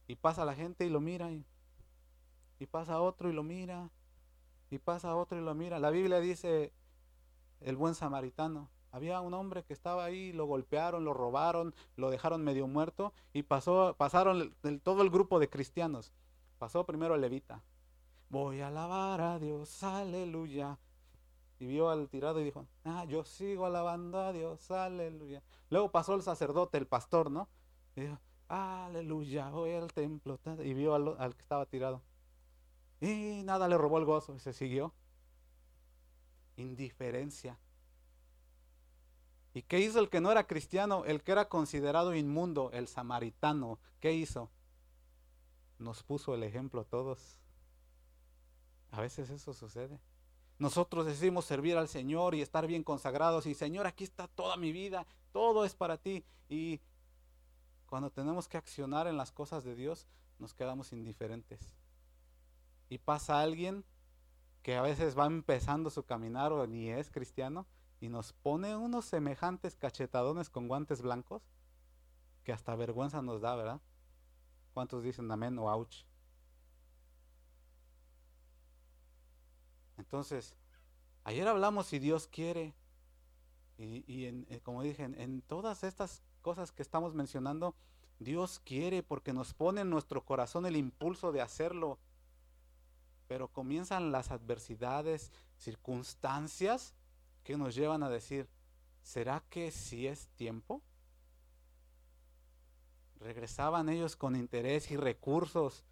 y 0.07 0.15
pasa 0.15 0.45
la 0.45 0.55
gente 0.55 0.85
y 0.85 0.89
lo 0.89 0.99
mira. 1.01 1.31
Y, 1.31 1.45
pasa 2.67 3.01
otro 3.01 3.29
y 3.29 3.33
lo 3.33 3.43
mira. 3.43 3.89
Y 4.69 4.77
pasa 4.77 5.15
otro 5.15 5.37
y 5.37 5.41
lo 5.41 5.53
mira. 5.55 5.79
La 5.79 5.89
Biblia 5.89 6.19
dice 6.19 6.73
el 7.59 7.75
buen 7.75 7.95
samaritano. 7.95 8.69
Había 8.91 9.21
un 9.21 9.33
hombre 9.33 9.63
que 9.63 9.73
estaba 9.73 10.03
ahí, 10.03 10.33
lo 10.33 10.45
golpearon, 10.45 11.05
lo 11.05 11.13
robaron, 11.13 11.73
lo 11.95 12.11
dejaron 12.11 12.43
medio 12.43 12.67
muerto 12.67 13.13
y 13.31 13.43
pasó, 13.43 13.95
pasaron 13.97 14.53
todo 14.83 15.01
el 15.01 15.09
grupo 15.09 15.39
de 15.39 15.49
cristianos. 15.49 16.11
Pasó 16.57 16.85
primero 16.85 17.15
el 17.15 17.21
levita. 17.21 17.63
Voy 18.29 18.61
a 18.61 18.67
alabar 18.67 19.21
a 19.21 19.39
Dios, 19.39 19.81
aleluya. 19.83 20.77
Y 21.59 21.67
vio 21.67 21.89
al 21.89 22.09
tirado 22.09 22.41
y 22.41 22.43
dijo, 22.43 22.65
ah, 22.85 23.05
yo 23.05 23.23
sigo 23.23 23.65
alabando 23.65 24.19
a 24.19 24.33
Dios, 24.33 24.71
aleluya. 24.71 25.43
Luego 25.69 25.91
pasó 25.91 26.15
el 26.15 26.21
sacerdote, 26.21 26.77
el 26.77 26.87
pastor, 26.87 27.29
¿no? 27.29 27.47
Y 27.95 28.01
dijo, 28.01 28.17
aleluya, 28.51 29.49
voy 29.49 29.71
al 29.71 29.91
templo. 29.93 30.39
Y 30.63 30.73
vio 30.73 30.93
al, 30.95 31.35
que 31.35 31.41
estaba 31.41 31.65
tirado. 31.65 32.01
Y 32.99 33.41
nada, 33.43 33.67
le 33.67 33.77
robó 33.77 33.97
el 33.97 34.05
gozo 34.05 34.35
y 34.35 34.39
se 34.39 34.53
siguió. 34.53 34.93
Indiferencia. 36.57 37.57
¿Y 39.53 39.63
qué 39.63 39.79
hizo 39.79 39.99
el 39.99 40.09
que 40.09 40.21
no 40.21 40.31
era 40.31 40.47
cristiano? 40.47 41.03
El 41.05 41.23
que 41.23 41.31
era 41.31 41.49
considerado 41.49 42.13
inmundo, 42.13 42.69
el 42.73 42.87
samaritano. 42.87 43.79
¿Qué 43.99 44.13
hizo? 44.13 44.49
Nos 45.79 46.03
puso 46.03 46.35
el 46.35 46.43
ejemplo 46.43 46.81
a 46.81 46.85
todos. 46.85 47.39
A 48.91 49.01
veces 49.01 49.29
eso 49.29 49.53
sucede. 49.53 49.99
Nosotros 50.59 51.05
decidimos 51.05 51.45
servir 51.45 51.77
al 51.77 51.87
Señor 51.87 52.35
y 52.35 52.41
estar 52.41 52.67
bien 52.67 52.83
consagrados. 52.83 53.45
Y 53.45 53.55
Señor, 53.55 53.87
aquí 53.87 54.03
está 54.03 54.27
toda 54.27 54.57
mi 54.57 54.71
vida. 54.71 55.07
Todo 55.31 55.65
es 55.65 55.73
para 55.73 55.97
ti. 55.97 56.23
Y 56.49 56.79
cuando 57.91 58.09
tenemos 58.09 58.47
que 58.47 58.55
accionar 58.55 59.05
en 59.07 59.17
las 59.17 59.33
cosas 59.33 59.65
de 59.65 59.75
Dios, 59.75 60.07
nos 60.39 60.53
quedamos 60.53 60.93
indiferentes. 60.93 61.75
Y 62.87 62.99
pasa 62.99 63.41
alguien 63.41 63.83
que 64.63 64.77
a 64.77 64.81
veces 64.81 65.19
va 65.19 65.25
empezando 65.25 65.89
su 65.89 66.05
caminar 66.05 66.53
o 66.53 66.65
ni 66.67 66.89
es 66.89 67.09
cristiano 67.09 67.67
y 67.99 68.07
nos 68.07 68.31
pone 68.31 68.77
unos 68.77 69.03
semejantes 69.03 69.75
cachetadones 69.75 70.49
con 70.49 70.69
guantes 70.69 71.01
blancos 71.01 71.41
que 72.45 72.53
hasta 72.53 72.77
vergüenza 72.77 73.21
nos 73.21 73.41
da, 73.41 73.57
¿verdad? 73.57 73.81
¿Cuántos 74.73 75.03
dicen 75.03 75.29
amén 75.29 75.59
o 75.59 75.69
ouch? 75.69 76.05
Entonces, 79.97 80.55
ayer 81.25 81.45
hablamos 81.45 81.87
si 81.87 81.99
Dios 81.99 82.27
quiere, 82.27 82.73
y, 83.77 84.27
en, 84.27 84.47
eh, 84.49 84.61
como 84.61 84.81
dije, 84.81 85.03
en 85.03 85.41
todas 85.41 85.83
estas 85.83 86.23
cosas 86.41 86.71
que 86.71 86.81
estamos 86.81 87.13
mencionando, 87.13 87.75
Dios 88.19 88.59
quiere 88.63 89.01
porque 89.01 89.33
nos 89.33 89.53
pone 89.53 89.81
en 89.81 89.89
nuestro 89.89 90.23
corazón 90.23 90.65
el 90.65 90.75
impulso 90.75 91.31
de 91.31 91.41
hacerlo. 91.41 91.97
Pero 93.27 93.47
comienzan 93.47 94.11
las 94.11 94.31
adversidades, 94.31 95.31
circunstancias 95.57 96.93
que 97.43 97.57
nos 97.57 97.73
llevan 97.75 98.03
a 98.03 98.09
decir, 98.09 98.47
¿será 99.01 99.43
que 99.49 99.71
sí 99.71 100.07
es 100.07 100.27
tiempo? 100.35 100.81
Regresaban 103.19 103.89
ellos 103.89 104.15
con 104.15 104.35
interés 104.35 104.91
y 104.91 104.97
recursos, 104.97 105.85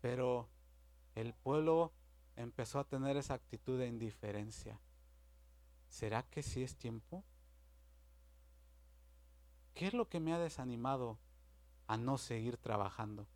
pero 0.00 0.48
el 1.14 1.34
pueblo 1.34 1.92
empezó 2.36 2.78
a 2.78 2.84
tener 2.84 3.16
esa 3.16 3.34
actitud 3.34 3.78
de 3.78 3.88
indiferencia. 3.88 4.80
¿Será 5.88 6.22
que 6.22 6.42
sí 6.42 6.62
es 6.62 6.76
tiempo? 6.76 7.24
¿Qué 9.76 9.86
es 9.86 9.92
lo 9.92 10.08
que 10.08 10.20
me 10.20 10.32
ha 10.32 10.38
desanimado 10.38 11.18
a 11.86 11.98
no 11.98 12.16
seguir 12.16 12.56
trabajando? 12.56 13.26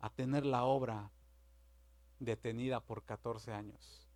A 0.00 0.08
tener 0.08 0.46
la 0.46 0.64
obra 0.64 1.10
detenida 2.18 2.80
por 2.80 3.04
14 3.04 3.52
años. 3.52 4.08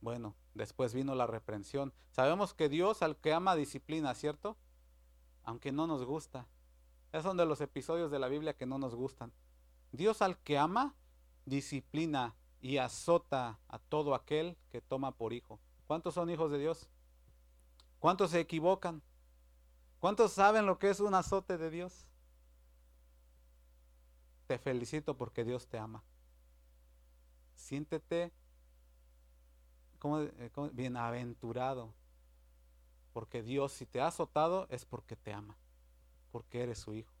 Bueno, 0.00 0.34
después 0.52 0.94
vino 0.94 1.14
la 1.14 1.28
reprensión. 1.28 1.92
Sabemos 2.10 2.54
que 2.54 2.68
Dios 2.68 3.02
al 3.02 3.16
que 3.16 3.32
ama 3.32 3.54
disciplina, 3.54 4.12
¿cierto? 4.14 4.56
Aunque 5.44 5.70
no 5.70 5.86
nos 5.86 6.04
gusta. 6.04 6.48
Es 7.12 7.22
son 7.22 7.36
de 7.36 7.46
los 7.46 7.60
episodios 7.60 8.10
de 8.10 8.18
la 8.18 8.26
Biblia 8.26 8.56
que 8.56 8.66
no 8.66 8.78
nos 8.78 8.96
gustan. 8.96 9.32
Dios 9.92 10.22
al 10.22 10.38
que 10.38 10.58
ama 10.58 10.96
disciplina 11.46 12.34
y 12.60 12.78
azota 12.78 13.60
a 13.68 13.78
todo 13.78 14.16
aquel 14.16 14.56
que 14.70 14.80
toma 14.80 15.12
por 15.12 15.32
hijo. 15.32 15.60
¿Cuántos 15.86 16.14
son 16.14 16.30
hijos 16.30 16.50
de 16.50 16.58
Dios? 16.58 16.88
¿Cuántos 18.00 18.32
se 18.32 18.40
equivocan? 18.40 19.00
¿Cuántos 20.04 20.32
saben 20.32 20.66
lo 20.66 20.78
que 20.78 20.90
es 20.90 21.00
un 21.00 21.14
azote 21.14 21.56
de 21.56 21.70
Dios? 21.70 22.04
Te 24.46 24.58
felicito 24.58 25.16
porque 25.16 25.44
Dios 25.44 25.66
te 25.66 25.78
ama. 25.78 26.02
Siéntete 27.54 28.30
como, 29.98 30.20
eh, 30.20 30.52
bienaventurado. 30.74 31.94
Porque 33.14 33.42
Dios, 33.42 33.72
si 33.72 33.86
te 33.86 34.02
ha 34.02 34.08
azotado, 34.08 34.66
es 34.68 34.84
porque 34.84 35.16
te 35.16 35.32
ama. 35.32 35.56
Porque 36.32 36.62
eres 36.62 36.80
su 36.80 36.92
hijo. 36.92 37.14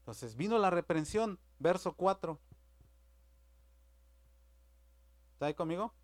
Entonces 0.00 0.34
vino 0.34 0.58
la 0.58 0.70
reprensión, 0.70 1.38
verso 1.60 1.92
4. 1.92 2.40
¿Está 5.34 5.46
ahí 5.46 5.54
conmigo? 5.54 5.94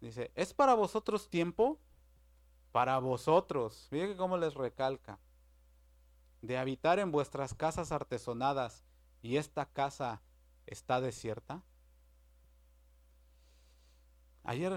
Dice, 0.00 0.30
¿es 0.36 0.54
para 0.54 0.74
vosotros 0.74 1.28
tiempo? 1.28 1.80
Para 2.72 2.98
vosotros. 2.98 3.86
Fíjense 3.90 4.16
cómo 4.16 4.36
les 4.38 4.54
recalca. 4.54 5.18
de 6.42 6.58
habitar 6.58 6.98
en 6.98 7.10
vuestras 7.12 7.54
casas 7.54 7.92
artesonadas 7.92 8.84
y 9.22 9.36
esta 9.38 9.66
casa 9.66 10.22
está 10.66 11.00
desierta? 11.00 11.62
Ayer 14.44 14.72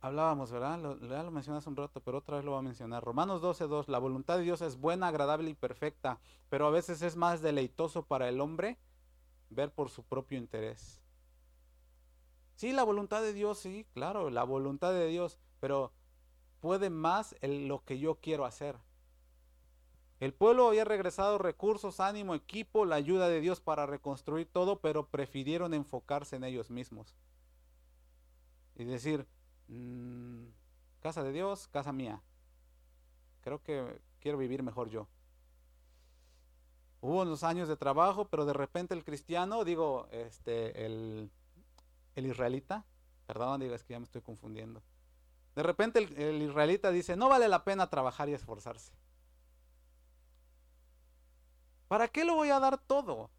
hablábamos, 0.00 0.50
¿verdad? 0.52 0.78
Lo, 0.78 0.98
ya 1.08 1.22
lo 1.22 1.30
mencioné 1.30 1.58
hace 1.58 1.68
un 1.68 1.76
rato, 1.76 2.00
pero 2.02 2.18
otra 2.18 2.36
vez 2.36 2.44
lo 2.44 2.52
voy 2.52 2.60
a 2.60 2.62
mencionar. 2.62 3.02
Romanos 3.04 3.42
12.2, 3.42 3.88
la 3.88 3.98
voluntad 3.98 4.36
de 4.38 4.44
Dios 4.44 4.60
es 4.62 4.76
buena, 4.76 5.08
agradable 5.08 5.50
y 5.50 5.54
perfecta, 5.54 6.20
pero 6.48 6.66
a 6.66 6.70
veces 6.70 7.02
es 7.02 7.16
más 7.16 7.40
deleitoso 7.42 8.04
para 8.06 8.28
el 8.28 8.40
hombre 8.40 8.78
ver 9.50 9.72
por 9.72 9.90
su 9.90 10.04
propio 10.04 10.38
interés. 10.38 11.02
Sí, 12.54 12.72
la 12.72 12.84
voluntad 12.84 13.22
de 13.22 13.32
Dios, 13.32 13.58
sí, 13.58 13.86
claro, 13.92 14.30
la 14.30 14.44
voluntad 14.44 14.92
de 14.92 15.06
Dios, 15.08 15.38
pero 15.60 15.92
puede 16.62 16.90
más 16.90 17.34
en 17.40 17.66
lo 17.66 17.84
que 17.84 17.98
yo 17.98 18.14
quiero 18.14 18.44
hacer. 18.46 18.76
El 20.20 20.32
pueblo 20.32 20.68
había 20.68 20.84
regresado 20.84 21.36
recursos, 21.36 21.98
ánimo, 21.98 22.36
equipo, 22.36 22.84
la 22.84 22.94
ayuda 22.94 23.28
de 23.28 23.40
Dios 23.40 23.60
para 23.60 23.84
reconstruir 23.84 24.46
todo, 24.46 24.78
pero 24.78 25.08
prefirieron 25.08 25.74
enfocarse 25.74 26.36
en 26.36 26.44
ellos 26.44 26.70
mismos. 26.70 27.16
Y 28.76 28.84
decir, 28.84 29.26
mm, 29.66 30.44
casa 31.00 31.24
de 31.24 31.32
Dios, 31.32 31.66
casa 31.66 31.92
mía. 31.92 32.22
Creo 33.40 33.60
que 33.60 34.00
quiero 34.20 34.38
vivir 34.38 34.62
mejor 34.62 34.88
yo. 34.88 35.08
Hubo 37.00 37.22
unos 37.22 37.42
años 37.42 37.66
de 37.66 37.76
trabajo, 37.76 38.28
pero 38.28 38.46
de 38.46 38.52
repente 38.52 38.94
el 38.94 39.02
cristiano, 39.02 39.64
digo, 39.64 40.06
este, 40.12 40.86
el, 40.86 41.28
el 42.14 42.26
israelita, 42.26 42.84
perdón, 43.26 43.62
digo, 43.62 43.74
es 43.74 43.82
que 43.82 43.94
ya 43.94 43.98
me 43.98 44.04
estoy 44.04 44.22
confundiendo. 44.22 44.80
De 45.54 45.62
repente 45.62 45.98
el, 45.98 46.42
israelita 46.42 46.90
dice, 46.90 47.16
no 47.16 47.28
vale 47.28 47.48
la 47.48 47.64
pena 47.64 47.90
trabajar 47.90 48.28
y 48.28 48.34
esforzarse. 48.34 48.92
¿Para 51.88 52.08
qué 52.08 52.24
lo 52.24 52.36
voy 52.36 52.48
a 52.48 52.58
dar 52.58 52.78
todo? 52.78 53.30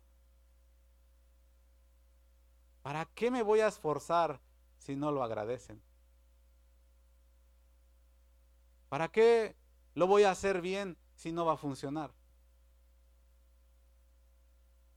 ¿Para 2.84 3.06
qué 3.06 3.32
me 3.32 3.42
voy 3.42 3.62
a 3.62 3.68
esforzar 3.68 4.40
si 4.78 4.96
no 4.96 5.12
lo 5.12 5.24
agradecen? 5.24 5.82
¿Para 8.90 9.08
qué 9.08 9.56
lo 9.96 10.06
voy 10.06 10.24
a 10.24 10.32
hacer 10.32 10.62
bien 10.62 10.98
si 11.16 11.32
no 11.32 11.46
va 11.46 11.54
a 11.54 11.58
funcionar? 11.58 12.12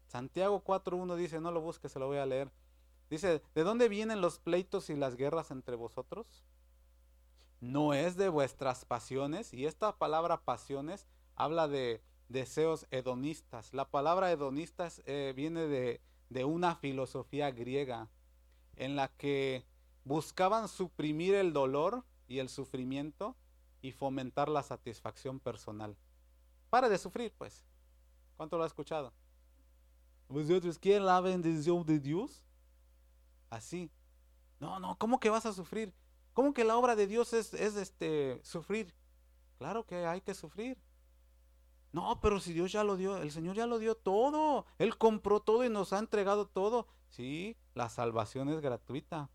Santiago 0.09 0.63
4.1 0.63 1.17
dice, 1.17 1.41
no 1.41 1.51
lo 1.51 1.63
busques, 1.63 1.93
se 1.93 1.99
lo 1.99 2.07
voy 2.07 2.19
a 2.19 2.27
leer. 2.27 2.51
Dice, 3.09 3.43
¿de 3.55 3.63
dónde 3.63 3.89
vienen 3.89 4.21
los 4.21 4.39
pleitos 4.39 4.91
y 4.91 4.97
las 4.97 5.17
guerras 5.17 5.51
entre 5.51 5.77
vosotros? 5.77 6.45
No 7.61 7.95
es 7.95 8.17
de 8.17 8.29
vuestras 8.29 8.85
pasiones. 8.85 9.53
Y 9.53 9.67
esta 9.67 9.97
palabra 9.97 10.43
pasiones 10.43 11.07
habla 11.35 11.69
de 11.69 12.03
deseos 12.29 12.87
hedonistas. 12.91 13.73
La 13.73 13.89
palabra 13.89 14.31
hedonistas 14.31 15.03
eh, 15.07 15.33
viene 15.37 15.67
de, 15.67 16.01
de 16.31 16.45
una 16.45 16.75
filosofía 16.77 17.51
griega 17.51 18.09
en 18.77 18.97
la 18.97 19.09
que 19.09 19.65
buscaban 20.05 20.69
suprimir 20.69 21.35
el 21.35 21.53
dolor 21.53 22.05
y 22.29 22.39
el 22.39 22.49
sufrimiento 22.49 23.37
y 23.83 23.93
fomentar 23.93 24.49
la 24.49 24.63
satisfacción 24.63 25.41
personal. 25.41 25.97
Para 26.71 26.89
de 26.89 26.99
sufrir, 26.99 27.33
pues. 27.37 27.65
¿Cuánto 28.37 28.59
lo 28.59 28.65
ha 28.65 28.67
escuchado? 28.67 29.13
¿Vosotros 30.29 30.79
quieren 30.79 31.07
la 31.07 31.21
bendición 31.21 31.85
de 31.87 32.01
Dios? 32.01 32.43
Así. 33.49 33.91
No, 34.59 34.81
no, 34.81 34.97
¿cómo 34.99 35.21
que 35.21 35.31
vas 35.31 35.47
a 35.47 35.53
sufrir? 35.53 35.93
¿Cómo 36.37 36.53
que 36.53 36.65
la 36.65 36.77
obra 36.77 36.97
de 36.97 37.07
Dios 37.07 37.33
es, 37.33 37.55
este, 37.55 38.43
sufrir? 38.45 38.93
Claro 39.57 39.87
que 39.87 40.05
hay 40.05 40.21
que 40.21 40.35
sufrir. 40.35 40.77
No, 41.93 42.21
pero 42.21 42.41
si 42.41 42.53
Dios 42.53 42.71
ya 42.71 42.85
lo 42.85 42.99
dio, 42.99 43.17
el 43.17 43.31
Señor 43.31 43.57
ya 43.57 43.67
lo 43.67 43.79
dio 43.79 43.95
todo. 43.95 44.67
Él 44.77 44.99
compró 44.99 45.41
todo 45.41 45.65
y 45.65 45.71
nos 45.71 45.95
ha 45.95 45.99
entregado 45.99 46.47
todo. 46.47 46.89
Sí, 47.09 47.57
la 47.73 47.89
salvación 47.89 48.51
es 48.51 48.61
gratuita. 48.61 49.31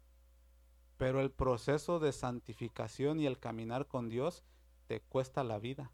Pero 0.98 1.22
el 1.22 1.32
proceso 1.32 1.98
de 1.98 2.12
santificación 2.12 3.20
y 3.20 3.26
el 3.26 3.40
caminar 3.40 3.88
con 3.88 4.08
Dios 4.08 4.44
te 4.86 5.02
cuesta 5.02 5.44
la 5.44 5.58
vida. 5.58 5.92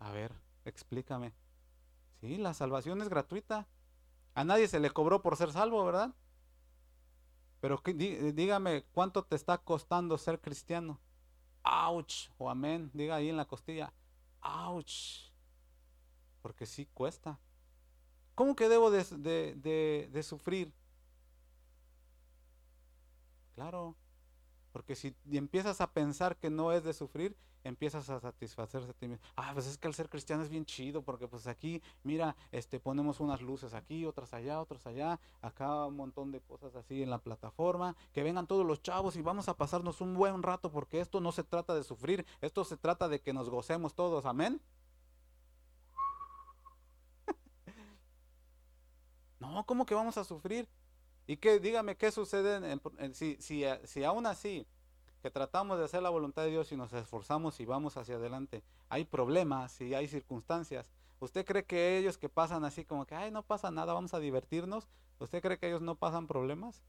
A 0.00 0.10
ver, 0.10 0.32
explícame. 0.64 1.32
Sí, 2.20 2.38
la 2.38 2.54
salvación 2.54 3.02
es 3.02 3.08
gratuita. 3.08 3.68
A 4.34 4.42
nadie 4.42 4.66
se 4.66 4.80
le 4.80 4.90
cobró 4.90 5.22
por 5.22 5.36
ser 5.36 5.52
salvo, 5.52 5.84
¿verdad? 5.84 6.12
Pero 7.62 7.80
dígame, 8.34 8.82
¿cuánto 8.92 9.22
te 9.22 9.36
está 9.36 9.56
costando 9.56 10.18
ser 10.18 10.40
cristiano? 10.40 10.98
¡Auch! 11.62 12.28
O 12.36 12.50
amén. 12.50 12.90
Diga 12.92 13.14
ahí 13.14 13.28
en 13.28 13.36
la 13.36 13.44
costilla. 13.44 13.92
¡Auch! 14.40 15.30
Porque 16.42 16.66
sí 16.66 16.86
cuesta. 16.92 17.38
¿Cómo 18.34 18.56
que 18.56 18.68
debo 18.68 18.90
de, 18.90 19.54
de 20.10 20.22
sufrir? 20.24 20.72
Claro. 23.54 23.94
Porque 24.72 24.94
si 24.94 25.14
empiezas 25.30 25.80
a 25.80 25.92
pensar 25.92 26.36
que 26.36 26.50
no 26.50 26.72
es 26.72 26.84
de 26.84 26.94
sufrir, 26.94 27.36
empiezas 27.64 28.08
a 28.10 28.20
satisfacerse 28.20 28.90
a 28.90 28.94
ti 28.94 29.08
mismo. 29.08 29.24
Ah, 29.36 29.50
pues 29.54 29.66
es 29.66 29.78
que 29.78 29.88
el 29.88 29.94
ser 29.94 30.08
cristiano 30.08 30.42
es 30.42 30.48
bien 30.48 30.64
chido, 30.64 31.02
porque 31.02 31.28
pues 31.28 31.46
aquí, 31.46 31.82
mira, 32.02 32.36
este, 32.50 32.80
ponemos 32.80 33.20
unas 33.20 33.40
luces 33.40 33.74
aquí, 33.74 34.04
otras 34.04 34.32
allá, 34.34 34.60
otras 34.60 34.86
allá, 34.86 35.20
acá 35.40 35.86
un 35.86 35.96
montón 35.96 36.32
de 36.32 36.40
cosas 36.40 36.74
así 36.74 37.02
en 37.02 37.10
la 37.10 37.18
plataforma, 37.18 37.96
que 38.12 38.22
vengan 38.22 38.46
todos 38.46 38.66
los 38.66 38.82
chavos 38.82 39.16
y 39.16 39.22
vamos 39.22 39.48
a 39.48 39.56
pasarnos 39.56 40.00
un 40.00 40.14
buen 40.14 40.42
rato, 40.42 40.70
porque 40.70 41.00
esto 41.00 41.20
no 41.20 41.32
se 41.32 41.44
trata 41.44 41.74
de 41.74 41.84
sufrir, 41.84 42.26
esto 42.40 42.64
se 42.64 42.76
trata 42.76 43.08
de 43.08 43.20
que 43.20 43.32
nos 43.32 43.48
gocemos 43.48 43.94
todos, 43.94 44.26
amén. 44.26 44.60
no, 49.40 49.64
¿cómo 49.66 49.86
que 49.86 49.94
vamos 49.94 50.18
a 50.18 50.24
sufrir? 50.24 50.68
Y 51.26 51.36
que 51.36 51.60
dígame 51.60 51.96
qué 51.96 52.10
sucede 52.10 52.80
si, 53.12 53.36
si, 53.40 53.64
si 53.84 54.04
aún 54.04 54.26
así 54.26 54.66
que 55.22 55.30
tratamos 55.30 55.78
de 55.78 55.84
hacer 55.84 56.02
la 56.02 56.10
voluntad 56.10 56.42
de 56.42 56.50
Dios 56.50 56.72
y 56.72 56.76
nos 56.76 56.92
esforzamos 56.92 57.60
y 57.60 57.64
vamos 57.64 57.96
hacia 57.96 58.16
adelante. 58.16 58.64
Hay 58.88 59.04
problemas 59.04 59.80
y 59.80 59.94
hay 59.94 60.08
circunstancias. 60.08 60.90
¿Usted 61.20 61.46
cree 61.46 61.64
que 61.64 61.96
ellos 61.96 62.18
que 62.18 62.28
pasan 62.28 62.64
así 62.64 62.84
como 62.84 63.06
que, 63.06 63.14
ay, 63.14 63.30
no 63.30 63.44
pasa 63.44 63.70
nada, 63.70 63.94
vamos 63.94 64.12
a 64.14 64.18
divertirnos? 64.18 64.88
¿Usted 65.20 65.40
cree 65.40 65.58
que 65.58 65.68
ellos 65.68 65.80
no 65.80 65.94
pasan 65.94 66.26
problemas? 66.26 66.82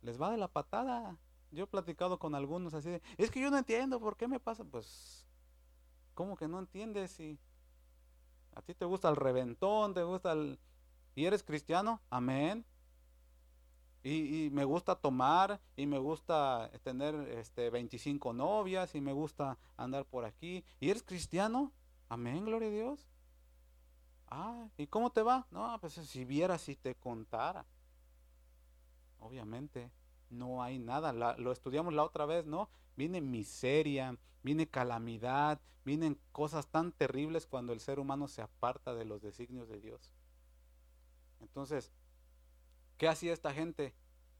Les 0.00 0.20
va 0.20 0.30
de 0.30 0.38
la 0.38 0.48
patada. 0.48 1.18
Yo 1.50 1.64
he 1.64 1.66
platicado 1.66 2.18
con 2.18 2.34
algunos 2.34 2.72
así 2.72 2.88
de, 2.88 3.02
es 3.18 3.30
que 3.30 3.40
yo 3.40 3.50
no 3.50 3.58
entiendo 3.58 4.00
por 4.00 4.16
qué 4.16 4.26
me 4.26 4.40
pasa. 4.40 4.64
Pues, 4.64 5.26
¿cómo 6.14 6.36
que 6.36 6.48
no 6.48 6.58
entiendes? 6.58 7.10
Si 7.10 7.38
a 8.54 8.62
ti 8.62 8.72
te 8.74 8.86
gusta 8.86 9.10
el 9.10 9.16
reventón, 9.16 9.92
te 9.92 10.02
gusta 10.02 10.32
el... 10.32 10.58
¿Y 11.14 11.26
eres 11.26 11.42
cristiano? 11.42 12.00
Amén. 12.08 12.64
Y, 14.08 14.50
me 14.52 14.64
gusta 14.64 14.94
tomar 14.94 15.60
y 15.74 15.84
me 15.86 15.98
gusta 15.98 16.70
tener 16.84 17.16
este 17.30 17.70
25 17.70 18.32
novias 18.32 18.94
y 18.94 19.00
me 19.00 19.12
gusta 19.12 19.58
andar 19.76 20.04
por 20.04 20.24
aquí. 20.24 20.64
¿Y 20.78 20.90
eres 20.90 21.02
cristiano? 21.02 21.72
Amén, 22.08 22.44
gloria 22.44 22.68
a 22.68 22.70
Dios. 22.70 23.08
Ah, 24.28 24.68
¿y 24.76 24.86
cómo 24.86 25.10
te 25.10 25.22
va? 25.22 25.48
No, 25.50 25.76
pues 25.80 25.94
si 25.94 26.24
viera, 26.24 26.56
si 26.56 26.76
te 26.76 26.94
contara. 26.94 27.66
Obviamente, 29.18 29.90
no 30.30 30.62
hay 30.62 30.78
nada. 30.78 31.12
lo 31.12 31.50
estudiamos 31.50 31.92
la 31.92 32.04
otra 32.04 32.26
vez, 32.26 32.46
¿no? 32.46 32.68
Viene 32.94 33.20
miseria, 33.20 34.16
viene 34.44 34.68
calamidad, 34.68 35.60
vienen 35.84 36.16
cosas 36.30 36.68
tan 36.68 36.92
terribles 36.92 37.48
cuando 37.48 37.72
el 37.72 37.80
ser 37.80 37.98
humano 37.98 38.28
se 38.28 38.40
aparta 38.40 38.94
de 38.94 39.04
los 39.04 39.20
designios 39.20 39.68
de 39.68 39.80
Dios. 39.80 40.14
Entonces, 41.40 41.90
¿Qué 42.96 43.08
hacía 43.08 43.32
esta 43.32 43.52
gente? 43.52 43.94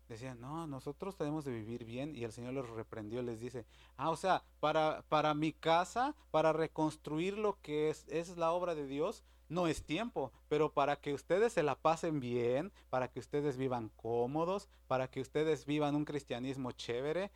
Decían, 0.08 0.40
no, 0.40 0.66
nosotros 0.66 1.16
tenemos 1.16 1.44
de 1.44 1.52
vivir 1.52 1.84
bien 1.84 2.14
y 2.14 2.22
el 2.22 2.32
Señor 2.32 2.54
los 2.54 2.70
reprendió, 2.70 3.22
les 3.22 3.40
dice, 3.40 3.66
ah, 3.96 4.10
o 4.10 4.16
sea, 4.16 4.44
para, 4.60 5.02
para 5.08 5.34
mi 5.34 5.52
casa, 5.52 6.14
para 6.30 6.52
reconstruir 6.52 7.36
lo 7.36 7.60
que 7.60 7.90
es, 7.90 8.06
es 8.08 8.36
la 8.36 8.52
obra 8.52 8.76
de 8.76 8.86
Dios, 8.86 9.24
no 9.48 9.66
es 9.66 9.82
tiempo, 9.84 10.32
pero 10.48 10.72
para 10.72 10.96
que 10.96 11.12
ustedes 11.12 11.52
se 11.52 11.62
la 11.62 11.74
pasen 11.74 12.20
bien, 12.20 12.72
para 12.88 13.08
que 13.08 13.18
ustedes 13.18 13.56
vivan 13.56 13.90
cómodos, 13.96 14.68
para 14.86 15.08
que 15.08 15.20
ustedes 15.20 15.66
vivan 15.66 15.96
un 15.96 16.04
cristianismo 16.04 16.72
chévere, 16.72 17.30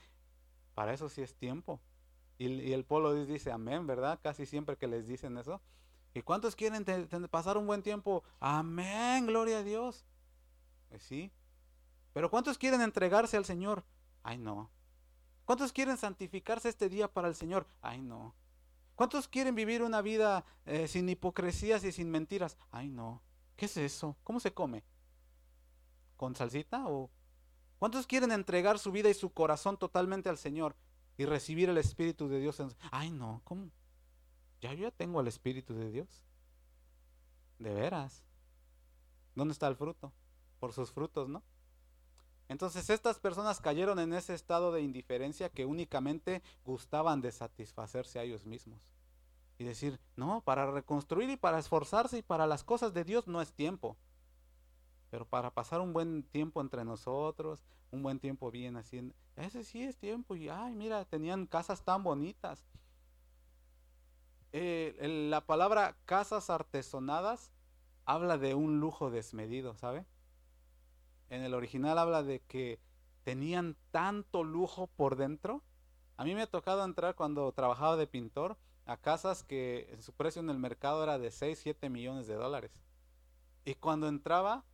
para 0.74 0.92
eso 0.92 1.08
sí 1.08 1.22
es 1.22 1.34
tiempo. 1.34 1.80
Y, 2.38 2.72
el 2.72 2.84
pueblo 2.84 3.12
dice 3.26 3.52
amén, 3.52 3.86
¿verdad? 3.86 4.18
Casi 4.22 4.46
siempre 4.46 4.76
que 4.76 4.86
les 4.86 5.06
dicen 5.06 5.36
eso. 5.36 5.60
¿Y 6.14 6.22
cuántos 6.22 6.56
quieren 6.56 6.84
pasar 7.30 7.56
un 7.58 7.66
buen 7.66 7.82
tiempo? 7.82 8.24
Amén, 8.40 9.26
gloria 9.26 9.58
a 9.58 9.62
Dios. 9.62 10.04
Pues 10.90 11.02
sí. 11.02 11.32
Pero 12.12 12.30
¿cuántos 12.30 12.58
quieren 12.58 12.82
entregarse 12.82 13.38
al 13.38 13.46
Señor? 13.46 13.84
Ay, 14.22 14.36
no. 14.36 14.70
¿Cuántos 15.46 15.72
quieren 15.72 15.96
santificarse 15.96 16.68
este 16.68 16.88
día 16.88 17.08
para 17.08 17.28
el 17.28 17.34
Señor? 17.34 17.66
Ay, 17.80 18.02
no. 18.02 18.34
¿Cuántos 18.96 19.28
quieren 19.28 19.54
vivir 19.54 19.82
una 19.82 20.02
vida 20.02 20.44
eh, 20.66 20.86
sin 20.86 21.08
hipocresías 21.08 21.82
y 21.84 21.92
sin 21.92 22.10
mentiras? 22.10 22.58
Ay, 22.70 22.88
no. 22.88 23.22
¿Qué 23.56 23.64
es 23.64 23.76
eso? 23.78 24.16
¿Cómo 24.24 24.40
se 24.40 24.52
come? 24.52 24.84
¿Con 26.16 26.36
salsita 26.36 26.86
o 26.86 27.10
cuántos 27.78 28.06
quieren 28.06 28.32
entregar 28.32 28.78
su 28.78 28.92
vida 28.92 29.08
y 29.08 29.14
su 29.14 29.32
corazón 29.32 29.78
totalmente 29.78 30.28
al 30.28 30.36
Señor 30.36 30.76
y 31.16 31.24
recibir 31.24 31.70
el 31.70 31.78
Espíritu 31.78 32.28
de 32.28 32.40
Dios? 32.40 32.60
En... 32.60 32.68
Ay, 32.90 33.10
no. 33.10 33.40
¿Cómo? 33.44 33.70
ya 34.60 34.74
yo 34.74 34.82
ya 34.82 34.90
tengo 34.90 35.20
el 35.20 35.28
Espíritu 35.28 35.74
de 35.74 35.90
Dios. 35.90 36.24
De 37.58 37.72
veras. 37.72 38.24
¿Dónde 39.34 39.52
está 39.52 39.68
el 39.68 39.76
fruto? 39.76 40.12
Por 40.60 40.72
sus 40.72 40.92
frutos, 40.92 41.28
¿no? 41.28 41.42
Entonces 42.50 42.90
estas 42.90 43.18
personas 43.20 43.60
cayeron 43.60 44.00
en 44.00 44.12
ese 44.12 44.34
estado 44.34 44.72
de 44.72 44.82
indiferencia 44.82 45.50
que 45.50 45.66
únicamente 45.66 46.42
gustaban 46.64 47.20
de 47.20 47.30
satisfacerse 47.30 48.18
a 48.18 48.24
ellos 48.24 48.44
mismos. 48.44 48.90
Y 49.56 49.64
decir, 49.64 50.00
no, 50.16 50.40
para 50.40 50.70
reconstruir 50.70 51.30
y 51.30 51.36
para 51.36 51.58
esforzarse 51.58 52.18
y 52.18 52.22
para 52.22 52.46
las 52.46 52.64
cosas 52.64 52.92
de 52.92 53.04
Dios 53.04 53.28
no 53.28 53.40
es 53.40 53.52
tiempo. 53.52 53.96
Pero 55.10 55.26
para 55.26 55.50
pasar 55.50 55.80
un 55.80 55.92
buen 55.92 56.22
tiempo 56.24 56.60
entre 56.60 56.84
nosotros, 56.84 57.62
un 57.92 58.02
buen 58.02 58.18
tiempo 58.18 58.50
bien 58.50 58.76
haciendo, 58.76 59.14
ese 59.36 59.62
sí 59.62 59.82
es 59.82 59.96
tiempo. 59.96 60.34
Y 60.34 60.48
ay, 60.48 60.74
mira, 60.74 61.04
tenían 61.04 61.46
casas 61.46 61.84
tan 61.84 62.02
bonitas. 62.02 62.64
Eh, 64.52 64.96
la 65.30 65.46
palabra 65.46 65.96
casas 66.04 66.50
artesonadas 66.50 67.52
habla 68.06 68.38
de 68.38 68.54
un 68.56 68.80
lujo 68.80 69.10
desmedido, 69.10 69.76
¿sabe? 69.76 70.04
En 71.30 71.42
el 71.42 71.54
original 71.54 71.98
habla 71.98 72.22
de 72.22 72.40
que 72.40 72.80
tenían 73.22 73.76
tanto 73.90 74.44
lujo 74.44 74.88
por 74.88 75.16
dentro. 75.16 75.62
A 76.16 76.24
mí 76.24 76.34
me 76.34 76.42
ha 76.42 76.46
tocado 76.46 76.84
entrar 76.84 77.14
cuando 77.14 77.50
trabajaba 77.52 77.96
de 77.96 78.06
pintor 78.06 78.58
a 78.84 78.96
casas 78.96 79.44
que 79.44 79.96
su 80.00 80.12
precio 80.12 80.42
en 80.42 80.50
el 80.50 80.58
mercado 80.58 81.02
era 81.04 81.18
de 81.18 81.30
6, 81.30 81.58
7 81.62 81.88
millones 81.88 82.26
de 82.26 82.34
dólares. 82.34 82.72
Y 83.64 83.76
cuando 83.76 84.08
entraba, 84.08 84.64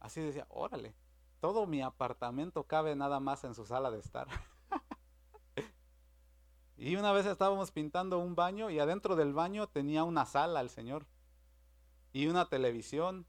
así 0.00 0.20
decía, 0.20 0.46
órale, 0.50 0.94
todo 1.40 1.66
mi 1.66 1.82
apartamento 1.82 2.64
cabe 2.64 2.96
nada 2.96 3.20
más 3.20 3.44
en 3.44 3.54
su 3.54 3.64
sala 3.64 3.90
de 3.90 4.00
estar. 4.00 4.26
y 6.76 6.96
una 6.96 7.12
vez 7.12 7.26
estábamos 7.26 7.70
pintando 7.70 8.18
un 8.18 8.34
baño 8.34 8.70
y 8.70 8.80
adentro 8.80 9.14
del 9.14 9.32
baño 9.32 9.68
tenía 9.68 10.02
una 10.02 10.26
sala 10.26 10.60
el 10.60 10.70
señor. 10.70 11.06
Y 12.12 12.26
una 12.26 12.48
televisión 12.48 13.26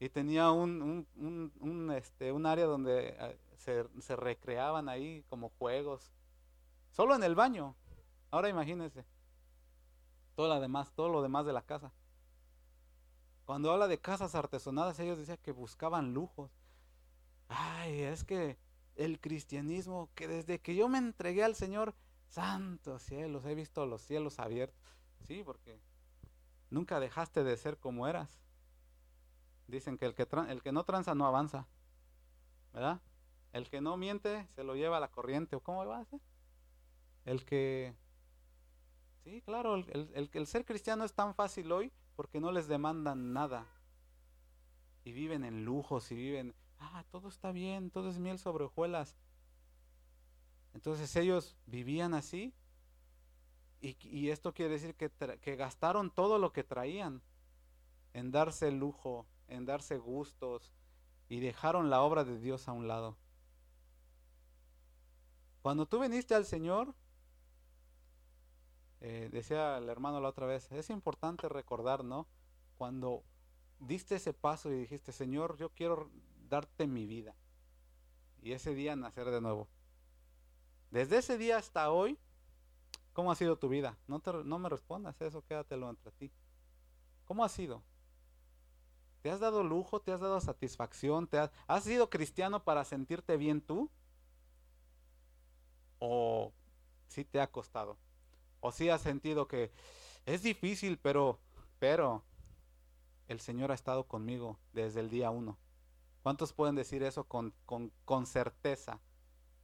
y 0.00 0.08
tenía 0.08 0.50
un, 0.50 1.06
un, 1.16 1.92
este, 1.92 2.32
un 2.32 2.46
área 2.46 2.66
donde 2.66 3.16
eh, 3.18 3.38
se, 3.56 3.84
se, 4.00 4.16
recreaban 4.16 4.88
ahí 4.88 5.24
como 5.28 5.48
juegos. 5.58 6.12
Solo 6.90 7.16
en 7.16 7.24
el 7.24 7.34
baño. 7.34 7.74
Ahora 8.30 8.48
imagínense. 8.48 9.04
Todo 10.36 10.48
lo 10.48 10.60
demás, 10.60 10.92
todo 10.92 11.08
lo 11.08 11.20
demás 11.20 11.46
de 11.46 11.52
la 11.52 11.62
casa. 11.62 11.92
Cuando 13.44 13.72
habla 13.72 13.88
de 13.88 13.98
casas 13.98 14.34
artesonadas, 14.34 14.98
ellos 15.00 15.18
decían 15.18 15.38
que 15.42 15.52
buscaban 15.52 16.14
lujos. 16.14 16.52
Ay, 17.48 18.02
es 18.02 18.22
que 18.22 18.58
el 18.94 19.20
cristianismo, 19.20 20.10
que 20.14 20.28
desde 20.28 20.60
que 20.60 20.76
yo 20.76 20.88
me 20.88 20.98
entregué 20.98 21.42
al 21.42 21.56
Señor, 21.56 21.94
santos 22.28 23.02
cielos, 23.02 23.44
he 23.46 23.54
visto 23.54 23.86
los 23.86 24.02
cielos 24.02 24.38
abiertos. 24.38 24.96
Sí, 25.26 25.42
porque 25.44 25.80
nunca 26.70 27.00
dejaste 27.00 27.42
de 27.42 27.56
ser 27.56 27.78
como 27.78 28.06
eras. 28.06 28.38
Dicen 29.68 29.98
que 29.98 30.06
el 30.06 30.14
que, 30.14 30.26
el 30.48 30.62
que 30.62 30.72
no 30.72 30.84
tranza 30.84 31.14
no 31.14 31.26
avanza. 31.26 31.66
¿Verdad? 32.72 33.00
El 33.52 33.68
que 33.68 33.80
no 33.80 33.96
miente 33.96 34.46
se 34.48 34.64
lo 34.64 34.74
lleva 34.74 34.96
a 34.96 35.00
la 35.00 35.08
corriente. 35.08 35.54
¿O 35.56 35.60
cómo 35.60 35.86
va 35.86 36.00
a 36.00 36.04
ser? 36.04 36.20
El 37.24 37.44
que... 37.44 37.94
Sí, 39.24 39.42
claro, 39.42 39.76
el, 39.76 40.10
el, 40.14 40.30
el 40.32 40.46
ser 40.46 40.64
cristiano 40.64 41.04
es 41.04 41.12
tan 41.12 41.34
fácil 41.34 41.70
hoy 41.70 41.92
porque 42.16 42.40
no 42.40 42.50
les 42.50 42.66
demandan 42.66 43.32
nada. 43.32 43.66
Y 45.04 45.12
viven 45.12 45.44
en 45.44 45.64
lujos 45.64 46.10
y 46.10 46.16
viven... 46.16 46.54
Ah, 46.80 47.04
todo 47.10 47.28
está 47.28 47.52
bien, 47.52 47.90
todo 47.90 48.08
es 48.08 48.18
miel 48.18 48.38
sobre 48.38 48.64
hojuelas. 48.64 49.16
Entonces 50.74 51.14
ellos 51.16 51.56
vivían 51.66 52.14
así 52.14 52.54
y, 53.80 53.96
y, 54.00 54.30
esto 54.30 54.52
quiere 54.52 54.72
decir 54.72 54.94
que, 54.96 55.10
que, 55.40 55.56
gastaron 55.56 56.10
todo 56.10 56.38
lo 56.38 56.52
que 56.52 56.64
traían 56.64 57.22
en 58.12 58.32
darse 58.32 58.72
lujo, 58.72 59.26
en 59.48 59.66
darse 59.66 59.98
gustos 59.98 60.72
y 61.28 61.40
dejaron 61.40 61.90
la 61.90 62.02
obra 62.02 62.24
de 62.24 62.38
Dios 62.38 62.68
a 62.68 62.72
un 62.72 62.88
lado. 62.88 63.16
Cuando 65.62 65.86
tú 65.86 66.00
viniste 66.00 66.34
al 66.34 66.46
Señor, 66.46 66.94
eh, 69.00 69.28
decía 69.32 69.78
el 69.78 69.88
hermano 69.88 70.20
la 70.20 70.28
otra 70.28 70.46
vez, 70.46 70.70
es 70.72 70.90
importante 70.90 71.48
recordar, 71.48 72.04
¿no? 72.04 72.26
Cuando 72.76 73.22
diste 73.78 74.16
ese 74.16 74.32
paso 74.32 74.70
y 74.72 74.78
dijiste, 74.78 75.12
Señor, 75.12 75.56
yo 75.56 75.70
quiero 75.70 76.10
darte 76.48 76.86
mi 76.86 77.06
vida. 77.06 77.34
Y 78.42 78.52
ese 78.52 78.74
día 78.74 78.96
nacer 78.96 79.30
de 79.30 79.40
nuevo. 79.40 79.68
Desde 80.90 81.18
ese 81.18 81.36
día 81.36 81.58
hasta 81.58 81.90
hoy, 81.90 82.18
¿cómo 83.12 83.30
ha 83.30 83.34
sido 83.34 83.58
tu 83.58 83.68
vida? 83.68 83.98
No, 84.06 84.20
te, 84.20 84.32
no 84.32 84.58
me 84.58 84.68
respondas 84.68 85.20
eso, 85.20 85.44
quédatelo 85.44 85.90
entre 85.90 86.12
ti. 86.12 86.30
¿Cómo 87.26 87.44
ha 87.44 87.48
sido? 87.48 87.82
¿Te 89.22 89.30
has 89.30 89.40
dado 89.40 89.64
lujo? 89.64 90.00
¿Te 90.00 90.12
has 90.12 90.20
dado 90.20 90.40
satisfacción? 90.40 91.26
¿Te 91.26 91.38
has, 91.38 91.84
sido 91.84 92.08
cristiano 92.08 92.62
para 92.62 92.84
sentirte 92.84 93.36
bien 93.36 93.60
tú? 93.60 93.90
¿O 95.98 96.52
sí 97.08 97.24
te 97.24 97.40
ha 97.40 97.50
costado? 97.50 97.96
¿O 98.60 98.70
sí 98.70 98.88
has 98.88 99.02
sentido 99.02 99.48
que 99.48 99.72
es 100.26 100.42
difícil, 100.42 100.98
pero, 100.98 101.40
pero 101.78 102.22
el 103.26 103.40
Señor 103.40 103.72
ha 103.72 103.74
estado 103.74 104.04
conmigo 104.04 104.58
desde 104.72 105.00
el 105.00 105.10
día 105.10 105.30
uno? 105.30 105.58
¿Cuántos 106.22 106.52
pueden 106.52 106.74
decir 106.74 107.02
eso 107.02 107.24
con, 107.24 107.54
con 107.66 108.26
certeza? 108.26 109.00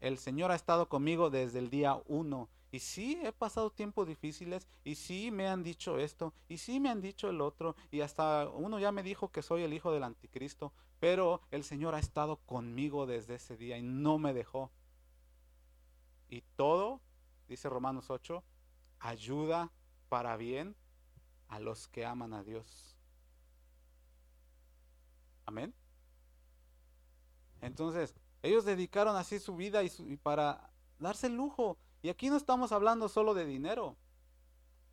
El 0.01 0.19
Señor 0.19 0.51
ha 0.51 0.57
estado 0.57 0.89
conmigo 0.89 1.31
desde 1.31 1.61
el 1.61 1.71
día 1.71 2.01
uno 2.07 2.49
y 2.75 2.81
sí, 2.81 3.21
he 3.23 3.31
pasado 3.31 3.71
tiempos 3.71 4.09
difíciles 4.09 4.67
y 4.83 4.97
sí 4.97 5.31
me 5.31 5.47
han 5.47 5.63
dicho 5.63 5.97
esto 5.97 6.35
y 6.49 6.59
sí 6.59 6.81
me 6.81 6.89
han 6.89 7.01
dicho 7.01 7.31
el 7.31 7.41
otro 7.41 7.77
y 7.93 8.01
hasta 8.01 8.49
uno 8.49 8.81
ya 8.81 8.91
me 8.91 9.05
dijo 9.05 9.31
que 9.31 9.43
soy 9.43 9.63
el 9.63 9.73
hijo 9.73 9.93
del 9.93 10.03
anticristo, 10.03 10.73
pero 10.99 11.41
el 11.53 11.63
Señor 11.63 11.95
ha 11.95 12.01
estado 12.01 12.39
conmigo 12.39 13.07
desde 13.07 13.37
ese 13.37 13.57
día 13.57 13.79
y 13.79 13.83
no 13.85 14.19
me 14.19 14.35
dejó. 14.35 14.73
Y 16.29 16.43
todo, 16.57 17.01
dice 17.47 17.69
Romanos 17.69 18.11
8, 18.11 18.43
ayuda 18.99 19.71
para 20.09 20.37
bien 20.37 20.75
a 21.47 21.61
los 21.61 21.87
que 21.87 22.05
aman 22.05 22.33
a 22.33 22.43
Dios. 22.43 22.97
Amén. 25.47 25.73
Entonces, 27.61 28.17
ellos 28.43 28.65
dedicaron 28.65 29.15
así 29.15 29.39
su 29.39 29.55
vida 29.55 29.85
y, 29.85 29.93
y 30.09 30.17
para 30.17 30.73
darse 30.99 31.29
el 31.29 31.37
lujo 31.37 31.79
y 32.05 32.11
aquí 32.11 32.29
no 32.29 32.37
estamos 32.37 32.71
hablando 32.71 33.09
solo 33.09 33.33
de 33.33 33.47
dinero. 33.47 33.97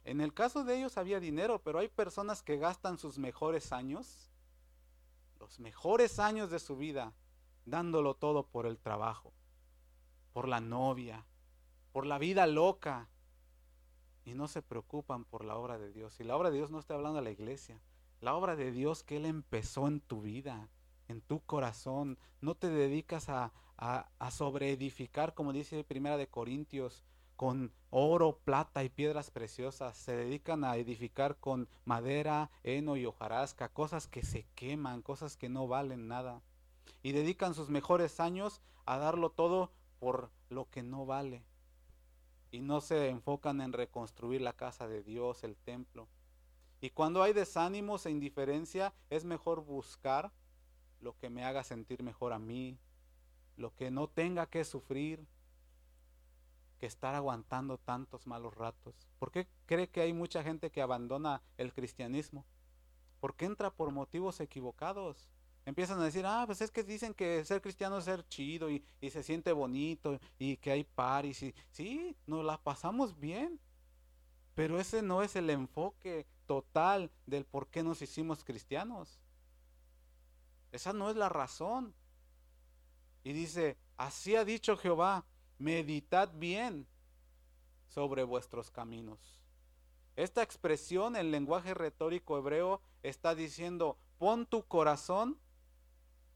En 0.05 0.21
el 0.21 0.33
caso 0.33 0.63
de 0.63 0.77
ellos 0.77 0.97
había 0.97 1.19
dinero, 1.19 1.61
pero 1.61 1.79
hay 1.79 1.89
personas 1.89 2.41
que 2.41 2.55
gastan 2.55 2.97
sus 2.97 3.17
mejores 3.17 3.73
años, 3.73 4.31
los 5.37 5.59
mejores 5.59 6.19
años 6.19 6.49
de 6.49 6.59
su 6.59 6.77
vida, 6.77 7.13
dándolo 7.65 8.13
todo 8.13 8.47
por 8.47 8.65
el 8.65 8.77
trabajo, 8.77 9.33
por 10.31 10.47
la 10.47 10.61
novia, 10.61 11.25
por 11.91 12.05
la 12.05 12.17
vida 12.17 12.47
loca, 12.47 13.09
y 14.23 14.33
no 14.33 14.47
se 14.47 14.61
preocupan 14.61 15.25
por 15.25 15.43
la 15.43 15.57
obra 15.57 15.77
de 15.77 15.91
Dios. 15.91 16.17
Y 16.21 16.23
la 16.23 16.37
obra 16.37 16.49
de 16.49 16.55
Dios 16.59 16.71
no 16.71 16.79
está 16.79 16.93
hablando 16.93 17.17
de 17.17 17.25
la 17.25 17.31
iglesia, 17.31 17.81
la 18.21 18.35
obra 18.35 18.55
de 18.55 18.71
Dios 18.71 19.03
que 19.03 19.17
Él 19.17 19.25
empezó 19.25 19.89
en 19.89 19.99
tu 19.99 20.21
vida, 20.21 20.69
en 21.11 21.21
tu 21.21 21.41
corazón, 21.41 22.17
no 22.41 22.55
te 22.55 22.69
dedicas 22.69 23.29
a, 23.29 23.53
a, 23.77 24.31
sobreedificar, 24.31 25.33
como 25.33 25.53
dice 25.53 25.83
Primera 25.83 26.17
de 26.17 26.27
Corintios, 26.27 27.03
con 27.35 27.73
oro, 27.89 28.37
plata 28.43 28.83
y 28.83 28.89
piedras 28.89 29.31
preciosas. 29.31 29.97
Se 29.97 30.15
dedican 30.15 30.63
a 30.63 30.77
edificar 30.77 31.37
con 31.37 31.67
madera, 31.85 32.51
heno 32.63 32.95
y 32.95 33.05
hojarasca, 33.05 33.69
cosas 33.69 34.07
que 34.07 34.23
se 34.23 34.45
queman, 34.53 35.01
cosas 35.01 35.35
que 35.35 35.49
no 35.49 35.67
valen 35.67 36.07
nada. 36.07 36.41
Y 37.01 37.13
dedican 37.13 37.55
sus 37.55 37.69
mejores 37.69 38.19
años 38.19 38.61
a 38.85 38.97
darlo 38.97 39.31
todo 39.31 39.71
por 39.99 40.29
lo 40.49 40.69
que 40.69 40.83
no 40.83 41.07
vale. 41.07 41.43
Y 42.51 42.61
no 42.61 42.81
se 42.81 43.09
enfocan 43.09 43.61
en 43.61 43.73
reconstruir 43.73 44.41
la 44.41 44.53
casa 44.53 44.87
de 44.87 45.01
Dios, 45.01 45.43
el 45.43 45.55
templo. 45.55 46.07
Y 46.81 46.91
cuando 46.91 47.23
hay 47.23 47.33
desánimos 47.33 48.05
e 48.05 48.11
indiferencia, 48.11 48.93
es 49.09 49.25
mejor 49.25 49.63
buscar 49.63 50.31
lo 51.01 51.17
que 51.17 51.29
me 51.29 51.43
haga 51.43 51.63
sentir 51.63 52.03
mejor 52.03 52.33
a 52.33 52.39
mí, 52.39 52.77
lo 53.57 53.75
que 53.75 53.91
no 53.91 54.07
tenga 54.07 54.45
que 54.45 54.63
sufrir, 54.63 55.25
que 56.81 56.87
estar 56.87 57.13
aguantando 57.13 57.77
tantos 57.77 58.25
malos 58.25 58.55
ratos. 58.55 58.95
¿Por 59.19 59.31
qué 59.31 59.47
cree 59.67 59.87
que 59.89 60.01
hay 60.01 60.13
mucha 60.13 60.43
gente 60.43 60.71
que 60.71 60.81
abandona 60.81 61.41
el 61.57 61.73
cristianismo? 61.73 62.43
Porque 63.19 63.45
entra 63.45 63.69
por 63.69 63.91
motivos 63.91 64.39
equivocados. 64.39 65.29
Empiezan 65.65 65.99
a 65.99 66.05
decir, 66.05 66.25
ah, 66.25 66.43
pues 66.47 66.59
es 66.61 66.71
que 66.71 66.83
dicen 66.83 67.13
que 67.13 67.45
ser 67.45 67.61
cristiano 67.61 67.99
es 67.99 68.05
ser 68.05 68.27
chido 68.27 68.67
y, 68.71 68.83
se 69.11 69.21
siente 69.21 69.51
bonito 69.51 70.19
y 70.39 70.57
que 70.57 70.71
hay 70.71 70.83
paris. 70.83 71.43
Y, 71.43 71.53
sí, 71.69 72.15
nos 72.25 72.43
la 72.43 72.57
pasamos 72.57 73.19
bien. 73.19 73.59
Pero 74.55 74.79
ese 74.79 75.03
no 75.03 75.21
es 75.21 75.35
el 75.35 75.51
enfoque 75.51 76.25
total 76.47 77.11
del 77.27 77.45
por 77.45 77.67
qué 77.67 77.83
nos 77.83 78.01
hicimos 78.01 78.43
cristianos. 78.43 79.19
Esa 80.71 80.93
no 80.93 81.09
es 81.09 81.15
la 81.15 81.29
razón. 81.29 81.93
Y 83.23 83.33
dice, 83.33 83.77
así 83.97 84.35
ha 84.35 84.45
dicho 84.45 84.77
Jehová, 84.77 85.25
meditad 85.57 86.31
bien 86.33 86.87
sobre 87.87 88.23
vuestros 88.23 88.71
caminos. 88.71 89.41
Esta 90.15 90.43
expresión 90.43 91.15
en 91.15 91.31
lenguaje 91.31 91.73
retórico 91.73 92.37
hebreo 92.37 92.81
está 93.03 93.35
diciendo, 93.35 93.97
pon 94.17 94.45
tu 94.45 94.63
corazón 94.67 95.39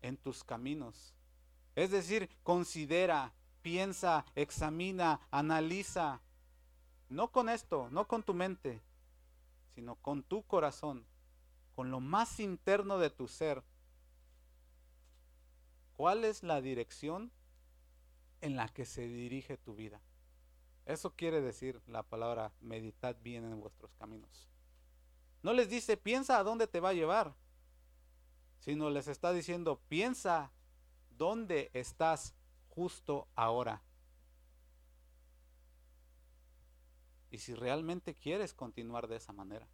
en 0.02 0.18
tus 0.18 0.44
caminos. 0.44 1.14
Es 1.76 1.92
decir, 1.92 2.30
considera, 2.44 3.34
piensa, 3.62 4.26
examina, 4.36 5.20
analiza. 5.32 6.22
No 7.10 7.32
con 7.32 7.50
esto, 7.50 7.90
no 7.92 8.08
con 8.08 8.24
tu 8.24 8.34
mente, 8.34 8.82
sino 9.76 9.96
con 9.96 10.24
tu 10.24 10.44
corazón, 10.44 11.06
con 11.76 11.92
lo 11.92 12.00
más 12.00 12.40
interno 12.40 12.98
de 12.98 13.10
tu 13.10 13.28
ser. 13.28 13.64
¿Cuál 15.96 16.26
es 16.26 16.44
la 16.44 16.62
dirección 16.62 17.32
en 18.42 18.56
la 18.56 18.68
que 18.68 18.86
se 18.86 19.08
dirige 19.08 19.58
tu 19.58 19.76
vida? 19.76 20.02
Eso 20.86 21.16
quiere 21.16 21.42
decir 21.42 21.82
la 21.88 22.04
palabra 22.04 22.52
meditad 22.60 23.16
bien 23.24 23.46
en 23.46 23.60
vuestros 23.62 23.94
caminos. 23.96 24.50
No 25.42 25.54
les 25.54 25.70
dice 25.70 25.96
piensa 25.96 26.38
a 26.38 26.44
dónde 26.44 26.68
te 26.68 26.80
va 26.80 26.90
a 26.90 26.94
llevar, 26.94 27.34
sino 28.60 28.90
les 28.90 29.08
está 29.08 29.32
diciendo 29.32 29.80
piensa 29.88 30.52
dónde 31.18 31.72
estás 31.74 32.36
justo 32.70 33.28
ahora. 33.36 33.82
Y 37.32 37.38
si 37.38 37.54
realmente 37.54 38.14
quieres 38.16 38.54
continuar 38.54 39.08
de 39.08 39.16
esa 39.16 39.34
manera. 39.34 39.68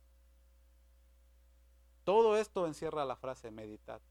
Todo 2.04 2.38
esto 2.38 2.68
encierra 2.68 3.06
la 3.06 3.16
frase 3.16 3.52
meditad 3.52 4.02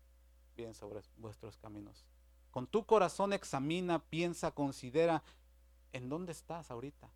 sobre 0.74 1.00
vuestros 1.16 1.56
caminos. 1.56 2.04
Con 2.50 2.66
tu 2.66 2.84
corazón 2.84 3.32
examina, 3.32 3.98
piensa, 3.98 4.50
considera 4.50 5.22
en 5.92 6.08
dónde 6.08 6.32
estás 6.32 6.70
ahorita. 6.70 7.10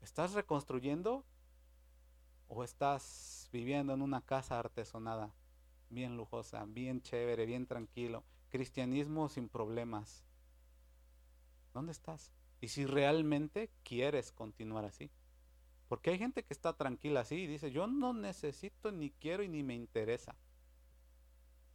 ¿Estás 0.00 0.32
reconstruyendo 0.32 1.24
o 2.48 2.64
estás 2.64 3.48
viviendo 3.52 3.94
en 3.94 4.02
una 4.02 4.20
casa 4.20 4.58
artesonada, 4.58 5.32
bien 5.90 6.16
lujosa, 6.16 6.64
bien 6.66 7.02
chévere, 7.02 7.46
bien 7.46 7.66
tranquilo? 7.66 8.24
Cristianismo 8.50 9.28
sin 9.28 9.48
problemas. 9.48 10.24
¿Dónde 11.72 11.92
estás? 11.92 12.32
Y 12.60 12.68
si 12.68 12.84
realmente 12.86 13.70
quieres 13.82 14.32
continuar 14.32 14.84
así. 14.84 15.10
Porque 15.88 16.10
hay 16.10 16.18
gente 16.18 16.42
que 16.42 16.54
está 16.54 16.72
tranquila 16.72 17.20
así 17.20 17.34
y 17.36 17.46
dice, 17.46 17.70
yo 17.70 17.86
no 17.86 18.14
necesito, 18.14 18.92
ni 18.92 19.10
quiero 19.10 19.42
y 19.42 19.48
ni 19.48 19.62
me 19.62 19.74
interesa. 19.74 20.34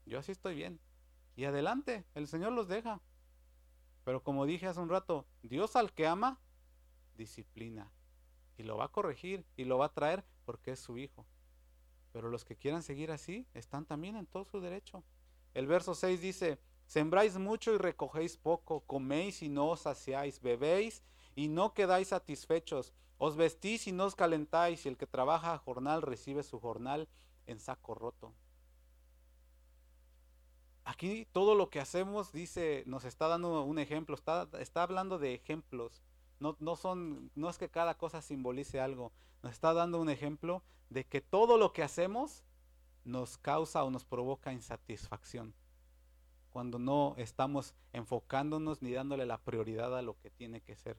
Yo 0.07 0.19
así 0.19 0.31
estoy 0.31 0.55
bien. 0.55 0.79
Y 1.35 1.45
adelante, 1.45 2.05
el 2.15 2.27
Señor 2.27 2.53
los 2.53 2.67
deja. 2.67 3.01
Pero 4.03 4.23
como 4.23 4.45
dije 4.45 4.67
hace 4.67 4.79
un 4.79 4.89
rato, 4.89 5.25
Dios 5.43 5.75
al 5.75 5.93
que 5.93 6.07
ama, 6.07 6.39
disciplina. 7.15 7.91
Y 8.57 8.63
lo 8.63 8.77
va 8.77 8.85
a 8.85 8.91
corregir 8.91 9.45
y 9.55 9.65
lo 9.65 9.77
va 9.77 9.85
a 9.85 9.93
traer 9.93 10.25
porque 10.45 10.71
es 10.71 10.79
su 10.79 10.97
hijo. 10.97 11.25
Pero 12.13 12.29
los 12.29 12.45
que 12.45 12.55
quieran 12.55 12.81
seguir 12.81 13.11
así 13.11 13.45
están 13.53 13.85
también 13.85 14.15
en 14.15 14.25
todo 14.25 14.45
su 14.45 14.59
derecho. 14.61 15.03
El 15.53 15.67
verso 15.67 15.93
6 15.93 16.21
dice, 16.21 16.59
sembráis 16.85 17.37
mucho 17.37 17.73
y 17.73 17.77
recogéis 17.77 18.37
poco, 18.37 18.81
coméis 18.81 19.43
y 19.43 19.49
no 19.49 19.69
os 19.69 19.81
saciáis, 19.81 20.41
bebéis 20.41 21.03
y 21.35 21.49
no 21.49 21.73
quedáis 21.73 22.07
satisfechos 22.07 22.93
os 23.17 23.35
vestís 23.35 23.87
y 23.87 23.91
no 23.91 24.05
os 24.05 24.15
calentáis, 24.15 24.85
y 24.85 24.89
el 24.89 24.97
que 24.97 25.07
trabaja 25.07 25.53
a 25.53 25.57
jornal 25.57 26.01
recibe 26.01 26.43
su 26.43 26.59
jornal 26.59 27.09
en 27.47 27.59
saco 27.59 27.95
roto. 27.95 28.33
Aquí 30.89 31.27
todo 31.33 31.53
lo 31.53 31.69
que 31.69 31.79
hacemos, 31.79 32.31
dice, 32.31 32.83
nos 32.85 33.03
está 33.03 33.27
dando 33.27 33.63
un 33.63 33.77
ejemplo, 33.77 34.15
está, 34.15 34.47
hablando 34.81 35.19
de 35.19 35.33
ejemplos. 35.33 36.01
No, 36.39 36.55
no, 36.59 36.75
son, 36.75 37.29
no 37.35 37.49
es 37.49 37.57
que 37.57 37.69
cada 37.69 37.97
cosa 37.97 38.21
simbolice 38.21 38.79
algo, 38.79 39.11
nos 39.43 39.53
está 39.53 39.73
dando 39.73 39.99
un 39.99 40.09
ejemplo 40.09 40.63
de 40.89 41.03
que 41.03 41.19
todo 41.19 41.57
lo 41.57 41.73
que 41.73 41.83
hacemos 41.83 42.43
nos 43.03 43.37
causa 43.37 43.83
o 43.83 43.91
nos 43.91 44.05
provoca 44.05 44.53
insatisfacción. 44.53 45.53
Cuando 46.51 46.79
no 46.79 47.15
estamos 47.17 47.73
enfocándonos 47.91 48.81
ni 48.81 48.93
dándole 48.93 49.25
la 49.25 49.39
prioridad 49.39 49.97
a 49.97 50.01
lo 50.01 50.17
que 50.19 50.29
tiene 50.29 50.61
que 50.61 50.75
ser 50.75 50.97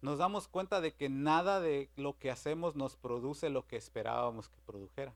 nos 0.00 0.18
damos 0.18 0.46
cuenta 0.46 0.80
de 0.80 0.94
que 0.94 1.08
nada 1.08 1.60
de 1.60 1.90
lo 1.96 2.18
que 2.18 2.30
hacemos 2.30 2.76
nos 2.76 2.96
produce 2.96 3.50
lo 3.50 3.66
que 3.66 3.76
esperábamos 3.76 4.48
que 4.48 4.60
produjera. 4.64 5.12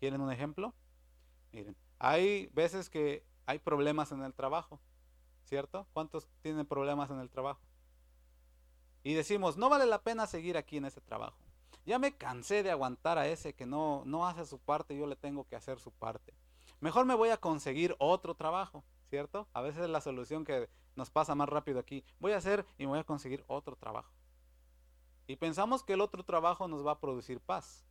¿Quieren 0.00 0.20
un 0.20 0.32
ejemplo? 0.32 0.74
Miren, 1.56 1.74
hay 1.98 2.50
veces 2.52 2.90
que 2.90 3.24
hay 3.46 3.58
problemas 3.58 4.12
en 4.12 4.22
el 4.22 4.34
trabajo, 4.34 4.78
¿cierto? 5.46 5.86
¿Cuántos 5.94 6.28
tienen 6.42 6.66
problemas 6.66 7.10
en 7.10 7.18
el 7.18 7.30
trabajo? 7.30 7.62
Y 9.02 9.14
decimos, 9.14 9.56
no 9.56 9.70
vale 9.70 9.86
la 9.86 10.02
pena 10.02 10.26
seguir 10.26 10.58
aquí 10.58 10.76
en 10.76 10.84
ese 10.84 11.00
trabajo. 11.00 11.38
Ya 11.86 11.98
me 11.98 12.14
cansé 12.14 12.62
de 12.62 12.70
aguantar 12.70 13.16
a 13.16 13.26
ese 13.26 13.54
que 13.54 13.64
no, 13.64 14.02
no 14.04 14.26
hace 14.26 14.44
su 14.44 14.58
parte, 14.58 14.98
yo 14.98 15.06
le 15.06 15.16
tengo 15.16 15.48
que 15.48 15.56
hacer 15.56 15.80
su 15.80 15.90
parte. 15.92 16.34
Mejor 16.80 17.06
me 17.06 17.14
voy 17.14 17.30
a 17.30 17.38
conseguir 17.38 17.96
otro 17.98 18.34
trabajo, 18.34 18.84
¿cierto? 19.08 19.48
A 19.54 19.62
veces 19.62 19.84
es 19.84 19.88
la 19.88 20.02
solución 20.02 20.44
que 20.44 20.68
nos 20.94 21.08
pasa 21.08 21.34
más 21.34 21.48
rápido 21.48 21.78
aquí. 21.78 22.04
Voy 22.20 22.32
a 22.32 22.36
hacer 22.36 22.66
y 22.76 22.84
voy 22.84 22.98
a 22.98 23.04
conseguir 23.04 23.42
otro 23.46 23.76
trabajo. 23.76 24.12
Y 25.26 25.36
pensamos 25.36 25.82
que 25.82 25.94
el 25.94 26.02
otro 26.02 26.22
trabajo 26.22 26.68
nos 26.68 26.86
va 26.86 26.92
a 26.92 27.00
producir 27.00 27.40
paz. 27.40 27.86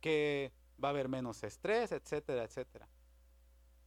Que 0.00 0.52
va 0.82 0.88
a 0.88 0.90
haber 0.90 1.08
menos 1.08 1.42
estrés, 1.42 1.92
etcétera, 1.92 2.44
etcétera. 2.44 2.88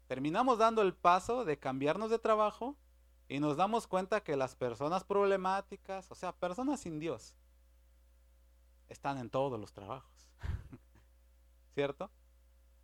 Terminamos 0.07 0.57
dando 0.57 0.81
el 0.81 0.93
paso 0.93 1.45
de 1.45 1.59
cambiarnos 1.59 2.09
de 2.09 2.19
trabajo 2.19 2.75
y 3.27 3.39
nos 3.39 3.57
damos 3.57 3.85
cuenta 3.85 4.23
que 4.23 4.35
las 4.35 4.55
personas 4.55 5.03
problemáticas, 5.03 6.09
o 6.09 6.15
sea, 6.15 6.31
personas 6.31 6.79
sin 6.79 6.99
Dios, 6.99 7.35
están 8.87 9.19
en 9.19 9.29
todos 9.29 9.59
los 9.59 9.71
trabajos. 9.71 10.31
¿Cierto? 11.75 12.09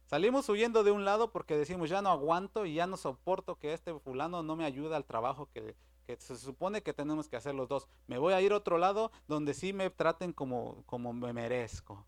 Salimos 0.05 0.47
huyendo 0.49 0.83
de 0.83 0.91
un 0.91 1.03
lado 1.03 1.31
porque 1.31 1.57
decimos, 1.57 1.89
ya 1.89 2.01
no 2.01 2.09
aguanto 2.09 2.65
y 2.65 2.75
ya 2.75 2.85
no 2.85 2.95
soporto 2.95 3.57
que 3.57 3.73
este 3.73 3.97
fulano 3.99 4.43
no 4.43 4.55
me 4.55 4.65
ayude 4.65 4.95
al 4.95 5.05
trabajo 5.05 5.49
que, 5.51 5.75
se 6.19 6.37
supone 6.37 6.83
que 6.83 6.93
tenemos 6.93 7.27
que 7.27 7.37
hacer 7.37 7.55
los 7.55 7.67
dos. 7.67 7.87
Me 8.05 8.19
voy 8.19 8.33
a 8.33 8.41
ir 8.41 8.53
a 8.53 8.57
otro 8.57 8.77
lado 8.77 9.11
donde 9.27 9.55
sí 9.55 9.73
me 9.73 9.89
traten 9.89 10.31
como, 10.31 10.83
como 10.85 11.11
me 11.11 11.33
merezco. 11.33 12.05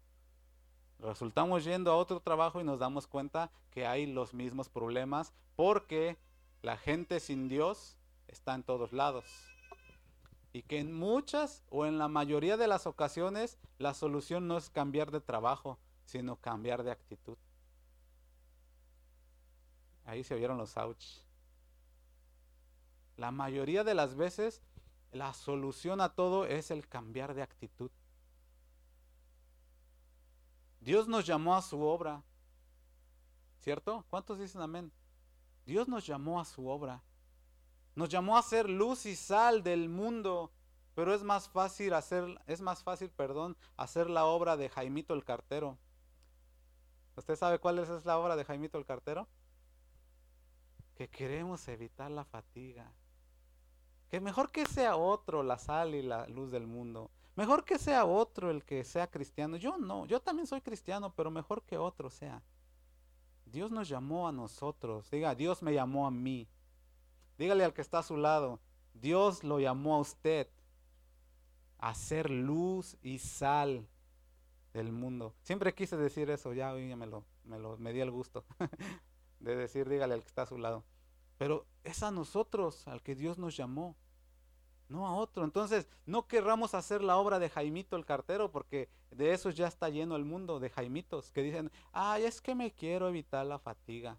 Resultamos 1.00 1.64
yendo 1.64 1.92
a 1.92 1.96
otro 1.96 2.20
trabajo 2.20 2.60
y 2.60 2.64
nos 2.64 2.80
damos 2.80 3.08
cuenta 3.08 3.52
que 3.72 3.86
hay 3.86 4.08
los 4.08 4.34
mismos 4.34 4.70
problemas 4.70 5.34
porque 5.56 6.18
la 6.62 6.78
gente 6.78 7.20
sin 7.20 7.48
Dios 7.48 7.98
está 8.28 8.56
en 8.56 8.64
todos 8.64 8.94
lados. 8.94 9.26
Y 10.54 10.64
que 10.64 10.80
en 10.80 10.92
muchas 10.92 11.64
o 11.70 11.86
en 11.86 12.00
la 12.00 12.08
mayoría 12.08 12.58
de 12.58 12.68
las 12.68 12.88
ocasiones 12.88 13.60
la 13.78 13.94
solución 13.94 14.48
no 14.48 14.58
es 14.58 14.70
cambiar 14.70 15.12
de 15.12 15.22
trabajo, 15.22 15.78
sino 16.06 16.38
cambiar 16.38 16.84
de 16.84 16.92
actitud. 16.92 17.38
Ahí 20.06 20.24
se 20.24 20.34
oyeron 20.34 20.58
los 20.58 20.78
ouch. 20.78 21.06
La 23.18 23.32
mayoría 23.32 23.84
de 23.84 23.94
las 23.94 24.16
veces 24.16 24.62
la 25.12 25.34
solución 25.34 26.02
a 26.02 26.10
todo 26.10 26.46
es 26.46 26.72
el 26.72 26.88
cambiar 26.88 27.34
de 27.34 27.44
actitud. 27.44 27.92
Dios 30.88 31.10
nos 31.10 31.26
llamó 31.26 31.54
a 31.54 31.62
su 31.62 31.82
obra. 31.82 32.24
¿Cierto? 33.60 34.06
¿Cuántos 34.10 34.40
dicen 34.40 34.62
amén? 34.62 34.90
Dios 35.66 35.90
nos 35.90 36.08
llamó 36.08 36.40
a 36.40 36.46
su 36.46 36.66
obra. 36.70 37.04
Nos 37.94 38.08
llamó 38.08 38.38
a 38.38 38.42
ser 38.42 38.70
luz 38.70 39.06
y 39.06 39.18
sal 39.18 39.64
del 39.64 39.90
mundo, 39.90 40.50
pero 40.96 41.14
es 41.14 41.24
más 41.24 41.50
fácil 41.50 41.94
hacer 41.94 42.24
es 42.48 42.62
más 42.62 42.84
fácil, 42.84 43.10
perdón, 43.10 43.58
hacer 43.76 44.10
la 44.10 44.24
obra 44.24 44.56
de 44.56 44.70
Jaimito 44.70 45.14
el 45.14 45.26
cartero. 45.26 45.78
¿Usted 47.18 47.36
sabe 47.36 47.60
cuál 47.60 47.80
es 47.80 48.06
la 48.06 48.18
obra 48.18 48.38
de 48.38 48.46
Jaimito 48.46 48.78
el 48.78 48.86
cartero? 48.86 49.28
que 50.96 51.10
queremos 51.10 51.68
evitar 51.68 52.10
la 52.12 52.24
fatiga. 52.24 52.94
Que 54.10 54.22
mejor 54.22 54.52
que 54.52 54.66
sea 54.66 54.96
otro 54.96 55.44
la 55.44 55.60
sal 55.60 55.96
y 55.96 56.02
la 56.02 56.28
luz 56.28 56.50
del 56.50 56.66
mundo. 56.66 57.12
Mejor 57.38 57.64
que 57.64 57.78
sea 57.78 58.04
otro 58.04 58.50
el 58.50 58.66
que 58.66 58.84
sea 58.84 59.06
cristiano. 59.06 59.58
Yo 59.58 59.78
no, 59.78 60.08
yo 60.08 60.20
también 60.20 60.48
soy 60.48 60.60
cristiano, 60.60 61.14
pero 61.16 61.30
mejor 61.30 61.62
que 61.62 61.78
otro 61.78 62.10
sea. 62.10 62.42
Dios 63.46 63.72
nos 63.72 63.88
llamó 63.88 64.28
a 64.28 64.32
nosotros. 64.32 65.10
Diga, 65.12 65.36
Dios 65.36 65.62
me 65.62 65.72
llamó 65.72 66.08
a 66.08 66.12
mí. 66.12 66.48
Dígale 67.38 67.64
al 67.64 67.76
que 67.76 67.82
está 67.82 68.00
a 68.00 68.04
su 68.04 68.18
lado, 68.18 68.60
Dios 68.96 69.44
lo 69.44 69.60
llamó 69.60 69.96
a 69.96 70.00
usted 70.00 70.48
a 71.78 71.94
ser 71.94 72.32
luz 72.32 72.98
y 73.04 73.20
sal 73.20 73.88
del 74.74 74.92
mundo. 74.92 75.36
Siempre 75.44 75.76
quise 75.76 75.96
decir 75.96 76.32
eso, 76.32 76.54
ya 76.54 76.74
hoy 76.74 76.96
me 76.96 77.06
lo, 77.06 77.24
me 77.44 77.60
me 77.78 77.94
di 77.94 78.00
el 78.00 78.10
gusto. 78.10 78.46
de 79.40 79.56
decir, 79.56 79.88
dígale 79.88 80.16
al 80.16 80.22
que 80.22 80.28
está 80.30 80.42
a 80.42 80.48
su 80.48 80.58
lado. 80.58 80.84
Pero 81.38 81.68
es 81.84 82.02
a 82.02 82.10
nosotros 82.10 82.88
al 82.88 83.04
que 83.04 83.14
Dios 83.14 83.38
nos 83.38 83.56
llamó, 83.56 83.96
no 84.90 85.08
a 85.08 85.16
otro. 85.16 85.44
Entonces, 85.44 85.88
no 86.06 86.28
querramos 86.28 86.74
hacer 86.74 87.04
la 87.04 87.18
obra 87.18 87.40
de 87.40 87.50
Jaimito 87.50 87.96
el 87.96 88.06
cartero, 88.06 88.52
porque 88.52 88.90
de 89.12 89.34
eso 89.34 89.50
ya 89.50 89.68
está 89.68 89.90
lleno 89.90 90.16
el 90.16 90.26
mundo, 90.26 90.60
de 90.60 90.70
Jaimitos, 90.70 91.32
que 91.32 91.44
dicen, 91.44 91.72
ay, 91.92 92.24
es 92.24 92.42
que 92.42 92.56
me 92.56 92.74
quiero 92.74 93.08
evitar 93.08 93.46
la 93.46 93.60
fatiga. 93.60 94.18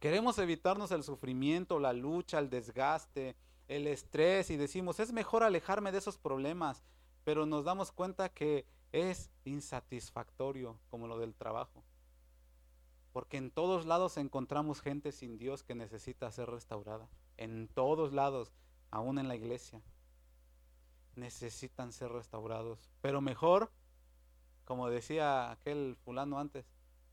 Queremos 0.00 0.38
evitarnos 0.38 0.90
el 0.90 1.04
sufrimiento, 1.04 1.78
la 1.78 1.92
lucha, 1.92 2.38
el 2.38 2.50
desgaste, 2.50 3.36
el 3.68 3.86
estrés 3.86 4.50
y 4.50 4.56
decimos, 4.56 5.00
es 5.00 5.12
mejor 5.12 5.42
alejarme 5.42 5.92
de 5.92 5.98
esos 5.98 6.18
problemas, 6.18 6.82
pero 7.24 7.46
nos 7.46 7.64
damos 7.64 7.92
cuenta 7.92 8.28
que 8.28 8.66
es 8.90 9.30
insatisfactorio 9.44 10.78
como 10.90 11.06
lo 11.06 11.18
del 11.18 11.34
trabajo. 11.34 11.84
Porque 13.12 13.36
en 13.36 13.50
todos 13.50 13.86
lados 13.86 14.16
encontramos 14.16 14.80
gente 14.80 15.12
sin 15.12 15.38
Dios 15.38 15.62
que 15.62 15.74
necesita 15.74 16.30
ser 16.32 16.50
restaurada. 16.50 17.08
En 17.36 17.68
todos 17.68 18.12
lados, 18.12 18.52
aún 18.92 19.18
en 19.18 19.26
la 19.26 19.34
iglesia. 19.34 19.82
Necesitan 21.16 21.92
ser 21.92 22.12
restaurados. 22.12 22.92
Pero 23.00 23.20
mejor, 23.20 23.72
como 24.64 24.88
decía 24.88 25.50
aquel 25.50 25.96
fulano 26.04 26.38
antes, 26.38 26.64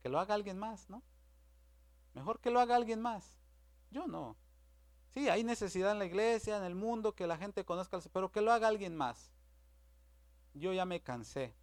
que 0.03 0.09
lo 0.09 0.19
haga 0.19 0.35
alguien 0.35 0.59
más, 0.59 0.89
¿no? 0.89 1.01
Mejor 2.13 2.39
que 2.39 2.51
lo 2.51 2.59
haga 2.59 2.75
alguien 2.75 3.01
más. 3.01 3.39
Yo 3.89 4.07
no. 4.07 4.35
Sí, 5.09 5.27
hay 5.29 5.43
necesidad 5.43 5.93
en 5.93 5.99
la 5.99 6.05
iglesia, 6.05 6.57
en 6.57 6.63
el 6.63 6.75
mundo, 6.75 7.15
que 7.15 7.25
la 7.25 7.37
gente 7.37 7.65
conozca, 7.65 7.99
pero 8.13 8.31
que 8.31 8.41
lo 8.41 8.51
haga 8.51 8.67
alguien 8.67 8.95
más. 8.95 9.31
Yo 10.53 10.73
ya 10.73 10.85
me 10.85 11.01
cansé. 11.01 11.55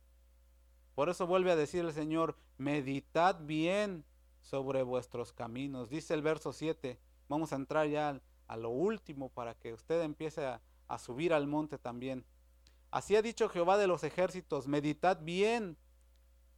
Por 0.94 1.10
eso 1.10 1.26
vuelve 1.26 1.52
a 1.52 1.56
decir 1.56 1.84
el 1.84 1.92
Señor, 1.92 2.36
meditad 2.56 3.38
bien 3.42 4.04
sobre 4.40 4.82
vuestros 4.82 5.32
caminos. 5.32 5.90
Dice 5.90 6.14
el 6.14 6.22
verso 6.22 6.52
7. 6.52 6.98
Vamos 7.28 7.52
a 7.52 7.56
entrar 7.56 7.86
ya 7.86 8.20
a 8.48 8.56
lo 8.56 8.70
último 8.70 9.28
para 9.28 9.54
que 9.54 9.72
usted 9.72 10.02
empiece 10.02 10.44
a, 10.44 10.60
subir 10.98 11.32
al 11.32 11.46
monte 11.46 11.78
también. 11.78 12.24
Así 12.90 13.16
ha 13.16 13.22
dicho 13.22 13.48
Jehová 13.48 13.76
de 13.76 13.86
los 13.86 14.04
ejércitos, 14.04 14.68
meditad 14.68 15.20
bien, 15.20 15.76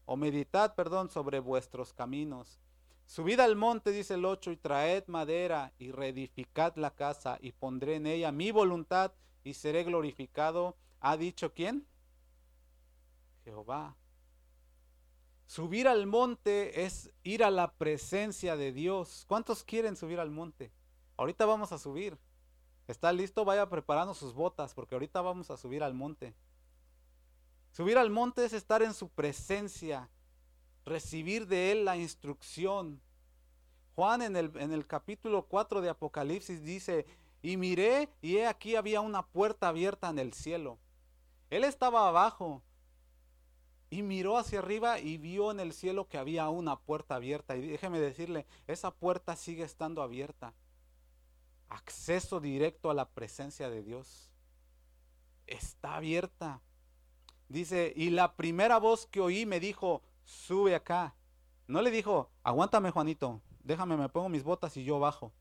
o 0.05 0.16
meditad, 0.16 0.74
perdón, 0.74 1.11
sobre 1.11 1.41
vuestros 1.41 1.93
caminos. 1.93 2.61
Subid 3.07 3.41
al 3.41 3.57
monte, 3.57 3.91
dice 3.91 4.14
el 4.14 4.24
8, 4.24 4.53
y 4.53 4.57
traed 4.57 5.05
madera 5.07 5.72
y 5.78 5.93
reedificad 5.93 6.76
la 6.76 6.95
casa 6.95 7.39
y 7.41 7.53
pondré 7.53 7.97
en 7.97 8.07
ella 8.07 8.32
mi 8.32 8.51
voluntad 8.51 9.12
y 9.45 9.55
seré 9.55 9.84
glorificado. 9.84 10.76
¿Ha 11.01 11.16
dicho 11.16 11.55
quién? 11.55 11.86
Jehová. 13.45 13.97
Subir 15.47 15.89
al 15.89 16.07
monte 16.07 16.84
es 16.84 17.11
ir 17.22 17.43
a 17.43 17.51
la 17.51 17.72
presencia 17.72 18.57
de 18.57 18.72
Dios. 18.72 19.24
¿Cuántos 19.26 19.64
quieren 19.64 19.97
subir 19.97 20.20
al 20.20 20.30
monte? 20.30 20.70
Ahorita 21.19 21.45
vamos 21.45 21.73
a 21.73 21.79
subir. 21.79 22.16
¿Está 22.87 23.12
listo? 23.12 23.45
Vaya 23.45 23.69
preparando 23.69 24.14
sus 24.14 24.33
botas 24.33 24.73
porque 24.73 24.95
ahorita 24.95 25.21
vamos 25.21 25.51
a 25.51 25.59
subir 25.59 25.83
al 25.83 25.93
monte. 25.93 26.33
Subir 27.73 27.99
al 27.99 28.09
monte 28.09 28.45
es 28.45 28.55
estar 28.55 28.83
en 28.83 28.95
su 28.95 29.09
presencia, 29.11 30.09
recibir 30.87 31.47
de 31.47 31.73
Él 31.73 31.85
la 31.85 31.97
instrucción. 31.97 33.03
Juan 33.95 34.23
en 34.23 34.37
el, 34.37 34.87
capítulo 34.87 35.43
4 35.43 35.81
de 35.81 35.91
Apocalipsis 35.91 36.62
dice, 36.62 37.05
y 37.43 37.57
miré 37.57 38.09
y 38.23 38.37
he 38.37 38.47
aquí 38.47 38.77
había 38.77 39.01
una 39.01 39.27
puerta 39.27 39.69
abierta 39.69 40.09
en 40.09 40.21
el 40.21 40.33
cielo. 40.33 40.79
Él 41.51 41.64
estaba 41.64 42.09
abajo, 42.09 42.62
y 43.91 44.03
miró 44.03 44.37
hacia 44.37 44.59
arriba 44.59 45.01
y 45.01 45.16
vio 45.16 45.51
en 45.51 45.61
el 45.61 45.73
cielo 45.73 46.07
que 46.09 46.19
había 46.19 46.49
una 46.49 46.79
puerta 46.79 47.16
abierta. 47.16 47.57
Y 47.57 47.66
déjeme 47.66 47.99
decirle, 47.99 48.47
esa 48.66 48.93
puerta 48.93 49.35
sigue 49.35 49.64
estando 49.64 50.03
abierta. 50.03 50.55
Acceso 51.69 52.41
directo 52.41 52.91
a 52.91 52.95
la 52.95 53.09
presencia 53.11 53.69
de 53.69 53.83
Dios. 53.83 54.31
Está 55.47 55.97
abierta. 55.97 56.62
Dice, 57.49 57.93
y 57.97 58.11
la 58.11 58.37
primera 58.37 58.79
voz 58.79 59.07
que 59.07 59.21
oí 59.21 59.47
me 59.47 59.61
dijo, 59.61 60.03
sube 60.25 60.75
acá. 60.75 61.14
No 61.66 61.83
le 61.83 61.91
dijo, 61.91 62.31
aguántame 62.43 62.91
Juanito, 62.91 63.43
déjame, 63.62 63.97
me 63.97 64.09
pongo 64.09 64.29
mis 64.29 64.45
botas 64.45 64.77
y 64.77 64.85
yo 64.85 64.99
bajo. 64.99 65.33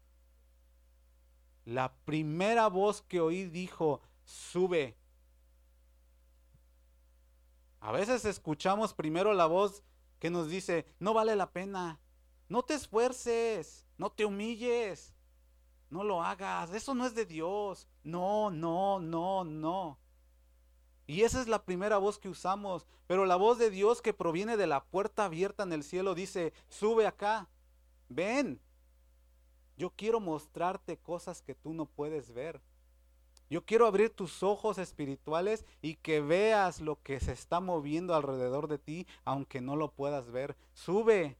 La 1.65 1.93
primera 2.05 2.67
voz 2.67 3.01
que 3.01 3.19
oí 3.19 3.45
dijo, 3.45 4.01
sube, 4.23 4.97
a 7.79 7.91
veces 7.91 8.25
escuchamos 8.25 8.93
primero 8.93 9.33
la 9.33 9.45
voz 9.45 9.83
que 10.19 10.29
nos 10.29 10.49
dice, 10.49 10.85
no 10.99 11.13
vale 11.13 11.35
la 11.35 11.51
pena, 11.51 11.99
no 12.49 12.63
te 12.63 12.73
esfuerces, 12.73 13.85
no 13.97 14.11
te 14.11 14.25
humilles, 14.25 15.13
no 15.89 16.03
lo 16.03 16.23
hagas, 16.23 16.73
eso 16.73 16.93
no 16.93 17.05
es 17.05 17.15
de 17.15 17.25
Dios, 17.25 17.87
no, 18.03 18.49
no, 18.49 18.99
no, 18.99 19.43
no. 19.43 19.97
Y 21.07 21.21
esa 21.21 21.39
es 21.41 21.47
la 21.47 21.63
primera 21.63 21.97
voz 21.97 22.19
que 22.19 22.29
usamos, 22.29 22.85
pero 23.07 23.25
la 23.25 23.37
voz 23.37 23.57
de 23.57 23.69
Dios 23.69 24.01
que 24.01 24.13
proviene 24.13 24.57
de 24.57 24.67
la 24.67 24.83
puerta 24.83 25.25
abierta 25.25 25.63
en 25.63 25.71
el 25.71 25.83
cielo 25.83 26.15
dice, 26.15 26.53
sube 26.67 27.07
acá, 27.07 27.47
ven, 28.09 28.59
yo 29.77 29.91
quiero 29.91 30.19
mostrarte 30.19 30.97
cosas 30.97 31.41
que 31.41 31.55
tú 31.55 31.73
no 31.73 31.85
puedes 31.85 32.33
ver. 32.33 32.61
Yo 33.49 33.63
quiero 33.63 33.87
abrir 33.87 34.09
tus 34.09 34.43
ojos 34.43 34.77
espirituales 34.77 35.65
y 35.81 35.95
que 35.95 36.19
veas 36.19 36.81
lo 36.81 37.01
que 37.01 37.21
se 37.21 37.31
está 37.31 37.61
moviendo 37.61 38.13
alrededor 38.13 38.67
de 38.67 38.77
ti, 38.77 39.07
aunque 39.23 39.61
no 39.61 39.77
lo 39.77 39.91
puedas 39.91 40.31
ver. 40.31 40.57
Sube, 40.73 41.37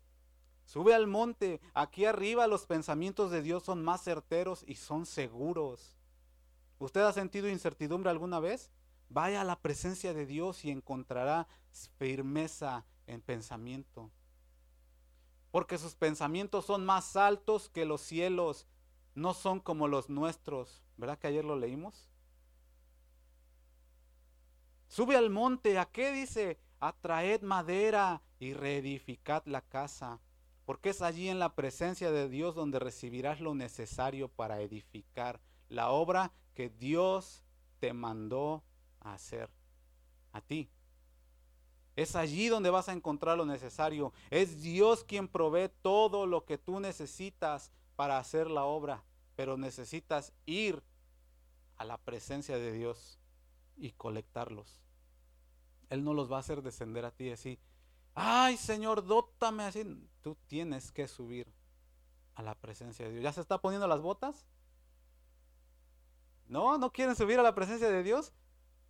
sube 0.68 0.94
al 0.94 1.08
monte. 1.08 1.60
Aquí 1.74 2.06
arriba 2.06 2.46
los 2.46 2.68
pensamientos 2.68 3.32
de 3.32 3.42
Dios 3.42 3.64
son 3.64 3.84
más 3.84 4.04
certeros 4.04 4.64
y 4.68 4.76
son 4.76 5.08
seguros. 5.08 5.98
¿Usted 6.78 7.02
ha 7.02 7.14
sentido 7.14 7.50
incertidumbre 7.50 8.12
alguna 8.12 8.40
vez? 8.40 8.70
Vaya 9.10 9.42
a 9.42 9.46
la 9.46 9.60
presencia 9.60 10.14
de 10.14 10.28
Dios 10.28 10.64
y 10.66 10.70
encontrará 10.70 11.48
firmeza 11.98 12.86
en 13.08 13.22
pensamiento. 13.22 14.12
Porque 15.50 15.78
sus 15.78 15.96
pensamientos 15.96 16.66
son 16.66 16.86
más 16.86 17.16
altos 17.16 17.70
que 17.70 17.86
los 17.86 18.02
cielos, 18.02 18.68
no 19.16 19.34
son 19.34 19.60
como 19.60 19.88
los 19.88 20.10
nuestros. 20.10 20.84
¿Verdad 20.98 21.18
que 21.18 21.28
ayer 21.28 21.46
lo 21.46 21.56
leímos? 21.56 22.10
Sube 24.88 25.16
al 25.16 25.30
monte, 25.30 25.80
¿a 25.80 25.86
qué 25.86 26.12
dice? 26.12 26.60
Atraed 26.80 27.42
madera 27.42 28.22
y 28.40 28.54
reedificad 28.54 29.44
la 29.46 29.62
casa, 29.62 30.20
porque 30.68 30.90
es 30.90 31.02
allí 31.02 31.30
en 31.30 31.40
la 31.40 31.56
presencia 31.56 32.12
de 32.12 32.28
Dios 32.28 32.54
donde 32.54 32.78
recibirás 32.78 33.40
lo 33.40 33.56
necesario 33.56 34.28
para 34.28 34.60
edificar 34.60 35.40
la 35.70 35.90
obra 35.90 36.34
que 36.54 36.70
Dios 36.70 37.46
te 37.80 37.94
mandó 37.94 38.64
a 39.00 39.14
hacer 39.14 39.50
a 40.34 40.42
ti. 40.42 40.70
Es 41.96 42.18
allí 42.18 42.50
donde 42.50 42.70
vas 42.70 42.90
a 42.90 42.94
encontrar 42.94 43.38
lo 43.38 43.46
necesario. 43.46 44.12
Es 44.30 44.62
Dios 44.62 45.04
quien 45.06 45.28
provee 45.28 45.72
todo 45.82 46.26
lo 46.26 46.44
que 46.46 46.58
tú 46.58 46.80
necesitas 46.80 47.72
para 47.96 48.20
hacer 48.20 48.52
la 48.52 48.66
obra 48.66 49.04
pero 49.38 49.56
necesitas 49.56 50.34
ir 50.48 50.82
a 51.78 51.86
la 51.86 52.00
presencia 52.00 52.58
de 52.58 52.72
Dios 52.72 53.20
y 53.78 53.92
colectarlos. 53.92 54.82
Él 55.92 56.04
no 56.04 56.16
los 56.16 56.30
va 56.30 56.38
a 56.38 56.40
hacer 56.40 56.64
descender 56.64 57.06
a 57.06 57.12
ti 57.12 57.26
y 57.26 57.30
decir, 57.30 57.60
ay 58.20 58.58
Señor, 58.58 59.06
dótame 59.06 59.64
así. 59.64 59.84
Tú 60.22 60.36
tienes 60.48 60.92
que 60.92 61.08
subir 61.08 61.48
a 62.34 62.42
la 62.42 62.56
presencia 62.56 63.06
de 63.06 63.12
Dios. 63.12 63.24
¿Ya 63.24 63.32
se 63.32 63.42
está 63.42 63.62
poniendo 63.62 63.88
las 63.88 64.02
botas? 64.02 64.48
¿No? 66.48 66.78
¿No 66.80 66.92
quieren 66.92 67.16
subir 67.16 67.40
a 67.40 67.44
la 67.44 67.54
presencia 67.54 67.90
de 67.90 68.02
Dios? 68.02 68.34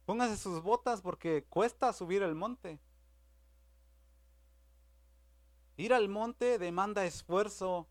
Pónganse 0.05 0.37
sus 0.37 0.63
botas 0.63 1.01
porque 1.01 1.43
cuesta 1.49 1.91
subir 1.91 2.23
el 2.23 2.35
monte. 2.35 2.79
Ir 5.75 5.93
al 5.93 6.07
monte 6.07 6.57
demanda 6.57 7.05
esfuerzo, 7.05 7.87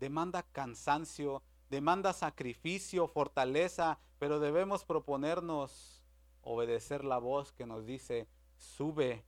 demanda 0.00 0.42
cansancio, 0.42 1.42
demanda 1.68 2.14
sacrificio, 2.14 3.08
fortaleza, 3.08 3.98
pero 4.18 4.40
debemos 4.40 4.84
proponernos 4.84 6.02
obedecer 6.40 7.04
la 7.04 7.18
voz 7.18 7.52
que 7.52 7.66
nos 7.66 7.84
dice, 7.84 8.26
sube, 8.56 9.24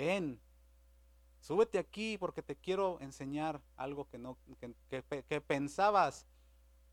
ven, 0.00 0.40
súbete 1.40 1.78
aquí 1.78 2.18
porque 2.18 2.42
te 2.42 2.56
quiero 2.56 2.98
enseñar 3.00 3.60
algo 3.76 4.08
que, 4.08 4.18
no, 4.18 4.36
que, 4.88 5.04
que 5.28 5.40
pensabas 5.40 6.26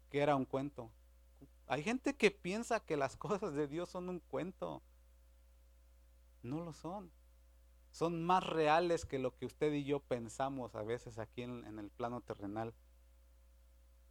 que 0.10 0.20
era 0.20 0.36
un 0.36 0.45
cuento. 0.45 0.89
Hay 1.68 1.84
gente 1.84 2.16
que 2.16 2.32
piensa 2.32 2.80
que 2.80 2.97
las 2.97 3.18
cosas 3.18 3.53
de 3.53 3.68
Dios 3.68 3.89
son 3.89 4.10
un 4.10 4.20
cuento. 4.20 4.82
No 6.43 6.64
lo 6.64 6.74
son 6.74 7.12
son 7.95 8.26
más 8.26 8.45
reales 8.45 9.06
que 9.06 9.20
lo 9.20 9.34
que 9.38 9.45
usted 9.45 9.72
y 9.72 9.86
yo 9.86 10.01
pensamos 10.01 10.76
a 10.76 10.84
veces 10.84 11.18
aquí 11.18 11.43
en, 11.43 11.80
el 11.80 11.89
plano 11.89 12.20
terrenal. 12.20 12.74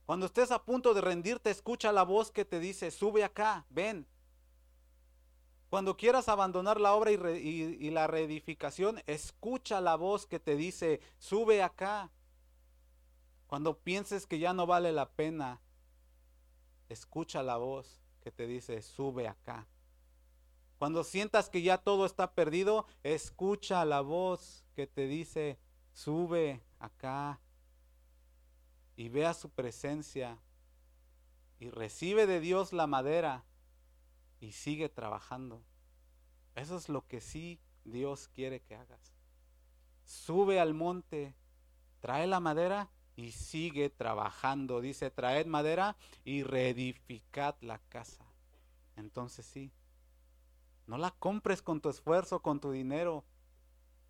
Cuando 0.06 0.24
estés 0.24 0.50
a 0.52 0.64
punto 0.64 0.94
de 0.94 1.02
rendirte, 1.02 1.50
escucha 1.50 1.92
la 1.92 2.02
voz 2.02 2.30
que 2.30 2.46
te 2.46 2.60
dice, 2.60 2.90
sube 2.90 3.24
acá, 3.24 3.66
ven. 3.68 4.06
Cuando 5.74 5.96
quieras 5.96 6.28
abandonar 6.28 6.80
la 6.80 6.94
obra 6.94 7.10
y, 7.10 7.16
y, 7.80 7.90
la 7.90 8.06
reedificación, 8.06 9.02
escucha 9.08 9.80
la 9.80 9.96
voz 9.96 10.24
que 10.24 10.38
te 10.38 10.54
dice, 10.54 11.00
sube 11.18 11.64
acá. 11.64 12.12
Cuando 13.48 13.76
pienses 13.76 14.24
que 14.28 14.38
ya 14.38 14.52
no 14.52 14.68
vale 14.68 14.92
la 14.92 15.10
pena, 15.10 15.60
escucha 16.88 17.42
la 17.42 17.56
voz 17.56 18.00
que 18.22 18.30
te 18.30 18.46
dice, 18.46 18.82
sube 18.82 19.26
acá. 19.26 19.66
Cuando 20.78 21.02
sientas 21.02 21.50
que 21.50 21.60
ya 21.60 21.76
todo 21.76 22.06
está 22.06 22.34
perdido, 22.34 22.86
escucha 23.02 23.84
la 23.84 24.00
voz 24.00 24.64
que 24.76 24.86
te 24.86 25.08
dice, 25.08 25.58
sube 25.92 26.62
acá 26.78 27.40
y 28.94 29.08
vea 29.08 29.34
su 29.34 29.50
presencia. 29.50 30.38
y 31.58 31.68
recibe 31.70 32.28
de 32.28 32.38
Dios 32.38 32.72
la 32.72 32.86
madera 32.86 33.44
y 34.44 34.52
sigue 34.52 34.90
trabajando. 34.90 35.62
Eso 36.54 36.76
es 36.76 36.90
lo 36.90 37.06
que 37.06 37.20
sí 37.20 37.58
Dios 37.84 38.28
quiere 38.28 38.60
que 38.60 38.76
hagas. 38.76 39.14
Sube 40.04 40.60
al 40.60 40.74
monte, 40.74 41.34
trae 42.00 42.26
la 42.26 42.40
madera 42.40 42.90
y 43.16 43.32
sigue 43.32 43.88
trabajando. 43.88 44.82
Dice, 44.82 45.10
traed 45.10 45.46
madera 45.46 45.96
y 46.24 46.42
reedificad 46.42 47.56
la 47.62 47.78
casa. 47.88 48.24
Entonces 48.96 49.46
sí, 49.46 49.72
no 50.86 50.98
la 50.98 51.10
compres 51.12 51.62
con 51.62 51.80
tu 51.80 51.88
esfuerzo, 51.88 52.40
con 52.40 52.60
tu 52.60 52.70
dinero. 52.70 53.24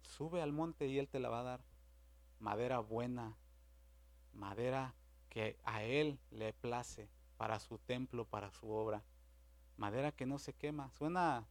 Sube 0.03 0.43
al 0.43 0.53
monte 0.53 0.89
y 0.89 0.99
Él 0.99 1.09
te 1.09 1.21
la 1.21 1.29
va 1.29 1.41
a 1.41 1.45
dar. 1.45 1.61
Madera 2.41 2.81
buena, 2.81 3.37
madera 4.33 4.95
que 5.31 5.57
a 5.63 5.85
Él 5.85 6.19
le 6.33 6.53
place 6.53 7.09
para 7.37 7.61
su 7.61 7.79
templo, 7.79 8.25
para 8.25 8.51
su 8.51 8.69
obra. 8.69 9.05
Madera 9.77 10.13
que 10.13 10.27
no 10.27 10.39
se 10.39 10.53
quema. 10.53 10.91
Suena 10.91 11.47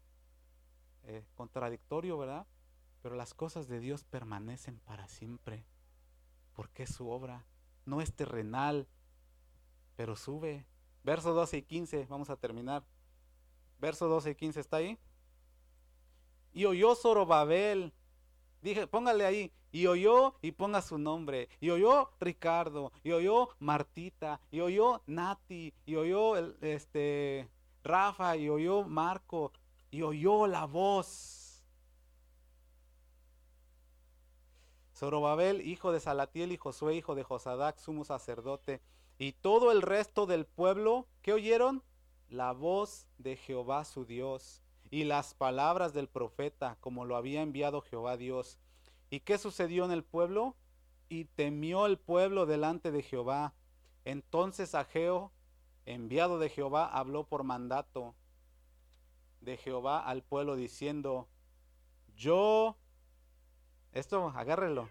eh, 1.03 1.26
contradictorio, 1.36 2.17
¿verdad? 2.17 2.47
Pero 3.01 3.15
las 3.15 3.34
cosas 3.34 3.67
de 3.67 3.80
Dios 3.80 4.03
permanecen 4.05 4.80
para 4.80 5.07
siempre, 5.07 5.65
porque 6.53 6.84
es 6.84 6.93
su 6.93 7.09
obra. 7.09 7.45
No 7.86 7.99
es 7.99 8.13
terrenal, 8.13 8.88
pero 9.97 10.15
sube. 10.15 10.65
Verso 11.03 11.34
12 11.34 11.57
y 11.57 11.61
15, 11.63 12.05
vamos 12.09 12.30
a 12.30 12.38
terminar. 12.38 12.86
Verso 13.80 14.07
12 14.07 14.32
y 14.32 14.36
15 14.36 14.59
está 14.61 14.78
ahí. 14.78 14.97
Y 16.53 16.65
oyó 16.65 16.95
Zorobabel. 16.95 17.91
Dije, 18.61 18.88
póngale 18.88 19.26
ahí. 19.26 19.51
Y 19.74 19.88
oyó 19.88 20.36
y 20.41 20.53
ponga 20.53 20.82
su 20.82 20.97
nombre. 20.97 21.49
Y 21.59 21.71
oyó 21.71 22.11
Ricardo. 22.21 22.93
Y 23.03 23.11
oyó 23.11 23.49
Martita. 23.59 24.39
Y 24.51 24.61
oyó 24.61 25.01
Nati. 25.07 25.74
Y 25.86 25.95
oyó 25.95 26.38
el, 26.38 26.55
este 26.61 27.49
Rafa. 27.84 28.36
Y 28.38 28.49
oyó 28.49 28.84
Marco. 28.84 29.51
Y 29.91 30.01
oyó 30.01 30.47
la 30.47 30.65
voz. 30.65 31.43
Zorobabel, 34.95 35.67
hijo 35.67 35.91
de 35.91 35.99
Salatiel 35.99 36.51
y 36.51 36.57
Josué, 36.57 36.95
hijo 36.95 37.15
de 37.15 37.23
Josadac, 37.23 37.77
sumo 37.77 38.05
sacerdote. 38.05 38.81
Y 39.17 39.34
todo 39.34 39.71
el 39.71 39.81
resto 39.81 40.25
del 40.25 40.45
pueblo, 40.45 41.07
¿qué 41.21 41.34
oyeron? 41.34 41.84
La 42.29 42.51
voz 42.51 43.07
de 43.17 43.36
Jehová 43.36 43.86
su 43.86 44.05
Dios 44.05 44.63
y 44.89 45.03
las 45.05 45.34
palabras 45.34 45.93
del 45.93 46.07
profeta, 46.07 46.77
como 46.79 47.05
lo 47.05 47.15
había 47.15 47.41
enviado 47.41 47.81
Jehová 47.81 48.15
Dios. 48.15 48.59
¿Y 49.09 49.21
qué 49.21 49.38
sucedió 49.38 49.86
en 49.86 49.91
el 49.91 50.03
pueblo? 50.03 50.55
Y 51.09 51.25
temió 51.25 51.86
el 51.86 51.97
pueblo 51.97 52.45
delante 52.45 52.91
de 52.91 53.01
Jehová. 53.01 53.53
Entonces 54.05 54.75
Ageo, 54.75 55.31
enviado 55.86 56.39
de 56.39 56.49
Jehová, 56.49 56.88
habló 56.88 57.25
por 57.25 57.43
mandato 57.43 58.15
de 59.41 59.57
Jehová 59.57 59.99
al 60.05 60.23
pueblo 60.23 60.55
diciendo, 60.55 61.27
yo, 62.15 62.77
esto 63.91 64.31
agárrelo, 64.36 64.89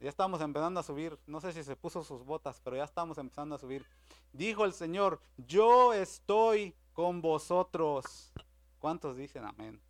ya 0.00 0.10
estamos 0.10 0.40
empezando 0.42 0.80
a 0.80 0.82
subir, 0.82 1.18
no 1.26 1.40
sé 1.40 1.52
si 1.52 1.62
se 1.62 1.76
puso 1.76 2.04
sus 2.04 2.24
botas, 2.24 2.60
pero 2.62 2.76
ya 2.76 2.84
estamos 2.84 3.16
empezando 3.18 3.54
a 3.54 3.58
subir. 3.58 3.86
Dijo 4.32 4.64
el 4.64 4.72
Señor, 4.72 5.20
yo 5.38 5.94
estoy 5.94 6.74
con 6.92 7.22
vosotros. 7.22 8.32
¿Cuántos 8.78 9.16
dicen 9.16 9.44
amén? 9.44 9.80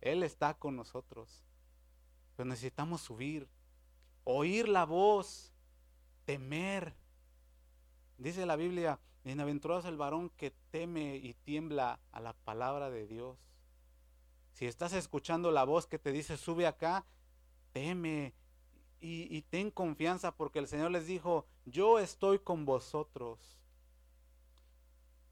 Él 0.00 0.22
está 0.22 0.54
con 0.54 0.76
nosotros. 0.76 1.44
Pero 2.36 2.48
necesitamos 2.48 3.00
subir, 3.00 3.48
oír 4.24 4.68
la 4.68 4.84
voz, 4.84 5.52
temer. 6.24 6.94
Dice 8.18 8.46
la 8.46 8.54
Biblia, 8.56 9.00
bienaventurado 9.24 9.88
el 9.88 9.96
varón 9.96 10.30
que 10.30 10.52
teme 10.70 11.16
y 11.16 11.34
tiembla 11.34 12.00
a 12.12 12.20
la 12.20 12.32
palabra 12.32 12.90
de 12.90 13.06
Dios. 13.06 13.38
Si 14.52 14.66
estás 14.66 14.92
escuchando 14.92 15.50
la 15.50 15.64
voz 15.64 15.86
que 15.86 15.98
te 15.98 16.12
dice, 16.12 16.36
sube 16.36 16.66
acá, 16.66 17.04
teme, 17.72 18.34
y, 19.00 19.42
ten 19.42 19.70
confianza 19.70 20.32
porque 20.32 20.58
el 20.58 20.68
Señor 20.68 20.90
les 20.90 21.06
dijo, 21.06 21.46
yo 21.64 21.98
estoy 21.98 22.38
con 22.38 22.66
vosotros. 22.66 23.58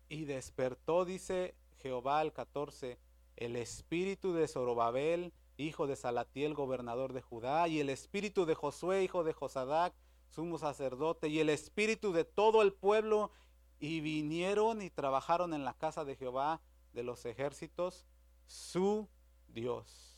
Y 0.08 0.24
despertó, 0.24 1.04
dice 1.04 1.54
Jehová 1.82 2.22
el 2.22 2.32
14, 2.32 2.98
el 3.36 3.56
espíritu 3.56 4.32
de 4.32 4.48
Zorobabel, 4.48 5.34
hijo 5.58 5.86
de 5.86 5.96
Salatiel, 5.96 6.54
gobernador 6.54 7.12
de 7.12 7.20
Judá, 7.20 7.68
y 7.68 7.80
el 7.80 7.90
espíritu 7.90 8.46
de 8.46 8.54
Josué, 8.54 9.02
hijo 9.02 9.22
de 9.22 9.34
Josadac, 9.34 9.92
sumo 10.30 10.56
sacerdote, 10.56 11.28
y 11.28 11.40
el 11.40 11.50
espíritu 11.50 12.12
de 12.12 12.24
todo 12.24 12.62
el 12.62 12.72
pueblo, 12.72 13.30
y 13.78 14.00
vinieron 14.00 14.82
y 14.82 14.90
trabajaron 14.90 15.54
en 15.54 15.64
la 15.64 15.74
casa 15.74 16.04
de 16.04 16.16
Jehová 16.16 16.60
de 16.92 17.02
los 17.02 17.24
ejércitos, 17.24 18.06
su 18.46 19.08
Dios 19.48 20.08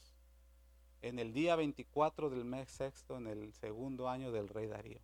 en 1.03 1.19
el 1.19 1.33
día 1.33 1.57
24 1.57 2.31
del 2.31 2.45
mes 2.45 2.69
sexto, 2.69 3.17
en 3.17 3.27
el 3.27 3.53
segundo 3.55 4.09
año 4.09 4.33
del 4.33 4.49
rey 4.49 4.67
Darío. 4.67 5.01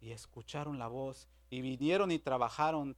Y 0.00 0.12
escucharon 0.12 0.78
la 0.78 0.88
voz 0.88 1.28
y 1.50 1.60
vinieron 1.60 2.10
y 2.10 2.18
trabajaron 2.18 2.96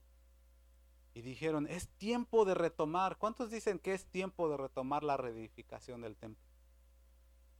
y 1.13 1.21
dijeron, 1.21 1.67
es 1.67 1.89
tiempo 1.89 2.45
de 2.45 2.53
retomar. 2.53 3.17
¿Cuántos 3.17 3.51
dicen 3.51 3.79
que 3.79 3.93
es 3.93 4.05
tiempo 4.05 4.49
de 4.49 4.57
retomar 4.57 5.03
la 5.03 5.17
reedificación 5.17 6.01
del 6.01 6.15
templo? 6.15 6.45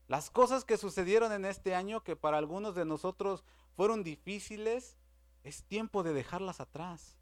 Las 0.08 0.30
cosas 0.30 0.64
que 0.64 0.78
sucedieron 0.78 1.32
en 1.34 1.46
este 1.46 1.76
año, 1.76 2.04
que 2.04 2.16
para 2.16 2.38
algunos 2.38 2.76
de 2.76 2.86
nosotros 2.86 3.44
fueron 3.76 4.04
difíciles, 4.04 4.98
es 5.44 5.64
tiempo 5.64 6.04
de 6.04 6.14
dejarlas 6.14 6.60
atrás. 6.60 7.18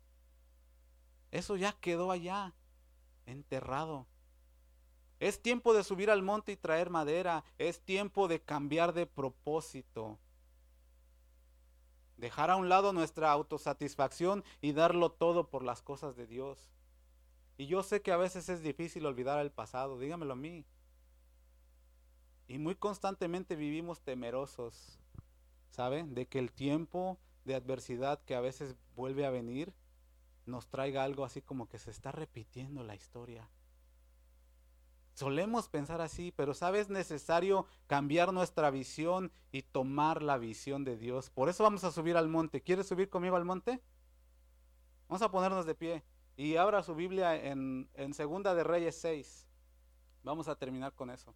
Eso 1.32 1.56
ya 1.56 1.74
quedó 1.74 2.12
allá, 2.12 2.54
enterrado. 3.26 4.08
Es 5.20 5.42
tiempo 5.42 5.74
de 5.74 5.84
subir 5.84 6.10
al 6.10 6.24
monte 6.24 6.54
y 6.54 6.58
traer 6.58 6.90
madera. 6.90 7.44
Es 7.58 7.82
tiempo 7.82 8.28
de 8.28 8.42
cambiar 8.42 8.94
de 8.94 9.06
propósito. 9.06 10.18
Dejar 12.18 12.50
a 12.50 12.56
un 12.56 12.68
lado 12.68 12.94
nuestra 12.94 13.32
autosatisfacción 13.32 14.44
y 14.62 14.74
darlo 14.74 15.12
todo 15.12 15.50
por 15.50 15.64
las 15.64 15.82
cosas 15.82 16.16
de 16.16 16.28
Dios. 16.28 16.72
Y 17.58 17.68
yo 17.68 17.84
sé 17.84 18.02
que 18.02 18.12
a 18.12 18.18
veces 18.18 18.50
es 18.50 18.64
difícil 18.64 19.06
olvidar 19.06 19.40
el 19.40 19.52
pasado, 19.52 20.00
dígamelo 20.00 20.34
a 20.34 20.38
mí. 20.38 20.66
Y 22.48 22.58
muy 22.58 22.76
constantemente 22.76 23.56
vivimos 23.56 24.02
temerosos, 24.02 24.98
¿saben? 25.70 26.16
De 26.16 26.26
que 26.26 26.40
el 26.40 26.52
tiempo 26.52 27.20
de 27.46 27.56
adversidad 27.56 28.22
que 28.24 28.36
a 28.36 28.42
veces 28.42 28.76
vuelve 28.96 29.26
a 29.26 29.30
venir 29.30 29.74
nos 30.50 30.68
traiga 30.68 31.04
algo 31.04 31.24
así 31.24 31.42
como 31.42 31.70
que 31.70 31.80
se 31.80 31.92
está 31.92 32.12
repitiendo 32.12 32.84
la 32.84 32.96
historia. 32.96 33.50
Solemos 35.14 35.68
pensar 35.68 36.02
así, 36.02 36.32
pero 36.32 36.54
sabes, 36.54 36.84
es 36.84 36.90
necesario 36.90 37.66
cambiar 37.88 38.32
nuestra 38.32 38.72
visión 38.72 39.32
y 39.52 39.64
tomar 39.64 40.24
la 40.24 40.38
visión 40.38 40.84
de 40.86 40.98
Dios. 40.98 41.30
Por 41.30 41.50
eso 41.50 41.64
vamos 41.64 41.84
a 41.84 41.92
subir 41.92 42.16
al 42.16 42.30
monte. 42.30 42.62
¿Quieres 42.62 42.88
subir 42.88 43.10
conmigo 43.10 43.36
al 43.36 43.46
monte? 43.46 43.82
Vamos 45.08 45.22
a 45.22 45.32
ponernos 45.32 45.66
de 45.66 45.76
pie 45.76 46.04
y 46.38 46.56
abra 46.56 46.84
su 46.84 46.96
Biblia 46.96 47.36
en, 47.36 47.90
en 47.96 48.14
Segunda 48.14 48.56
de 48.56 48.64
Reyes 48.64 49.00
6. 49.02 49.46
Vamos 50.24 50.48
a 50.48 50.56
terminar 50.56 50.94
con 50.94 51.10
eso. 51.10 51.36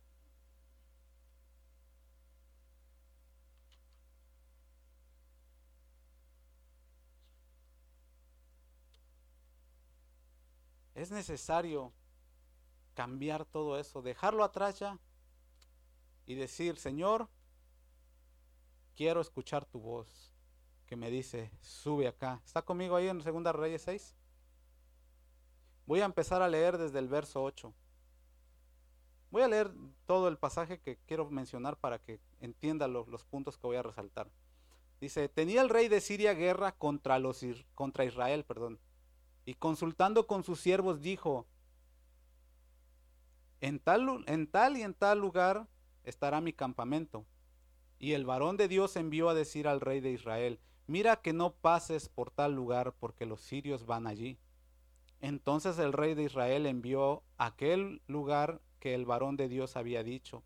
Es 11.03 11.11
necesario 11.11 11.91
cambiar 12.93 13.43
todo 13.43 13.77
eso, 13.77 14.01
dejarlo 14.01 14.41
atrás 14.41 14.79
ya 14.79 14.97
y 16.25 16.35
decir, 16.35 16.77
Señor, 16.77 17.27
quiero 18.95 19.19
escuchar 19.19 19.65
tu 19.65 19.81
voz 19.81 20.31
que 20.85 20.95
me 20.95 21.11
dice, 21.11 21.51
sube 21.59 22.07
acá. 22.07 22.41
¿Está 22.45 22.61
conmigo 22.61 22.95
ahí 22.95 23.09
en 23.09 23.21
Segunda 23.21 23.51
Reyes 23.51 23.81
6? 23.81 24.15
Voy 25.87 25.99
a 25.99 26.05
empezar 26.05 26.41
a 26.41 26.47
leer 26.47 26.77
desde 26.77 26.99
el 26.99 27.09
verso 27.09 27.43
8. 27.43 27.73
Voy 29.29 29.41
a 29.41 29.49
leer 29.49 29.73
todo 30.05 30.29
el 30.29 30.37
pasaje 30.37 30.79
que 30.79 30.95
quiero 31.05 31.29
mencionar 31.29 31.75
para 31.75 31.99
que 31.99 32.21
entienda 32.39 32.87
los 32.87 33.25
puntos 33.25 33.57
que 33.57 33.67
voy 33.67 33.75
a 33.75 33.83
resaltar. 33.83 34.31
Dice, 35.01 35.27
tenía 35.27 35.63
el 35.63 35.67
rey 35.67 35.89
de 35.89 35.99
Siria 35.99 36.33
guerra 36.33 36.71
contra, 36.71 37.19
los, 37.19 37.45
contra 37.75 38.05
Israel, 38.05 38.45
perdón, 38.45 38.79
y 39.45 39.55
consultando 39.55 40.27
con 40.27 40.43
sus 40.43 40.59
siervos 40.59 41.01
dijo, 41.01 41.45
en 43.61 43.79
tal, 43.79 44.23
en 44.27 44.47
tal 44.47 44.77
y 44.77 44.81
en 44.81 44.93
tal 44.93 45.19
lugar 45.19 45.67
estará 46.03 46.41
mi 46.41 46.53
campamento. 46.53 47.25
Y 47.99 48.13
el 48.13 48.25
varón 48.25 48.57
de 48.57 48.67
Dios 48.67 48.95
envió 48.95 49.29
a 49.29 49.33
decir 49.33 49.67
al 49.67 49.79
rey 49.79 50.01
de 50.01 50.11
Israel, 50.11 50.59
mira 50.87 51.21
que 51.21 51.31
no 51.31 51.53
pases 51.53 52.09
por 52.09 52.31
tal 52.31 52.53
lugar 52.53 52.93
porque 52.99 53.25
los 53.25 53.41
sirios 53.41 53.85
van 53.85 54.07
allí. 54.07 54.37
Entonces 55.21 55.79
el 55.79 55.93
rey 55.93 56.13
de 56.13 56.23
Israel 56.23 56.65
envió 56.65 57.23
a 57.37 57.45
aquel 57.45 58.01
lugar 58.07 58.61
que 58.81 58.93
el 58.93 59.05
varón 59.05 59.37
de 59.37 59.47
Dios 59.47 59.77
había 59.77 60.03
dicho. 60.03 60.43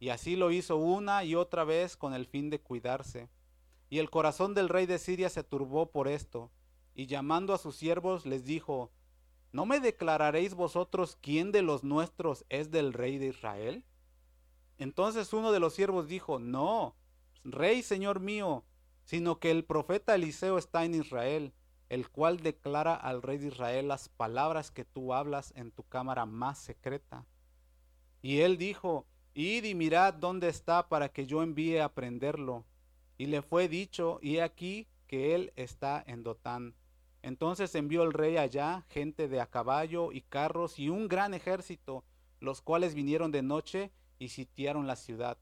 Y 0.00 0.08
así 0.08 0.34
lo 0.34 0.50
hizo 0.50 0.76
una 0.76 1.22
y 1.22 1.36
otra 1.36 1.62
vez 1.62 1.96
con 1.96 2.14
el 2.14 2.26
fin 2.26 2.50
de 2.50 2.58
cuidarse. 2.58 3.28
Y 3.88 3.98
el 3.98 4.10
corazón 4.10 4.54
del 4.54 4.68
rey 4.68 4.86
de 4.86 4.98
Siria 4.98 5.28
se 5.28 5.44
turbó 5.44 5.92
por 5.92 6.08
esto, 6.08 6.50
y 6.94 7.06
llamando 7.06 7.54
a 7.54 7.58
sus 7.58 7.76
siervos 7.76 8.26
les 8.26 8.44
dijo, 8.44 8.90
¿no 9.52 9.66
me 9.66 9.80
declararéis 9.80 10.54
vosotros 10.54 11.16
quién 11.20 11.52
de 11.52 11.62
los 11.62 11.84
nuestros 11.84 12.44
es 12.48 12.70
del 12.70 12.92
rey 12.92 13.18
de 13.18 13.28
Israel? 13.28 13.84
Entonces 14.78 15.32
uno 15.32 15.52
de 15.52 15.60
los 15.60 15.74
siervos 15.74 16.08
dijo, 16.08 16.38
no, 16.38 16.96
rey 17.44 17.82
señor 17.82 18.20
mío, 18.20 18.64
sino 19.04 19.38
que 19.38 19.50
el 19.50 19.64
profeta 19.64 20.14
Eliseo 20.14 20.56
está 20.56 20.84
en 20.84 20.94
Israel, 20.94 21.52
el 21.88 22.08
cual 22.08 22.40
declara 22.40 22.94
al 22.94 23.22
rey 23.22 23.38
de 23.38 23.48
Israel 23.48 23.88
las 23.88 24.08
palabras 24.08 24.70
que 24.70 24.84
tú 24.84 25.12
hablas 25.12 25.52
en 25.56 25.72
tu 25.72 25.82
cámara 25.82 26.26
más 26.26 26.58
secreta. 26.58 27.26
Y 28.22 28.40
él 28.40 28.56
dijo, 28.58 29.06
id 29.34 29.64
y 29.64 29.74
mirad 29.74 30.14
dónde 30.14 30.48
está 30.48 30.88
para 30.88 31.08
que 31.08 31.26
yo 31.26 31.42
envíe 31.42 31.78
a 31.78 31.92
prenderlo. 31.92 32.64
Y 33.18 33.26
le 33.26 33.42
fue 33.42 33.68
dicho, 33.68 34.18
y 34.22 34.38
aquí 34.38 34.86
que 35.10 35.34
él 35.34 35.52
está 35.56 36.04
en 36.06 36.22
Dotán. 36.22 36.76
Entonces 37.22 37.74
envió 37.74 38.04
el 38.04 38.12
rey 38.12 38.36
allá 38.36 38.86
gente 38.90 39.26
de 39.26 39.40
a 39.40 39.46
caballo 39.46 40.12
y 40.12 40.20
carros 40.20 40.78
y 40.78 40.88
un 40.88 41.08
gran 41.08 41.34
ejército, 41.34 42.04
los 42.38 42.62
cuales 42.62 42.94
vinieron 42.94 43.32
de 43.32 43.42
noche 43.42 43.90
y 44.20 44.28
sitiaron 44.28 44.86
la 44.86 44.94
ciudad. 44.94 45.36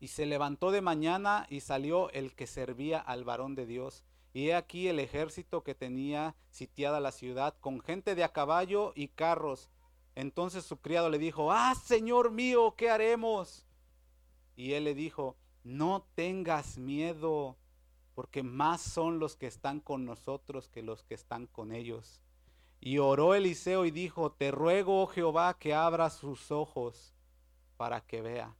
Y 0.00 0.08
se 0.08 0.26
levantó 0.26 0.72
de 0.72 0.80
mañana 0.80 1.46
y 1.48 1.60
salió 1.60 2.10
el 2.10 2.34
que 2.34 2.48
servía 2.48 2.98
al 2.98 3.22
varón 3.22 3.54
de 3.54 3.64
Dios. 3.64 4.02
Y 4.32 4.48
he 4.48 4.56
aquí 4.56 4.88
el 4.88 4.98
ejército 4.98 5.62
que 5.62 5.76
tenía 5.76 6.34
sitiada 6.50 6.98
la 6.98 7.12
ciudad 7.12 7.54
con 7.60 7.80
gente 7.80 8.16
de 8.16 8.24
a 8.24 8.32
caballo 8.32 8.92
y 8.96 9.06
carros. 9.06 9.70
Entonces 10.16 10.64
su 10.64 10.78
criado 10.78 11.10
le 11.10 11.20
dijo, 11.20 11.52
ah, 11.52 11.76
Señor 11.76 12.32
mío, 12.32 12.74
¿qué 12.76 12.90
haremos? 12.90 13.68
Y 14.56 14.72
él 14.72 14.82
le 14.82 14.96
dijo, 14.96 15.36
no 15.62 16.08
tengas 16.16 16.76
miedo 16.76 17.56
porque 18.18 18.42
más 18.42 18.80
son 18.80 19.20
los 19.20 19.36
que 19.36 19.46
están 19.46 19.78
con 19.78 20.04
nosotros 20.04 20.68
que 20.68 20.82
los 20.82 21.04
que 21.04 21.14
están 21.14 21.46
con 21.46 21.70
ellos. 21.70 22.20
Y 22.80 22.98
oró 22.98 23.36
Eliseo 23.36 23.84
y 23.84 23.92
dijo, 23.92 24.32
te 24.32 24.50
ruego, 24.50 25.04
oh 25.04 25.06
Jehová, 25.06 25.56
que 25.56 25.72
abra 25.72 26.10
sus 26.10 26.50
ojos 26.50 27.14
para 27.76 28.00
que 28.00 28.20
vea. 28.20 28.56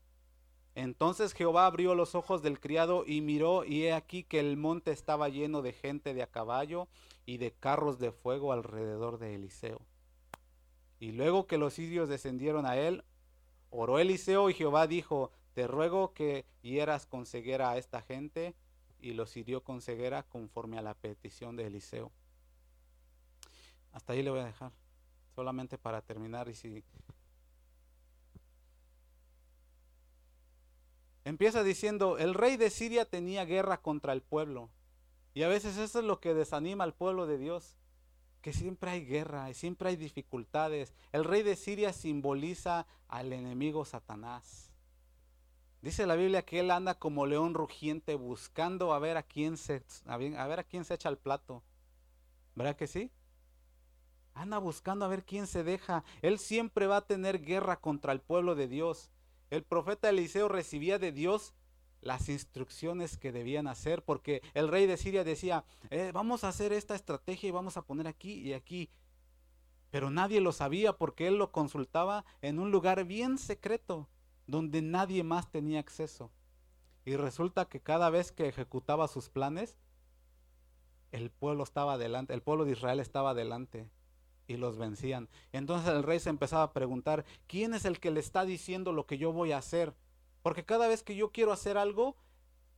Entonces 0.75 1.33
Jehová 1.33 1.65
abrió 1.65 1.93
los 1.93 2.15
ojos 2.15 2.41
del 2.41 2.61
criado 2.61 3.03
y 3.05 3.19
miró, 3.19 3.65
y 3.65 3.83
he 3.83 3.91
aquí 3.91 4.23
que 4.23 4.39
el 4.39 4.55
monte 4.55 4.91
estaba 4.91 5.27
lleno 5.27 5.61
de 5.61 5.73
gente 5.73 6.13
de 6.13 6.23
a 6.23 6.27
caballo 6.27 6.87
y 7.25 7.35
de 7.35 7.51
carros 7.51 7.99
de 7.99 8.13
fuego 8.13 8.53
alrededor 8.53 9.17
de 9.17 9.35
Eliseo. 9.35 9.81
Y 11.01 11.11
luego 11.11 11.47
que 11.47 11.57
los 11.57 11.73
sirios 11.73 12.07
descendieron 12.07 12.65
a 12.65 12.77
él, 12.77 13.03
oró 13.71 13.99
Eliseo 13.99 14.49
y 14.49 14.53
Jehová 14.53 14.87
dijo, 14.87 15.33
te 15.53 15.67
ruego 15.67 16.13
que 16.13 16.45
hieras 16.61 17.05
con 17.05 17.25
ceguera 17.25 17.71
a 17.71 17.77
esta 17.77 18.01
gente 18.01 18.55
y 19.01 19.13
los 19.13 19.35
hirió 19.37 19.63
con 19.63 19.81
ceguera 19.81 20.23
conforme 20.23 20.77
a 20.77 20.81
la 20.81 20.93
petición 20.93 21.55
de 21.55 21.67
Eliseo. 21.67 22.11
Hasta 23.91 24.13
ahí 24.13 24.23
le 24.23 24.29
voy 24.29 24.39
a 24.39 24.45
dejar, 24.45 24.71
solamente 25.35 25.77
para 25.77 26.01
terminar 26.01 26.47
y 26.49 26.55
si 26.55 26.83
empieza 31.25 31.63
diciendo, 31.63 32.17
el 32.17 32.33
rey 32.33 32.57
de 32.57 32.69
Siria 32.69 33.05
tenía 33.05 33.45
guerra 33.45 33.81
contra 33.81 34.13
el 34.13 34.21
pueblo. 34.21 34.69
Y 35.33 35.43
a 35.43 35.47
veces 35.47 35.77
eso 35.77 35.99
es 35.99 36.05
lo 36.05 36.19
que 36.19 36.33
desanima 36.33 36.83
al 36.83 36.93
pueblo 36.93 37.27
de 37.27 37.37
Dios, 37.37 37.75
que 38.41 38.53
siempre 38.53 38.91
hay 38.91 39.05
guerra 39.05 39.49
y 39.49 39.53
siempre 39.53 39.89
hay 39.89 39.95
dificultades. 39.95 40.93
El 41.11 41.23
rey 41.23 41.43
de 41.43 41.55
Siria 41.55 41.93
simboliza 41.93 42.87
al 43.07 43.31
enemigo 43.33 43.85
Satanás. 43.85 44.68
Dice 45.81 46.05
la 46.05 46.15
Biblia 46.15 46.43
que 46.43 46.59
él 46.59 46.71
anda 46.71 46.95
como 46.95 47.25
león 47.25 47.53
rugiente 47.53 48.15
buscando 48.15 48.93
a 48.93 48.99
ver 48.99 49.15
a 49.15 49.23
quién 49.23 49.55
se 49.55 49.81
a 50.05 50.17
ver 50.17 50.59
a 50.59 50.63
quién 50.63 50.83
se 50.83 50.95
echa 50.95 51.07
el 51.07 51.17
plato. 51.17 51.63
¿Verdad 52.55 52.75
que 52.75 52.87
sí? 52.87 53.11
Anda 54.33 54.57
buscando 54.57 55.05
a 55.05 55.07
ver 55.07 55.23
quién 55.23 55.47
se 55.47 55.63
deja. 55.63 56.03
Él 56.21 56.37
siempre 56.37 56.85
va 56.85 56.97
a 56.97 57.07
tener 57.07 57.41
guerra 57.41 57.79
contra 57.79 58.11
el 58.11 58.19
pueblo 58.19 58.55
de 58.55 58.67
Dios. 58.67 59.09
El 59.49 59.63
profeta 59.63 60.09
Eliseo 60.09 60.49
recibía 60.49 60.99
de 60.99 61.13
Dios 61.13 61.53
las 62.01 62.27
instrucciones 62.29 63.17
que 63.17 63.31
debían 63.31 63.67
hacer, 63.67 64.03
porque 64.03 64.41
el 64.53 64.67
rey 64.67 64.85
de 64.85 64.97
Siria 64.97 65.23
decía, 65.23 65.65
eh, 65.89 66.11
vamos 66.13 66.43
a 66.43 66.49
hacer 66.49 66.71
esta 66.71 66.95
estrategia 66.95 67.49
y 67.49 67.51
vamos 67.51 67.77
a 67.77 67.81
poner 67.81 68.07
aquí 68.07 68.33
y 68.33 68.53
aquí. 68.53 68.89
Pero 69.91 70.09
nadie 70.09 70.39
lo 70.41 70.51
sabía 70.51 70.93
porque 70.93 71.27
él 71.27 71.37
lo 71.37 71.51
consultaba 71.51 72.25
en 72.41 72.59
un 72.59 72.71
lugar 72.71 73.05
bien 73.05 73.37
secreto 73.37 74.07
donde 74.49 74.81
nadie 74.81 75.23
más 75.23 75.51
tenía 75.51 75.79
acceso. 75.79 76.31
Y 77.05 77.15
resulta 77.15 77.65
que 77.65 77.79
cada 77.79 78.09
vez 78.09 78.31
que 78.31 78.47
ejecutaba 78.47 79.07
sus 79.07 79.29
planes, 79.29 79.77
el 81.11 81.29
pueblo 81.31 81.63
estaba 81.63 81.93
adelante, 81.93 82.33
el 82.33 82.41
pueblo 82.41 82.65
de 82.65 82.71
Israel 82.71 82.99
estaba 82.99 83.31
adelante 83.31 83.89
y 84.47 84.57
los 84.57 84.77
vencían. 84.77 85.29
Entonces 85.51 85.89
el 85.89 86.03
rey 86.03 86.19
se 86.19 86.29
empezaba 86.29 86.63
a 86.63 86.73
preguntar, 86.73 87.25
¿quién 87.47 87.73
es 87.73 87.85
el 87.85 87.99
que 87.99 88.11
le 88.11 88.19
está 88.19 88.45
diciendo 88.45 88.91
lo 88.91 89.05
que 89.05 89.17
yo 89.17 89.31
voy 89.31 89.51
a 89.51 89.59
hacer? 89.59 89.93
Porque 90.41 90.65
cada 90.65 90.87
vez 90.87 91.03
que 91.03 91.15
yo 91.15 91.31
quiero 91.31 91.51
hacer 91.51 91.77
algo, 91.77 92.15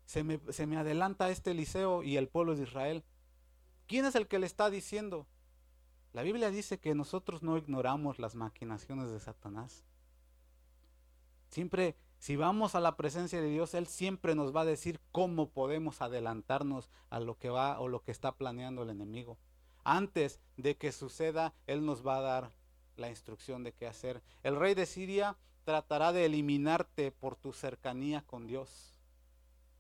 se 0.06 0.24
me, 0.24 0.40
se 0.50 0.68
me 0.68 0.78
adelanta 0.78 1.30
este 1.30 1.52
Eliseo 1.52 2.04
y 2.04 2.18
el 2.18 2.28
pueblo 2.28 2.56
de 2.56 2.64
Israel. 2.64 3.04
¿Quién 3.88 4.06
es 4.06 4.16
el 4.16 4.28
que 4.28 4.40
le 4.40 4.46
está 4.46 4.70
diciendo? 4.70 5.28
La 6.14 6.24
Biblia 6.24 6.52
dice 6.52 6.80
que 6.80 6.96
nosotros 6.96 7.44
no 7.44 7.58
ignoramos 7.58 8.20
las 8.20 8.36
maquinaciones 8.36 9.10
de 9.10 9.20
Satanás. 9.20 9.86
Siempre, 11.52 11.98
si 12.18 12.38
vamos 12.38 12.76
a 12.76 12.80
la 12.80 12.96
presencia 12.96 13.42
de 13.42 13.50
Dios, 13.50 13.74
Él 13.74 13.86
siempre 13.86 14.36
nos 14.36 14.56
va 14.56 14.62
a 14.62 14.66
decir 14.66 15.02
cómo 15.12 15.50
podemos 15.50 16.02
adelantarnos 16.02 16.90
a 17.10 17.20
lo 17.20 17.38
que 17.38 17.50
va 17.50 17.78
o 17.82 17.90
lo 17.90 18.04
que 18.04 18.12
está 18.12 18.32
planeando 18.32 18.84
el 18.84 18.90
enemigo. 18.90 19.38
Antes 19.84 20.40
de 20.56 20.78
que 20.78 20.94
suceda, 20.94 21.54
Él 21.68 21.86
nos 21.86 22.08
va 22.08 22.18
a 22.18 22.22
dar 22.22 22.52
la 22.96 23.10
instrucción 23.10 23.64
de 23.64 23.74
qué 23.74 23.86
hacer. 23.86 24.24
El 24.44 24.56
rey 24.56 24.76
de 24.76 24.86
Siria 24.86 25.36
tratará 25.66 26.14
de 26.14 26.26
eliminarte 26.26 27.12
por 27.12 27.36
tu 27.36 27.52
cercanía 27.52 28.22
con 28.26 28.48
Dios. 28.48 29.02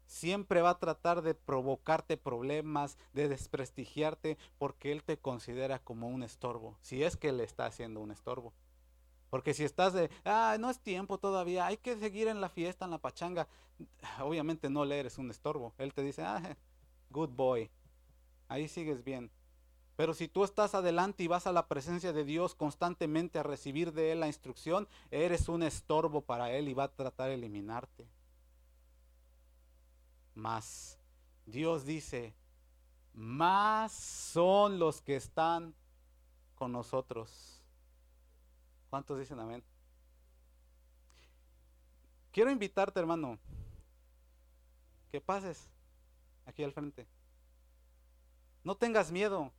Siempre 0.05 0.61
va 0.61 0.71
a 0.71 0.79
tratar 0.79 1.21
de 1.21 1.35
provocarte 1.35 2.17
problemas, 2.17 2.97
de 3.13 3.29
desprestigiarte, 3.29 4.37
porque 4.57 4.91
Él 4.91 5.03
te 5.03 5.17
considera 5.17 5.79
como 5.79 6.09
un 6.09 6.21
estorbo, 6.21 6.77
si 6.81 7.01
es 7.03 7.15
que 7.15 7.31
le 7.31 7.45
está 7.45 7.65
haciendo 7.65 8.01
un 8.01 8.11
estorbo. 8.11 8.51
Porque 9.31 9.53
si 9.53 9.63
estás 9.63 9.93
de, 9.93 10.11
ah, 10.25 10.57
no 10.59 10.69
es 10.69 10.81
tiempo 10.81 11.17
todavía, 11.17 11.65
hay 11.65 11.77
que 11.77 11.97
seguir 11.97 12.27
en 12.27 12.41
la 12.41 12.49
fiesta, 12.49 12.83
en 12.83 12.91
la 12.91 12.97
pachanga, 12.97 13.47
obviamente 14.19 14.69
no 14.69 14.83
le 14.83 14.99
eres 14.99 15.17
un 15.17 15.31
estorbo. 15.31 15.73
Él 15.77 15.93
te 15.93 16.03
dice, 16.03 16.21
ah, 16.21 16.57
good 17.09 17.29
boy, 17.29 17.71
ahí 18.49 18.67
sigues 18.67 19.05
bien. 19.05 19.31
Pero 19.95 20.13
si 20.13 20.27
tú 20.27 20.43
estás 20.43 20.75
adelante 20.75 21.23
y 21.23 21.27
vas 21.27 21.47
a 21.47 21.53
la 21.53 21.69
presencia 21.69 22.11
de 22.11 22.25
Dios 22.25 22.55
constantemente 22.55 23.39
a 23.39 23.43
recibir 23.43 23.93
de 23.93 24.11
Él 24.11 24.19
la 24.19 24.27
instrucción, 24.27 24.85
eres 25.11 25.47
un 25.47 25.63
estorbo 25.63 26.19
para 26.19 26.51
Él 26.51 26.67
y 26.67 26.73
va 26.73 26.83
a 26.83 26.93
tratar 26.93 27.29
de 27.29 27.35
eliminarte. 27.35 28.09
Más, 30.35 30.99
Dios 31.45 31.85
dice, 31.85 32.35
más 33.13 33.93
son 33.93 34.77
los 34.77 35.01
que 35.01 35.15
están 35.15 35.73
con 36.55 36.73
nosotros 36.73 37.60
¿Cuántos 38.91 39.17
dicen 39.17 39.39
amén? 39.39 39.63
Quiero 42.33 42.51
invitarte, 42.51 42.99
hermano, 42.99 43.39
que 45.09 45.21
pases 45.21 45.69
aquí 46.45 46.61
al 46.61 46.73
frente. 46.73 47.07
No 48.65 48.75
tengas 48.75 49.09
miedo. 49.09 49.53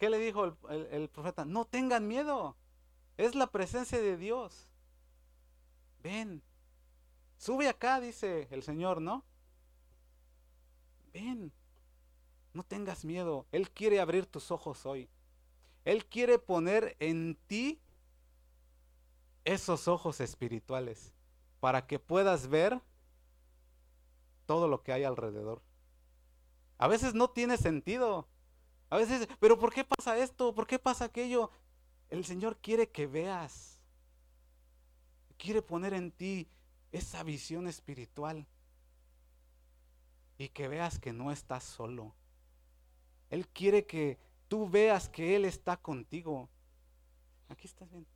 ¿Qué 0.00 0.10
le 0.10 0.18
dijo 0.18 0.56
el, 0.68 1.08
profeta? 1.10 1.44
No 1.44 1.64
tengan 1.64 2.08
miedo. 2.08 2.56
Es 3.16 3.36
la 3.36 3.46
presencia 3.46 4.00
de 4.00 4.16
Dios. 4.16 4.66
Ven. 6.02 6.42
Sube 7.38 7.68
acá, 7.68 8.00
dice 8.00 8.48
el 8.50 8.64
Señor, 8.64 9.00
¿no? 9.00 9.22
Ven. 11.12 11.52
No 12.52 12.64
tengas 12.64 13.04
miedo. 13.04 13.46
Él 13.52 13.70
quiere 13.70 14.00
abrir 14.00 14.26
tus 14.26 14.50
ojos 14.50 14.84
hoy. 14.86 15.08
Él 15.84 16.04
quiere 16.06 16.40
poner 16.40 16.96
en 16.98 17.38
ti 17.46 17.80
esos 19.44 19.88
ojos 19.88 20.20
espirituales 20.20 21.12
para 21.60 21.86
que 21.86 21.98
puedas 21.98 22.48
ver 22.48 22.80
todo 24.46 24.68
lo 24.68 24.82
que 24.82 24.92
hay 24.92 25.04
alrededor. 25.04 25.62
A 26.78 26.88
veces 26.88 27.14
no 27.14 27.30
tiene 27.30 27.56
sentido. 27.56 28.28
A 28.90 28.96
veces, 28.96 29.28
pero 29.40 29.58
¿por 29.58 29.72
qué 29.72 29.84
pasa 29.84 30.18
esto? 30.18 30.54
¿Por 30.54 30.66
qué 30.66 30.78
pasa 30.78 31.06
aquello? 31.06 31.50
El 32.10 32.24
Señor 32.24 32.58
quiere 32.58 32.90
que 32.90 33.06
veas. 33.06 33.80
Quiere 35.38 35.62
poner 35.62 35.94
en 35.94 36.10
ti 36.12 36.48
esa 36.92 37.22
visión 37.22 37.66
espiritual. 37.66 38.46
Y 40.36 40.48
que 40.48 40.68
veas 40.68 40.98
que 40.98 41.12
no 41.12 41.32
estás 41.32 41.64
solo. 41.64 42.14
Él 43.30 43.48
quiere 43.48 43.86
que 43.86 44.18
tú 44.48 44.68
veas 44.68 45.08
que 45.08 45.36
Él 45.36 45.44
está 45.44 45.76
contigo. 45.76 46.48
Aquí 47.48 47.66
estás 47.66 47.90
bien. 47.90 48.06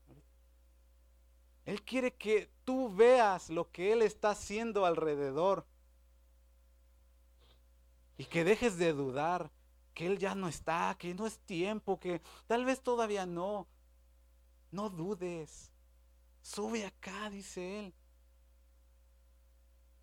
Él 1.68 1.82
quiere 1.82 2.14
que 2.14 2.50
tú 2.64 2.88
veas 2.88 3.50
lo 3.50 3.70
que 3.70 3.92
Él 3.92 4.00
está 4.00 4.30
haciendo 4.30 4.86
alrededor. 4.86 5.66
Y 8.16 8.24
que 8.24 8.42
dejes 8.42 8.78
de 8.78 8.94
dudar, 8.94 9.50
que 9.92 10.06
Él 10.06 10.16
ya 10.16 10.34
no 10.34 10.48
está, 10.48 10.96
que 10.98 11.14
no 11.14 11.26
es 11.26 11.38
tiempo, 11.40 12.00
que 12.00 12.22
tal 12.46 12.64
vez 12.64 12.80
todavía 12.80 13.26
no. 13.26 13.66
No 14.70 14.88
dudes. 14.88 15.70
Sube 16.40 16.86
acá, 16.86 17.28
dice 17.28 17.80
Él. 17.80 17.94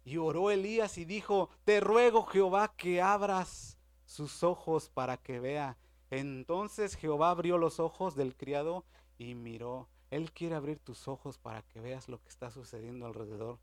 Y 0.03 0.17
oró 0.17 0.51
Elías 0.51 0.99
y 0.99 1.05
dijo, 1.05 1.49
te 1.63 1.79
ruego 1.79 2.27
Jehová 2.27 2.75
que 2.77 3.01
abras 3.01 3.79
sus 4.05 4.43
ojos 4.43 4.87
para 4.89 5.17
que 5.17 5.39
vea. 5.39 5.79
Entonces 6.11 6.95
Jehová 6.95 7.31
abrió 7.31 7.57
los 7.57 7.79
ojos 7.79 8.13
del 8.13 8.35
criado 8.35 8.85
y 9.17 9.33
miró. 9.33 9.89
Él 10.15 10.31
quiere 10.31 10.55
abrir 10.55 10.79
tus 10.79 11.09
ojos 11.09 11.37
para 11.37 11.61
que 11.63 11.81
veas 11.81 12.07
lo 12.07 12.21
que 12.21 12.29
está 12.29 12.49
sucediendo 12.49 13.05
alrededor. 13.05 13.59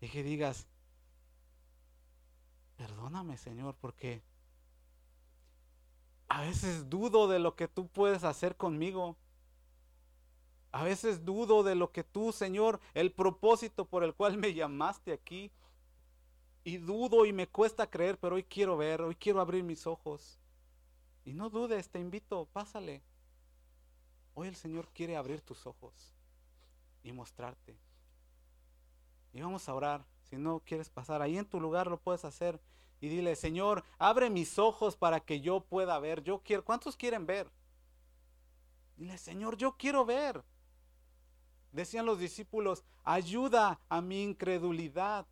Y 0.00 0.08
que 0.08 0.22
digas, 0.22 0.68
perdóname 2.76 3.36
Señor, 3.36 3.74
porque 3.80 4.22
a 6.28 6.42
veces 6.42 6.88
dudo 6.88 7.26
de 7.26 7.40
lo 7.40 7.56
que 7.56 7.66
tú 7.66 7.88
puedes 7.88 8.22
hacer 8.22 8.56
conmigo. 8.56 9.16
A 10.70 10.84
veces 10.84 11.24
dudo 11.24 11.64
de 11.64 11.74
lo 11.74 11.90
que 11.90 12.04
tú, 12.04 12.30
Señor, 12.30 12.78
el 12.94 13.10
propósito 13.10 13.84
por 13.84 14.04
el 14.04 14.14
cual 14.14 14.36
me 14.38 14.54
llamaste 14.54 15.12
aquí. 15.12 15.50
Y 16.62 16.76
dudo 16.76 17.26
y 17.26 17.32
me 17.32 17.48
cuesta 17.48 17.90
creer, 17.90 18.18
pero 18.20 18.36
hoy 18.36 18.44
quiero 18.44 18.76
ver, 18.76 19.02
hoy 19.02 19.16
quiero 19.16 19.40
abrir 19.40 19.64
mis 19.64 19.84
ojos. 19.84 20.38
Y 21.24 21.32
no 21.32 21.50
dudes, 21.50 21.88
te 21.88 21.98
invito, 21.98 22.46
pásale. 22.52 23.02
Hoy 24.40 24.46
el 24.46 24.54
Señor 24.54 24.86
quiere 24.94 25.16
abrir 25.16 25.40
tus 25.40 25.66
ojos 25.66 26.14
y 27.02 27.10
mostrarte. 27.10 27.76
Y 29.32 29.40
vamos 29.40 29.68
a 29.68 29.74
orar. 29.74 30.04
Si 30.30 30.36
no 30.36 30.60
quieres 30.60 30.88
pasar, 30.88 31.22
ahí 31.22 31.36
en 31.36 31.44
tu 31.44 31.60
lugar 31.60 31.88
lo 31.88 31.98
puedes 31.98 32.24
hacer. 32.24 32.60
Y 33.00 33.08
dile, 33.08 33.34
Señor, 33.34 33.82
abre 33.98 34.30
mis 34.30 34.56
ojos 34.60 34.96
para 34.96 35.18
que 35.18 35.40
yo 35.40 35.58
pueda 35.58 35.98
ver. 35.98 36.22
Yo 36.22 36.40
quiero, 36.44 36.64
¿cuántos 36.64 36.96
quieren 36.96 37.26
ver? 37.26 37.50
Dile, 38.96 39.18
Señor, 39.18 39.56
yo 39.56 39.76
quiero 39.76 40.04
ver. 40.04 40.44
Decían 41.72 42.06
los 42.06 42.20
discípulos, 42.20 42.84
ayuda 43.02 43.80
a 43.88 44.00
mi 44.00 44.22
incredulidad. 44.22 45.26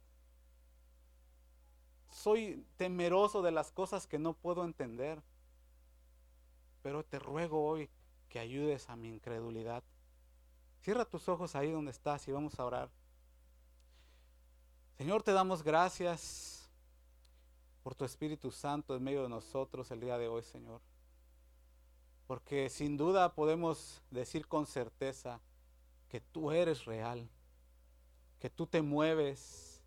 Soy 2.11 2.67
temeroso 2.77 3.41
de 3.41 3.53
las 3.53 3.71
cosas 3.71 4.09
que 4.09 4.19
no 4.19 4.33
puedo 4.33 4.65
entender. 4.65 5.23
Pero 6.83 7.05
te 7.05 7.21
ruego 7.21 7.65
hoy 7.65 7.89
que 8.37 8.41
ayudes 8.41 8.91
a 8.91 8.97
mi 8.97 9.09
incredulidad. 9.09 9.83
Cierra 10.83 11.07
tus 11.07 11.27
ojos 11.27 11.57
ahí 11.57 11.71
donde 11.71 11.91
estás 11.91 12.29
y 12.29 12.33
vamos 12.33 12.61
a 12.61 12.67
orar. 12.67 12.91
Señor, 14.99 15.23
te 15.23 15.33
damos 15.33 15.63
gracias 15.63 16.69
por 17.83 17.95
tu 17.95 18.05
Espíritu 18.05 18.51
Santo 18.51 18.95
en 18.95 19.03
medio 19.03 19.23
de 19.23 19.31
nosotros 19.31 19.91
el 19.91 20.01
día 20.01 20.19
de 20.19 20.29
hoy, 20.29 20.43
Señor. 20.43 20.83
Porque 22.27 22.69
sin 22.69 22.99
duda 22.99 23.35
podemos 23.35 24.03
decir 24.11 24.47
con 24.47 24.67
certeza 24.67 25.41
que 26.11 26.21
tú 26.21 26.53
eres 26.53 26.85
real, 26.85 27.27
que 28.39 28.51
tú 28.51 28.67
te 28.67 28.83
mueves, 28.83 29.81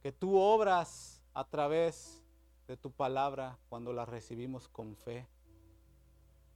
que 0.00 0.10
tú 0.10 0.38
obras 0.38 1.20
a 1.34 1.44
través 1.44 2.22
de 2.66 2.78
tu 2.78 2.90
palabra 2.90 3.58
cuando 3.68 3.92
la 3.92 4.06
recibimos 4.06 4.68
con 4.68 4.96
fe. 4.96 5.28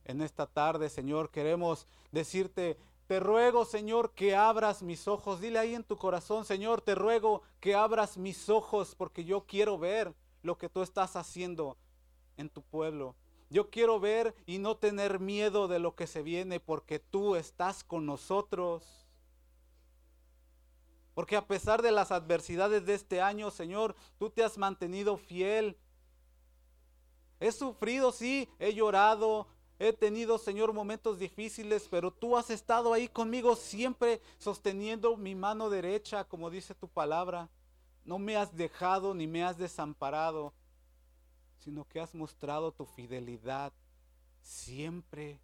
En 0.07 0.23
esta 0.23 0.47
tarde, 0.47 0.89
Señor, 0.89 1.31
queremos 1.31 1.89
decirte, 2.12 2.78
te 3.09 3.19
ruego, 3.19 3.65
Señor, 3.65 4.12
que 4.12 4.37
abras 4.37 4.81
mis 4.81 5.09
ojos. 5.09 5.41
Dile 5.41 5.59
ahí 5.59 5.74
en 5.74 5.83
tu 5.83 5.97
corazón, 5.97 6.45
Señor, 6.45 6.81
te 6.81 6.95
ruego 6.95 7.43
que 7.59 7.74
abras 7.74 8.16
mis 8.16 8.49
ojos 8.49 8.95
porque 8.95 9.24
yo 9.24 9.47
quiero 9.47 9.78
ver 9.78 10.15
lo 10.43 10.59
que 10.59 10.69
tú 10.69 10.83
estás 10.83 11.16
haciendo 11.16 11.77
en 12.37 12.49
tu 12.49 12.62
pueblo. 12.62 13.16
Yo 13.51 13.69
quiero 13.69 13.99
ver 13.99 14.33
y 14.47 14.59
no 14.59 14.77
tener 14.77 15.19
miedo 15.19 15.66
de 15.66 15.81
lo 15.81 15.97
que 15.97 16.07
se 16.07 16.23
viene 16.23 16.61
porque 16.61 17.01
tú 17.01 17.35
estás 17.35 17.83
con 17.83 18.07
nosotros. 18.07 19.09
Porque 21.15 21.35
a 21.35 21.49
pesar 21.49 21.83
de 21.83 21.91
las 21.91 22.12
adversidades 22.12 22.87
de 22.87 22.95
este 22.95 23.20
año, 23.20 23.51
Señor, 23.51 23.97
tú 24.19 24.31
te 24.31 24.45
has 24.45 24.57
mantenido 24.57 25.16
fiel. 25.16 25.77
He 27.41 27.51
sufrido, 27.51 28.12
sí, 28.12 28.49
he 28.59 28.73
llorado, 28.73 29.47
He 29.78 29.93
tenido, 29.93 30.39
Señor, 30.39 30.73
momentos 30.73 31.19
difíciles, 31.19 31.86
pero 31.90 32.11
tú 32.11 32.36
has 32.36 32.48
estado 32.48 32.94
ahí 32.94 33.09
conmigo 33.09 33.57
siempre 33.57 34.23
sosteniendo 34.39 35.16
mi 35.16 35.35
mano 35.35 35.69
derecha, 35.69 36.24
como 36.24 36.48
dice 36.48 36.74
tu 36.74 36.89
palabra. 36.89 37.51
No 38.05 38.19
me 38.19 38.36
has 38.36 38.57
dejado 38.57 39.15
ni 39.15 39.27
me 39.27 39.44
has 39.44 39.59
desamparado, 39.59 40.55
sino 41.59 41.85
que 41.85 42.01
has 42.01 42.15
mostrado 42.15 42.73
tu 42.73 42.86
fidelidad 42.86 43.73
siempre. 44.40 45.40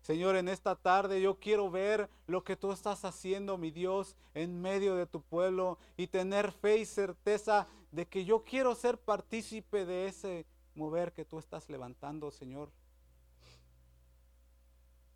Señor, 0.00 0.36
en 0.36 0.48
esta 0.48 0.76
tarde 0.76 1.20
yo 1.20 1.38
quiero 1.38 1.70
ver 1.70 2.08
lo 2.26 2.44
que 2.44 2.56
tú 2.56 2.72
estás 2.72 3.04
haciendo, 3.04 3.58
mi 3.58 3.70
Dios, 3.70 4.16
en 4.34 4.60
medio 4.60 4.96
de 4.96 5.06
tu 5.06 5.20
pueblo 5.20 5.78
y 5.96 6.06
tener 6.06 6.52
fe 6.52 6.78
y 6.78 6.86
certeza 6.86 7.66
de 7.90 8.06
que 8.06 8.24
yo 8.24 8.44
quiero 8.44 8.74
ser 8.74 8.98
partícipe 8.98 9.84
de 9.84 10.06
ese 10.06 10.46
mover 10.74 11.12
que 11.12 11.24
tú 11.24 11.38
estás 11.38 11.68
levantando, 11.68 12.30
Señor. 12.30 12.70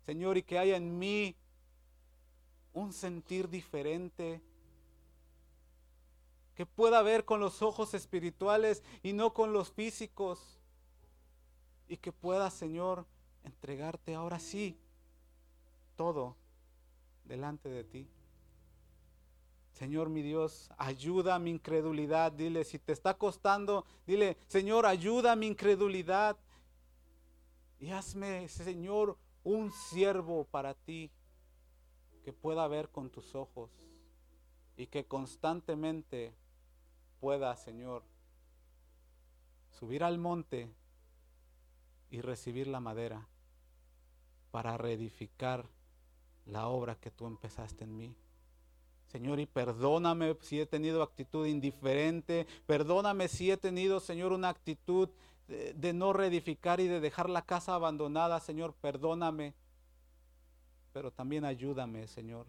Señor, 0.05 0.37
y 0.37 0.43
que 0.43 0.57
haya 0.57 0.77
en 0.77 0.97
mí 0.97 1.35
un 2.73 2.93
sentir 2.93 3.49
diferente, 3.49 4.41
que 6.55 6.65
pueda 6.65 7.01
ver 7.01 7.25
con 7.25 7.39
los 7.39 7.61
ojos 7.61 7.93
espirituales 7.93 8.83
y 9.03 9.13
no 9.13 9.33
con 9.33 9.53
los 9.53 9.71
físicos, 9.71 10.59
y 11.87 11.97
que 11.97 12.11
pueda, 12.11 12.49
Señor, 12.49 13.05
entregarte 13.43 14.13
ahora 14.13 14.39
sí 14.39 14.77
todo 15.95 16.35
delante 17.25 17.69
de 17.69 17.83
ti. 17.83 18.07
Señor 19.79 20.09
mi 20.09 20.21
Dios, 20.21 20.69
ayuda 20.77 21.35
a 21.35 21.39
mi 21.39 21.51
incredulidad. 21.51 22.33
Dile, 22.33 22.65
si 22.65 22.79
te 22.79 22.91
está 22.91 23.13
costando, 23.13 23.85
dile, 24.05 24.35
Señor, 24.47 24.85
ayuda 24.85 25.31
a 25.31 25.35
mi 25.37 25.47
incredulidad. 25.47 26.35
Y 27.79 27.91
hazme, 27.91 28.49
Señor, 28.49 29.17
un 29.45 29.71
siervo 29.71 30.43
para 30.43 30.73
ti 30.73 31.09
que 32.25 32.33
pueda 32.33 32.67
ver 32.67 32.89
con 32.89 33.09
tus 33.09 33.33
ojos 33.35 33.71
y 34.75 34.87
que 34.87 35.05
constantemente 35.05 36.33
pueda, 37.21 37.55
Señor, 37.55 38.03
subir 39.69 40.03
al 40.03 40.17
monte 40.17 40.69
y 42.11 42.19
recibir 42.19 42.67
la 42.67 42.81
madera 42.81 43.25
para 44.51 44.75
reedificar 44.75 45.69
la 46.45 46.67
obra 46.67 46.95
que 46.95 47.11
tú 47.11 47.27
empezaste 47.27 47.85
en 47.85 47.95
mí. 47.95 48.15
Señor, 49.11 49.39
y 49.39 49.47
perdóname 49.47 50.37
si 50.41 50.61
he 50.61 50.67
tenido 50.67 51.01
actitud 51.01 51.47
indiferente, 51.47 52.45
perdóname 52.67 53.27
si 53.27 53.49
he 53.49 53.57
tenido, 53.57 53.99
Señor, 53.99 54.33
una 54.33 54.49
actitud 54.49 55.09
de, 55.47 55.93
no 55.93 56.13
reedificar 56.13 56.79
y 56.79 56.87
de 56.87 56.99
dejar 56.99 57.27
la 57.27 57.41
casa 57.41 57.73
abandonada, 57.73 58.39
Señor, 58.39 58.75
perdóname. 58.75 59.55
Pero 60.93 61.11
también 61.11 61.43
ayúdame, 61.43 62.07
Señor, 62.07 62.45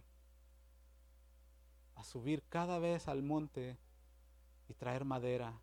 a 1.95 2.05
subir 2.05 2.43
cada 2.51 2.79
vez 2.79 3.09
al 3.09 3.23
monte 3.23 3.79
y 4.69 4.75
traer 4.75 5.07
madera 5.07 5.59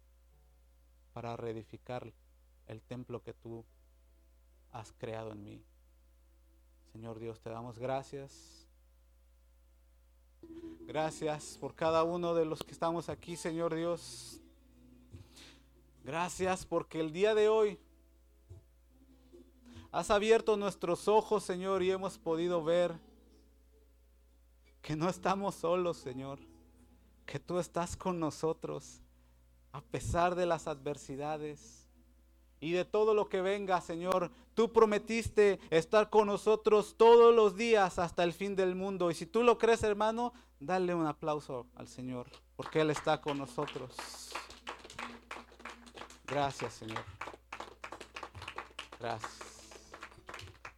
para 1.14 1.38
reedificar 1.38 2.12
el 2.66 2.82
templo 2.82 3.22
que 3.22 3.34
tú 3.34 3.64
has 4.72 4.92
creado 4.94 5.32
en 5.32 5.44
mí. 5.44 5.64
Señor 6.92 7.20
Dios, 7.20 7.40
te 7.40 7.52
damos 7.52 7.78
gracias. 7.78 8.67
Gracias 10.88 11.58
por 11.60 11.76
cada 11.76 12.04
uno 12.04 12.34
de 12.34 12.46
los 12.46 12.64
que 12.64 12.72
estamos 12.72 13.10
aquí, 13.10 13.36
Señor 13.36 13.76
Dios. 13.76 14.40
Gracias 16.04 16.66
porque 16.66 17.00
el 17.00 17.12
día 17.12 17.36
de 17.36 17.50
hoy 17.50 17.78
has 19.92 20.10
abierto 20.10 20.56
nuestros 20.56 21.08
ojos, 21.08 21.44
Señor, 21.44 21.84
y 21.84 21.92
hemos 21.92 22.18
podido 22.18 22.64
ver 22.64 22.98
que 24.82 24.96
no 24.96 25.10
estamos 25.10 25.56
solos, 25.56 25.98
Señor, 25.98 26.40
que 27.26 27.40
tú 27.40 27.60
estás 27.60 27.98
con 27.98 28.20
nosotros 28.20 29.02
a 29.74 29.82
pesar 29.82 30.36
de 30.36 30.46
las 30.46 30.68
adversidades 30.68 31.77
y 32.60 32.72
de 32.72 32.86
todo 32.86 33.14
lo 33.14 33.30
que 33.30 33.42
venga, 33.42 33.82
Señor. 33.82 34.32
Tú 34.54 34.72
prometiste 34.72 35.60
estar 35.70 36.10
con 36.10 36.28
nosotros 36.28 36.96
todos 36.98 37.34
los 37.34 37.56
días 37.56 38.00
hasta 38.00 38.24
el 38.24 38.34
fin 38.34 38.56
del 38.56 38.76
mundo. 38.76 39.12
Y 39.12 39.16
si 39.16 39.26
tú 39.26 39.44
lo 39.44 39.58
crees, 39.58 39.84
hermano, 39.84 40.34
dale 40.60 40.96
un 40.96 41.06
aplauso 41.06 41.68
al 41.76 41.88
Señor, 41.88 42.28
porque 42.56 42.82
Él 42.82 42.90
está 42.90 43.22
con 43.22 43.38
nosotros. 43.38 43.96
Gracias, 46.26 46.74
Señor. 46.74 47.04
Gracias. 49.00 49.47